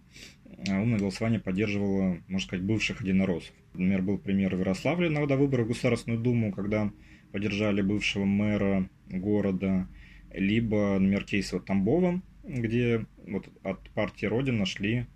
а 0.68 0.80
умное 0.80 0.98
голосование 0.98 1.40
поддерживало, 1.40 2.18
можно 2.28 2.46
сказать, 2.46 2.64
бывших 2.64 3.00
единороссов. 3.00 3.54
Например, 3.72 4.02
был 4.02 4.18
пример 4.18 4.54
в 4.54 4.60
Ярославле 4.60 5.08
на 5.08 5.24
выборы 5.24 5.64
в 5.64 5.68
Государственную 5.68 6.20
Думу, 6.20 6.52
когда 6.52 6.92
поддержали 7.32 7.82
бывшего 7.82 8.24
мэра 8.24 8.88
города, 9.08 9.88
либо, 10.32 10.98
например, 10.98 11.24
кейс 11.24 11.52
Тамбова, 11.66 12.22
где 12.44 13.06
вот 13.26 13.48
от 13.62 13.88
партии 13.90 14.26
Родина 14.26 14.66
шли, 14.66 15.06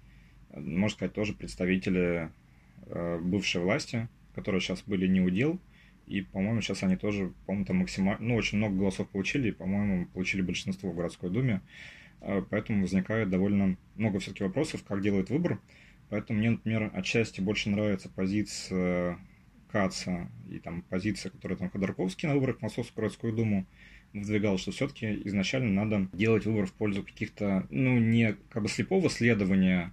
можно 0.54 0.88
сказать, 0.88 1.12
тоже 1.12 1.34
представители 1.34 2.30
э, 2.86 3.18
бывшей 3.20 3.60
власти, 3.60 4.08
которые 4.34 4.60
сейчас 4.60 4.82
были 4.82 5.06
не 5.06 5.20
удел, 5.20 5.60
и, 6.06 6.22
по-моему, 6.22 6.60
сейчас 6.60 6.82
они 6.82 6.96
тоже, 6.96 7.32
по-моему, 7.46 7.66
там 7.66 7.76
максимально, 7.78 8.24
ну, 8.24 8.36
очень 8.36 8.58
много 8.58 8.76
голосов 8.76 9.08
получили, 9.08 9.48
и, 9.48 9.52
по-моему, 9.52 10.06
получили 10.06 10.40
большинство 10.40 10.90
в 10.90 10.96
городской 10.96 11.30
думе. 11.30 11.60
А, 12.20 12.42
поэтому 12.48 12.82
возникает 12.82 13.30
довольно 13.30 13.76
много 13.96 14.18
все-таки 14.18 14.44
вопросов, 14.44 14.84
как 14.84 15.02
делают 15.02 15.30
выбор. 15.30 15.60
Поэтому 16.08 16.38
мне, 16.38 16.50
например, 16.50 16.90
отчасти 16.94 17.40
больше 17.40 17.70
нравится 17.70 18.08
позиция 18.08 19.18
Каца 19.70 20.30
и 20.48 20.58
там 20.58 20.82
позиция, 20.82 21.30
которую 21.30 21.58
там 21.58 21.70
Ходорковский 21.70 22.28
на 22.28 22.34
выборах 22.34 22.58
в 22.58 22.62
Московскую 22.62 23.02
городскую 23.02 23.32
думу 23.32 23.66
выдвигал, 24.12 24.58
что 24.58 24.70
все-таки 24.70 25.20
изначально 25.24 25.84
надо 25.84 26.08
делать 26.12 26.46
выбор 26.46 26.66
в 26.66 26.72
пользу 26.72 27.02
каких-то, 27.02 27.66
ну, 27.70 27.98
не 27.98 28.36
как 28.48 28.62
бы 28.62 28.68
слепого 28.68 29.10
следования 29.10 29.92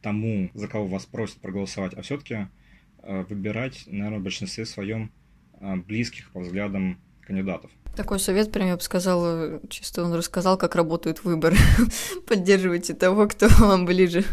тому, 0.00 0.50
за 0.54 0.68
кого 0.68 0.86
вас 0.86 1.06
просят 1.06 1.40
проголосовать, 1.40 1.94
а 1.94 2.02
все-таки 2.02 2.46
э, 3.02 3.24
выбирать, 3.28 3.84
наверное, 3.86 4.20
в 4.20 4.22
большинстве 4.22 4.64
своем 4.64 5.12
э, 5.60 5.76
близких 5.76 6.30
по 6.30 6.40
взглядам 6.40 6.98
кандидатов. 7.20 7.70
Такой 7.96 8.18
совет, 8.18 8.50
прям 8.50 8.68
я 8.68 8.76
бы 8.76 8.82
сказала, 8.82 9.60
чисто 9.68 10.02
он 10.02 10.14
рассказал, 10.14 10.56
как 10.56 10.76
работают 10.76 11.24
выборы. 11.24 11.56
Поддерживайте 12.26 12.94
того, 12.94 13.28
кто 13.28 13.48
вам 13.58 13.84
ближе 13.84 14.24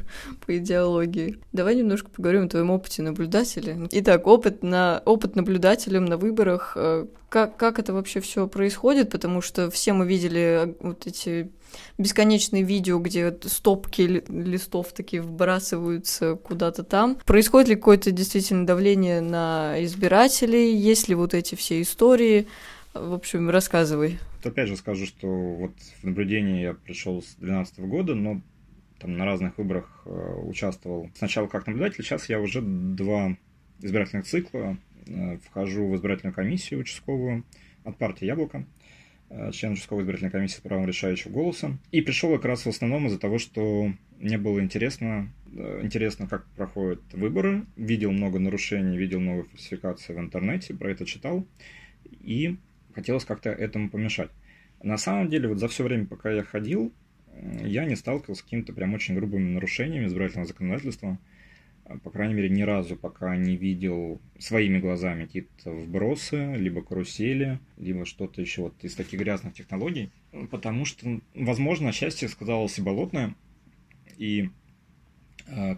по 0.46 0.58
идеологии. 0.58 1.38
Давай 1.52 1.76
немножко 1.76 2.10
поговорим 2.10 2.46
о 2.46 2.48
твоем 2.48 2.72
опыте 2.72 3.02
наблюдателя. 3.02 3.78
Итак, 3.92 4.28
опыт, 4.28 4.64
на, 4.64 5.02
опыт 5.04 5.36
наблюдателем 5.36 6.06
на 6.06 6.16
выборах. 6.16 6.74
Э, 6.76 7.06
как, 7.28 7.58
как 7.58 7.80
это 7.80 7.92
вообще 7.92 8.22
все 8.22 8.48
происходит? 8.48 9.10
Потому 9.10 9.42
что 9.42 9.70
все 9.70 9.92
мы 9.92 10.08
видели 10.08 10.64
э, 10.66 10.74
вот 10.80 11.06
эти 11.06 11.52
бесконечные 11.98 12.64
видео, 12.64 12.98
где 13.00 13.38
стопки 13.46 14.24
листов 14.30 14.94
такие 14.94 15.22
вбрасываются 15.22 16.36
куда-то 16.36 16.84
там. 16.84 17.18
Происходит 17.26 17.68
ли 17.68 17.76
какое-то 17.76 18.12
действительно 18.12 18.66
давление 18.66 19.20
на 19.20 19.76
избирателей? 19.84 20.74
Есть 20.76 21.10
ли 21.10 21.16
вот 21.16 21.34
эти 21.34 21.56
все 21.56 21.82
истории? 21.82 22.48
В 22.94 23.14
общем, 23.14 23.50
рассказывай. 23.50 24.18
Опять 24.44 24.68
же 24.68 24.76
скажу, 24.76 25.06
что 25.06 25.28
вот 25.28 25.74
в 26.02 26.04
наблюдении 26.04 26.64
я 26.64 26.74
пришел 26.74 27.22
с 27.22 27.36
2012 27.36 27.80
года, 27.82 28.16
но 28.16 28.42
там 29.00 29.16
на 29.16 29.26
разных 29.26 29.58
выборах 29.58 30.02
э, 30.06 30.10
участвовал 30.44 31.10
сначала 31.16 31.48
как 31.48 31.68
наблюдатель, 31.68 32.04
сейчас 32.04 32.28
я 32.30 32.40
уже 32.40 32.62
два 32.62 33.38
избирательных 33.80 34.26
цикла 34.26 34.78
э, 35.08 35.38
вхожу 35.38 35.88
в 35.88 35.96
избирательную 35.96 36.34
комиссию 36.34 36.82
участковую 36.82 37.46
от 37.84 37.98
партии 37.98 38.26
«Яблоко», 38.26 38.66
э, 39.30 39.52
член 39.52 39.74
участковой 39.74 40.04
избирательной 40.04 40.32
комиссии 40.32 40.58
с 40.58 40.62
правом 40.62 40.86
решающего 40.86 41.32
голоса. 41.32 41.78
И 41.92 42.02
пришел 42.02 42.34
как 42.34 42.46
раз 42.46 42.66
в 42.66 42.70
основном 42.70 43.06
из-за 43.06 43.20
того, 43.20 43.38
что 43.38 43.94
мне 44.20 44.38
было 44.38 44.60
интересно, 44.60 45.32
интересно, 45.54 46.28
как 46.28 46.46
проходят 46.58 47.02
выборы. 47.14 47.66
Видел 47.78 48.12
много 48.12 48.40
нарушений, 48.40 48.98
видел 48.98 49.20
много 49.20 49.46
фальсификаций 49.46 50.16
в 50.16 50.20
интернете, 50.20 50.74
про 50.74 50.92
это 50.92 51.06
читал. 51.06 51.48
И 52.04 52.58
хотелось 52.94 53.26
как-то 53.26 53.50
этому 53.50 53.90
помешать. 53.90 54.32
На 54.82 54.98
самом 54.98 55.30
деле, 55.30 55.50
вот 55.50 55.60
за 55.60 55.68
все 55.68 55.84
время, 55.84 56.06
пока 56.06 56.32
я 56.32 56.44
ходил, 56.44 56.94
я 57.64 57.86
не 57.86 57.96
сталкивался 57.96 58.42
с 58.42 58.44
какими-то 58.44 58.74
прям 58.74 58.94
очень 58.94 59.16
грубыми 59.16 59.54
нарушениями 59.54 60.06
избирательного 60.06 60.48
законодательства. 60.48 61.18
А, 61.86 61.98
по 61.98 62.12
крайней 62.12 62.36
мере, 62.36 62.50
ни 62.50 62.62
разу 62.62 62.96
пока 62.96 63.36
не 63.36 63.56
видел 63.56 64.22
своими 64.38 64.80
глазами 64.80 65.26
какие-то 65.26 65.72
вбросы, 65.72 66.56
либо 66.56 66.82
карусели, 66.82 67.60
либо 67.78 68.06
что-то 68.06 68.42
еще 68.42 68.64
вот 68.64 68.76
из 68.84 68.96
таких 68.96 69.20
грязных 69.20 69.54
технологий. 69.54 70.12
Потому 70.52 70.86
что, 70.86 71.20
возможно, 71.34 71.92
счастье 71.92 72.28
сказалось 72.28 72.78
и 72.78 72.82
болотное. 72.82 73.36
И 74.18 74.44
э, 74.44 74.48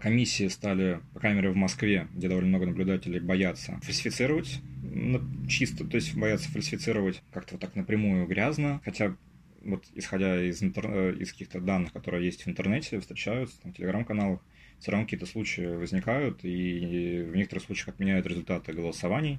комиссии 0.00 0.48
стали, 0.48 1.00
по 1.14 1.20
крайней 1.20 1.38
мере, 1.38 1.50
в 1.50 1.56
Москве, 1.56 2.08
где 2.14 2.28
довольно 2.28 2.48
много 2.48 2.66
наблюдателей, 2.66 3.20
боятся 3.20 3.78
фальсифицировать 3.82 4.60
чисто, 5.48 5.84
то 5.84 5.96
есть 5.96 6.14
боятся 6.14 6.50
фальсифицировать 6.50 7.22
как-то 7.32 7.54
вот 7.54 7.60
так 7.60 7.74
напрямую 7.74 8.26
грязно, 8.26 8.80
хотя 8.84 9.16
вот 9.64 9.84
исходя 9.94 10.42
из, 10.42 10.62
интер... 10.62 10.86
Э, 10.86 11.14
из 11.14 11.32
каких-то 11.32 11.60
данных, 11.60 11.92
которые 11.92 12.24
есть 12.24 12.44
в 12.44 12.48
интернете, 12.48 13.00
встречаются, 13.00 13.60
там, 13.60 13.72
в 13.72 13.76
телеграм-каналах, 13.76 14.40
все 14.78 14.90
равно 14.90 15.06
какие-то 15.06 15.26
случаи 15.26 15.76
возникают, 15.76 16.44
и 16.44 17.24
в 17.30 17.36
некоторых 17.36 17.64
случаях 17.64 17.88
отменяют 17.90 18.26
результаты 18.26 18.72
голосований 18.72 19.38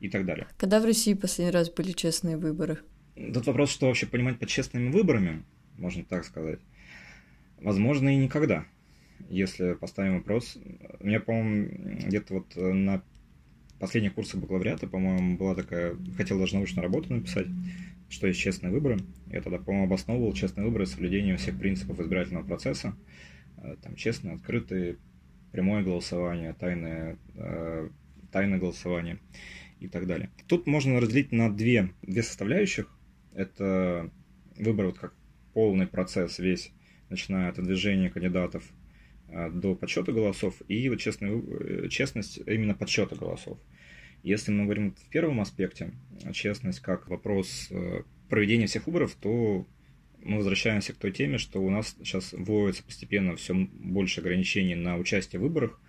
и 0.00 0.08
так 0.08 0.24
далее. 0.24 0.46
Когда 0.56 0.80
в 0.80 0.84
России 0.84 1.14
последний 1.14 1.52
раз 1.52 1.70
были 1.70 1.92
честные 1.92 2.36
выборы? 2.36 2.78
Тут 3.16 3.46
вопрос, 3.46 3.70
что 3.70 3.86
вообще 3.86 4.06
понимать 4.06 4.38
под 4.38 4.48
честными 4.48 4.90
выборами, 4.90 5.42
можно 5.76 6.04
так 6.04 6.24
сказать. 6.24 6.60
Возможно, 7.60 8.08
и 8.14 8.16
никогда. 8.16 8.64
Если 9.28 9.74
поставим 9.74 10.18
вопрос. 10.18 10.56
У 11.00 11.06
меня, 11.06 11.20
по-моему, 11.20 11.68
где-то 12.06 12.34
вот 12.34 12.56
на 12.56 13.02
последних 13.78 14.14
курсах 14.14 14.40
бакалавриата, 14.40 14.86
по-моему, 14.86 15.36
была 15.36 15.54
такая... 15.54 15.96
Хотел 16.16 16.38
даже 16.38 16.54
научную 16.56 16.82
работу 16.82 17.12
написать, 17.12 17.46
что 18.08 18.26
есть 18.26 18.40
честные 18.40 18.72
выборы. 18.72 18.98
Я 19.26 19.42
тогда, 19.42 19.58
по-моему, 19.58 19.86
обосновывал 19.86 20.32
честные 20.32 20.66
выборы 20.66 20.86
соблюдением 20.86 21.36
всех 21.36 21.58
принципов 21.58 22.00
избирательного 22.00 22.44
процесса. 22.44 22.94
Э, 23.58 23.76
там 23.82 23.94
честное, 23.96 24.34
открытое, 24.34 24.96
прямое 25.52 25.82
голосование, 25.82 26.54
тайное, 26.54 27.18
э, 27.34 27.88
тайное 28.32 28.58
голосование 28.58 29.18
и 29.80 29.88
так 29.88 30.06
далее. 30.06 30.30
Тут 30.46 30.66
можно 30.66 31.00
разделить 31.00 31.32
на 31.32 31.54
две, 31.54 31.90
две 32.02 32.22
составляющих. 32.22 32.88
Это 33.34 34.10
выбор 34.56 34.86
вот 34.86 34.98
как 34.98 35.14
полный 35.52 35.86
процесс 35.86 36.38
весь, 36.38 36.72
начиная 37.10 37.50
от 37.50 37.62
движения 37.62 38.10
кандидатов 38.10 38.64
э, 38.64 38.77
до 39.28 39.74
подсчета 39.74 40.12
голосов 40.12 40.54
и 40.68 40.88
вот 40.88 41.00
честная, 41.00 41.88
честность 41.88 42.40
именно 42.46 42.74
подсчета 42.74 43.16
голосов. 43.16 43.58
Если 44.22 44.50
мы 44.50 44.64
говорим 44.64 44.94
в 44.94 45.08
первом 45.10 45.40
аспекте, 45.40 45.92
честность 46.32 46.80
как 46.80 47.08
вопрос 47.08 47.70
проведения 48.28 48.66
всех 48.66 48.86
выборов, 48.86 49.14
то 49.20 49.66
мы 50.22 50.38
возвращаемся 50.38 50.92
к 50.92 50.96
той 50.96 51.12
теме, 51.12 51.38
что 51.38 51.60
у 51.60 51.70
нас 51.70 51.96
сейчас 51.98 52.32
вводится 52.32 52.82
постепенно 52.82 53.36
все 53.36 53.54
больше 53.54 54.20
ограничений 54.20 54.74
на 54.74 54.96
участие 54.96 55.40
в 55.40 55.42
выборах 55.42 55.80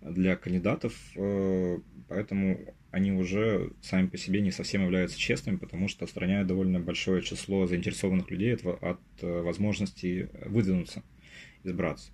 для 0.00 0.36
кандидатов, 0.36 0.94
э, 1.16 1.78
поэтому 2.08 2.74
они 2.90 3.12
уже 3.12 3.72
сами 3.82 4.06
по 4.06 4.18
себе 4.18 4.40
не 4.42 4.50
совсем 4.50 4.82
являются 4.82 5.18
честными, 5.18 5.56
потому 5.56 5.88
что 5.88 6.04
отстраняют 6.04 6.46
довольно 6.46 6.78
большое 6.78 7.22
число 7.22 7.66
заинтересованных 7.66 8.30
людей 8.30 8.54
от, 8.54 8.64
от 8.64 9.00
э, 9.22 9.40
возможности 9.42 10.28
выдвинуться, 10.44 11.02
избраться. 11.64 12.10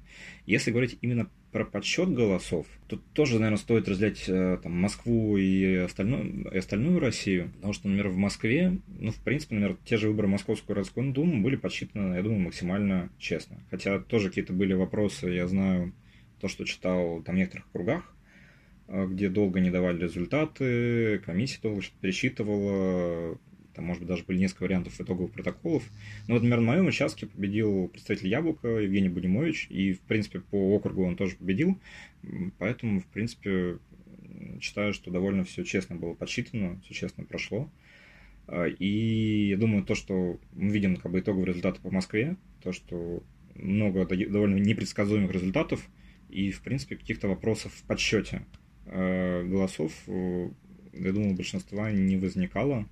Если 0.47 0.71
говорить 0.71 0.99
именно 1.01 1.31
про 1.53 1.65
подсчет 1.65 2.13
голосов, 2.13 2.67
тут 2.87 3.03
тоже, 3.13 3.39
наверное, 3.39 3.59
стоит 3.59 3.89
разделять 3.89 4.25
э, 4.29 4.59
там, 4.63 4.73
Москву 4.73 5.37
и 5.37 5.75
остальную, 5.77 6.51
и 6.53 6.57
остальную 6.57 7.01
Россию, 7.01 7.51
потому 7.57 7.73
что, 7.73 7.89
например, 7.89 8.09
в 8.09 8.17
Москве, 8.17 8.79
ну, 8.87 9.11
в 9.11 9.17
принципе, 9.17 9.57
например, 9.57 9.79
те 9.85 9.97
же 9.97 10.09
выборы 10.09 10.29
Московскую 10.29 10.75
городскую 10.77 11.13
думу 11.13 11.43
были 11.43 11.57
подсчитаны, 11.57 12.15
я 12.15 12.23
думаю, 12.23 12.41
максимально 12.41 13.11
честно. 13.19 13.61
Хотя 13.71 13.99
тоже 13.99 14.29
какие-то 14.29 14.53
были 14.53 14.75
вопросы, 14.75 15.29
я 15.31 15.47
знаю, 15.49 15.93
то, 16.41 16.49
что 16.49 16.65
читал 16.65 17.23
там 17.23 17.35
в 17.35 17.39
некоторых 17.39 17.71
кругах, 17.73 18.15
э, 18.89 19.07
где 19.07 19.29
долго 19.29 19.61
не 19.61 19.71
давали 19.71 20.03
результаты, 20.03 21.19
комиссия 21.25 21.59
долго 21.63 21.83
что-то 21.83 22.01
пересчитывала, 22.01 23.39
там, 23.75 23.85
может 23.85 24.03
быть, 24.03 24.09
даже 24.09 24.25
были 24.25 24.39
несколько 24.39 24.65
вариантов 24.65 25.01
итоговых 25.01 25.33
протоколов. 25.33 25.83
Но 26.29 26.35
вот, 26.35 26.43
например, 26.43 26.61
на 26.61 26.67
моем 26.73 26.87
участке 26.87 27.27
победил 27.27 27.89
представитель 27.89 28.29
Яблока 28.29 28.69
Евгений 28.69 29.09
Будимович, 29.09 29.67
и, 29.71 29.93
в 29.93 30.01
принципе, 30.01 30.41
по 30.41 30.75
округу 30.75 31.05
он 31.05 31.17
тоже 31.17 31.37
победил, 31.37 31.79
поэтому, 32.59 33.01
в 33.01 33.07
принципе, 33.07 33.79
считаю, 34.61 34.93
что 34.93 35.11
довольно 35.11 35.45
все 35.45 35.65
честно 35.65 35.97
было 35.97 36.15
подсчитано, 36.15 36.81
все 36.85 36.95
честно 36.95 37.25
прошло. 37.25 37.71
А, 38.47 38.67
и 38.67 39.49
я 39.49 39.57
думаю, 39.57 39.85
то, 39.85 39.95
что 39.95 40.39
мы 40.53 40.71
видим 40.71 40.97
как 40.97 41.13
бы 41.13 41.21
итоговые 41.21 41.47
результаты 41.47 41.81
по 41.81 41.91
Москве, 41.91 42.37
то, 42.63 42.73
что 42.73 43.23
много 43.55 44.07
довольно 44.07 44.57
непредсказуемых 44.57 45.31
результатов, 45.31 45.89
и, 46.29 46.51
в 46.51 46.63
принципе, 46.63 46.97
каких-то 46.97 47.29
вопросов 47.29 47.73
в 47.73 47.83
подсчете 47.85 48.43
а, 48.87 49.45
голосов, 49.45 49.93
я 50.07 51.13
думаю, 51.13 51.35
большинства 51.35 51.91
не 51.93 52.17
возникало. 52.17 52.87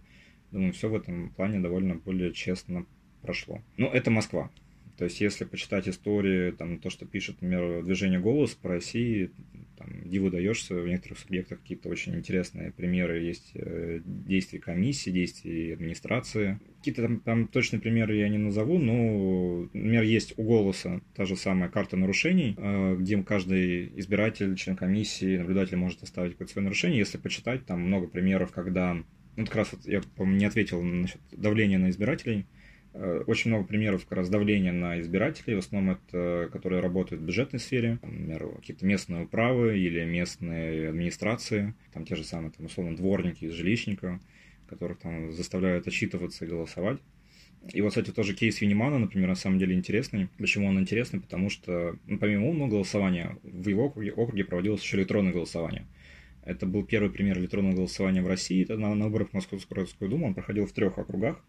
Думаю, 0.50 0.72
все 0.72 0.88
в 0.88 0.94
этом 0.94 1.30
плане 1.30 1.60
довольно 1.60 1.94
более 1.94 2.32
честно 2.32 2.86
прошло. 3.22 3.62
Ну, 3.76 3.88
это 3.88 4.10
Москва. 4.10 4.50
То 4.98 5.04
есть, 5.04 5.20
если 5.20 5.44
почитать 5.44 5.88
истории, 5.88 6.50
там, 6.50 6.80
то, 6.80 6.90
что 6.90 7.06
пишет, 7.06 7.40
например, 7.40 7.84
движение 7.84 8.18
«Голос» 8.18 8.54
по 8.54 8.68
России, 8.68 9.30
там, 9.76 9.88
диву 10.04 10.28
даешься, 10.28 10.74
в 10.74 10.88
некоторых 10.88 11.20
субъектах 11.20 11.60
какие-то 11.60 11.88
очень 11.88 12.16
интересные 12.16 12.72
примеры 12.72 13.20
есть 13.20 13.52
э, 13.54 14.00
действий 14.04 14.58
комиссии, 14.58 15.10
действий 15.10 15.72
администрации. 15.72 16.58
Какие-то 16.78 17.02
там, 17.02 17.20
там 17.20 17.46
точные 17.46 17.78
примеры 17.78 18.16
я 18.16 18.28
не 18.28 18.38
назову, 18.38 18.78
но, 18.78 19.68
например, 19.72 20.02
есть 20.02 20.34
у 20.36 20.42
«Голоса» 20.42 21.00
та 21.14 21.26
же 21.26 21.36
самая 21.36 21.68
карта 21.68 21.96
нарушений, 21.96 22.56
э, 22.58 22.96
где 22.96 23.22
каждый 23.22 23.92
избиратель, 24.00 24.56
член 24.56 24.74
комиссии, 24.74 25.38
наблюдатель 25.38 25.76
может 25.76 26.02
оставить 26.02 26.32
какое-то 26.32 26.54
свое 26.54 26.64
нарушение. 26.64 26.98
Если 26.98 27.18
почитать, 27.18 27.66
там 27.66 27.82
много 27.82 28.08
примеров, 28.08 28.50
когда 28.50 29.00
ну, 29.38 29.46
как 29.46 29.54
раз 29.54 29.72
вот 29.72 29.86
я, 29.86 30.00
по-моему, 30.16 30.40
не 30.40 30.46
ответил 30.46 30.82
насчет 30.82 31.20
давления 31.30 31.78
на 31.78 31.90
избирателей. 31.90 32.44
Э, 32.92 33.22
очень 33.26 33.50
много 33.50 33.64
примеров 33.68 34.04
как 34.04 34.18
раз 34.18 34.28
давления 34.28 34.72
на 34.72 35.00
избирателей, 35.00 35.54
в 35.54 35.58
основном 35.58 35.94
это, 35.94 36.48
которые 36.52 36.82
работают 36.82 37.22
в 37.22 37.24
бюджетной 37.24 37.60
сфере, 37.60 38.00
например, 38.02 38.48
какие-то 38.56 38.84
местные 38.84 39.24
управы 39.24 39.78
или 39.78 40.04
местные 40.04 40.88
администрации, 40.88 41.74
там 41.92 42.04
те 42.04 42.16
же 42.16 42.24
самые, 42.24 42.50
там, 42.50 42.66
условно, 42.66 42.96
дворники 42.96 43.44
из 43.44 43.52
жилищника, 43.52 44.18
которых 44.68 44.98
там 44.98 45.30
заставляют 45.32 45.86
отчитываться 45.86 46.44
и 46.44 46.48
голосовать. 46.48 46.98
И 47.72 47.80
вот, 47.80 47.90
кстати, 47.90 48.10
тоже 48.10 48.34
кейс 48.34 48.60
Винимана, 48.60 48.98
например, 48.98 49.28
на 49.28 49.34
самом 49.36 49.60
деле 49.60 49.76
интересный. 49.76 50.28
Почему 50.36 50.66
он 50.66 50.80
интересный? 50.80 51.20
Потому 51.20 51.48
что, 51.48 51.96
ну, 52.06 52.18
помимо 52.18 52.48
умного 52.48 52.70
голосования, 52.70 53.36
в 53.44 53.68
его 53.68 53.84
округе, 53.84 54.10
округе 54.10 54.44
проводилось 54.44 54.82
еще 54.82 54.96
электронное 54.96 55.32
голосование– 55.32 55.86
это 56.48 56.64
был 56.64 56.82
первый 56.82 57.10
пример 57.10 57.38
электронного 57.38 57.76
голосования 57.76 58.22
в 58.22 58.26
России. 58.26 58.62
Это 58.62 58.78
на, 58.78 58.94
на 58.94 59.04
выборах 59.04 59.30
в 59.30 59.34
Московскую 59.34 59.76
городскую 59.76 60.10
думу. 60.10 60.26
Он 60.26 60.34
проходил 60.34 60.66
в 60.66 60.72
трех 60.72 60.96
округах. 60.96 61.44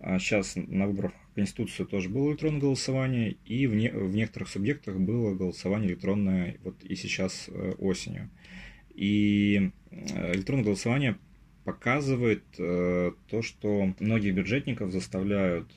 А 0.00 0.18
сейчас 0.18 0.54
на 0.56 0.86
выборах 0.86 1.12
в 1.30 1.34
Конституцию 1.34 1.86
тоже 1.86 2.08
было 2.08 2.30
электронное 2.30 2.60
голосование. 2.60 3.36
И 3.44 3.66
в, 3.66 3.74
не, 3.74 3.90
в 3.90 4.14
некоторых 4.14 4.48
субъектах 4.48 4.96
было 4.96 5.34
голосование 5.34 5.90
электронное 5.90 6.56
вот 6.64 6.82
и 6.82 6.94
сейчас 6.96 7.48
э, 7.48 7.72
осенью. 7.78 8.30
И 8.94 9.70
э, 9.90 10.34
электронное 10.34 10.64
голосование 10.64 11.18
показывает 11.64 12.44
э, 12.58 13.12
то, 13.28 13.42
что 13.42 13.94
многих 14.00 14.34
бюджетников 14.34 14.90
заставляют 14.90 15.70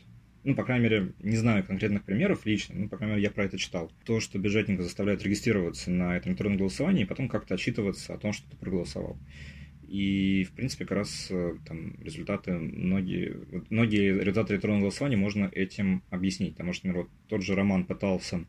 ну, 0.48 0.56
по 0.56 0.64
крайней 0.64 0.84
мере, 0.84 1.14
не 1.20 1.36
знаю 1.36 1.66
конкретных 1.66 2.04
примеров 2.04 2.46
лично, 2.46 2.74
но, 2.74 2.88
по 2.88 2.96
крайней 2.96 3.16
мере, 3.16 3.24
я 3.24 3.32
про 3.32 3.44
это 3.44 3.58
читал. 3.58 3.92
То, 4.06 4.22
что 4.22 4.40
бюджетника 4.40 4.82
заставляют 4.82 5.22
регистрироваться 5.22 5.92
на 5.92 6.16
этом 6.16 6.32
электронном 6.32 6.58
голосовании 6.58 7.04
и 7.04 7.06
потом 7.06 7.28
как-то 7.28 7.56
отчитываться 7.56 8.14
о 8.14 8.18
том, 8.18 8.32
что 8.32 8.50
ты 8.50 8.56
проголосовал. 8.56 9.18
И, 9.90 10.46
в 10.46 10.54
принципе, 10.54 10.86
как 10.86 11.00
раз 11.00 11.28
э, 11.32 11.56
там 11.66 12.02
результаты, 12.02 12.54
многие, 12.54 13.36
многие 13.70 14.18
результаты 14.18 14.54
электронного 14.54 14.84
голосования 14.84 15.18
можно 15.18 15.52
этим 15.52 16.02
объяснить. 16.12 16.54
Потому 16.54 16.72
что, 16.72 16.88
например, 16.88 17.08
вот 17.08 17.28
тот 17.28 17.44
же 17.44 17.54
Роман 17.54 17.84
пытался 17.84 18.46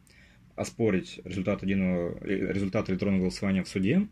оспорить 0.55 1.21
результат, 1.25 1.65
единого, 1.65 2.17
э, 2.21 2.53
результат 2.53 2.91
электронного 2.91 3.23
голосования 3.23 3.65
в 3.65 3.69
суде, 3.69 4.07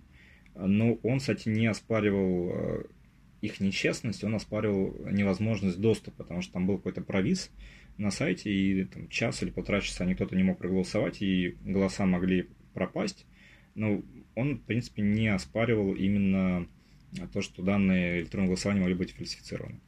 но 0.56 0.94
он, 1.04 1.20
кстати, 1.20 1.48
не 1.48 1.68
оспаривал 1.68 2.50
э, 2.50 2.84
их 3.46 3.60
нечестность, 3.60 4.24
он 4.24 4.34
оспаривал 4.34 4.94
невозможность 5.10 5.80
доступа, 5.80 6.18
потому 6.18 6.42
что 6.42 6.54
там 6.54 6.66
был 6.66 6.76
какой-то 6.76 7.00
провис 7.00 7.50
на 7.98 8.10
сайте, 8.10 8.50
и 8.50 8.84
там, 8.84 9.08
час 9.08 9.42
или 9.42 9.50
полтора 9.50 9.80
часа 9.80 10.04
никто-то 10.04 10.36
не 10.36 10.42
мог 10.42 10.58
проголосовать, 10.58 11.22
и 11.22 11.56
голоса 11.64 12.04
могли 12.06 12.48
пропасть. 12.74 13.26
Но 13.74 14.02
он, 14.34 14.56
в 14.56 14.62
принципе, 14.62 15.02
не 15.02 15.28
оспаривал 15.28 15.94
именно 15.94 16.66
то, 17.32 17.40
что 17.40 17.62
данные 17.62 18.20
электронного 18.20 18.50
голосования 18.50 18.80
могли 18.80 18.94
быть 18.94 19.12
фальсифицированы. 19.12 19.80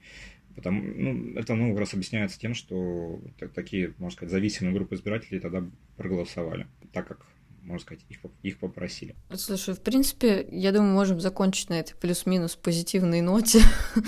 Потому, 0.54 0.82
ну, 0.82 1.34
это 1.38 1.54
много 1.54 1.78
раз 1.78 1.94
объясняется 1.94 2.40
тем, 2.40 2.54
что 2.54 3.20
такие, 3.54 3.94
можно 3.98 4.16
сказать, 4.16 4.32
зависимые 4.32 4.74
группы 4.74 4.96
избирателей 4.96 5.38
тогда 5.38 5.64
проголосовали, 5.96 6.66
так 6.92 7.06
как 7.06 7.26
можно 7.68 7.84
сказать, 7.84 8.04
их, 8.08 8.18
их 8.42 8.58
попросили. 8.58 9.14
Слушай, 9.34 9.74
в 9.74 9.80
принципе, 9.80 10.46
я 10.50 10.72
думаю, 10.72 10.92
можем 10.94 11.20
закончить 11.20 11.68
на 11.68 11.74
этой 11.74 11.94
плюс-минус 11.94 12.56
позитивной 12.56 13.20
ноте. 13.20 13.60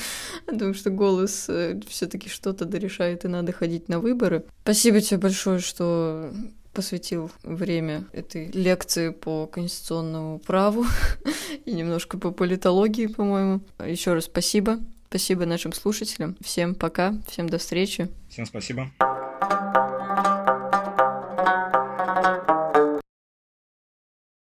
Думаю, 0.47 0.75
что 0.75 0.91
голос 0.91 1.47
э, 1.49 1.81
все 1.89 2.07
таки 2.07 2.29
что-то 2.29 2.65
дорешает, 2.65 3.25
и 3.25 3.29
надо 3.29 3.53
ходить 3.53 3.89
на 3.89 4.01
выборы. 4.01 4.45
Спасибо 4.63 5.01
тебе 5.01 5.19
большое, 5.19 5.61
что 5.61 6.33
посвятил 6.73 7.31
время 7.43 8.05
этой 8.13 8.47
лекции 8.47 9.11
по 9.11 9.47
конституционному 9.47 10.39
праву 10.39 10.87
и 11.65 11.73
немножко 11.73 12.19
по 12.19 12.31
политологии, 12.31 13.07
по-моему. 13.07 13.61
Еще 13.85 14.15
раз 14.15 14.25
спасибо. 14.25 14.79
Спасибо 15.09 15.45
нашим 15.45 15.73
слушателям. 15.73 16.37
Всем 16.41 16.75
пока, 16.75 17.15
всем 17.29 17.49
до 17.49 17.59
встречи. 17.59 18.09
Всем 18.29 18.47
спасибо. 18.47 18.91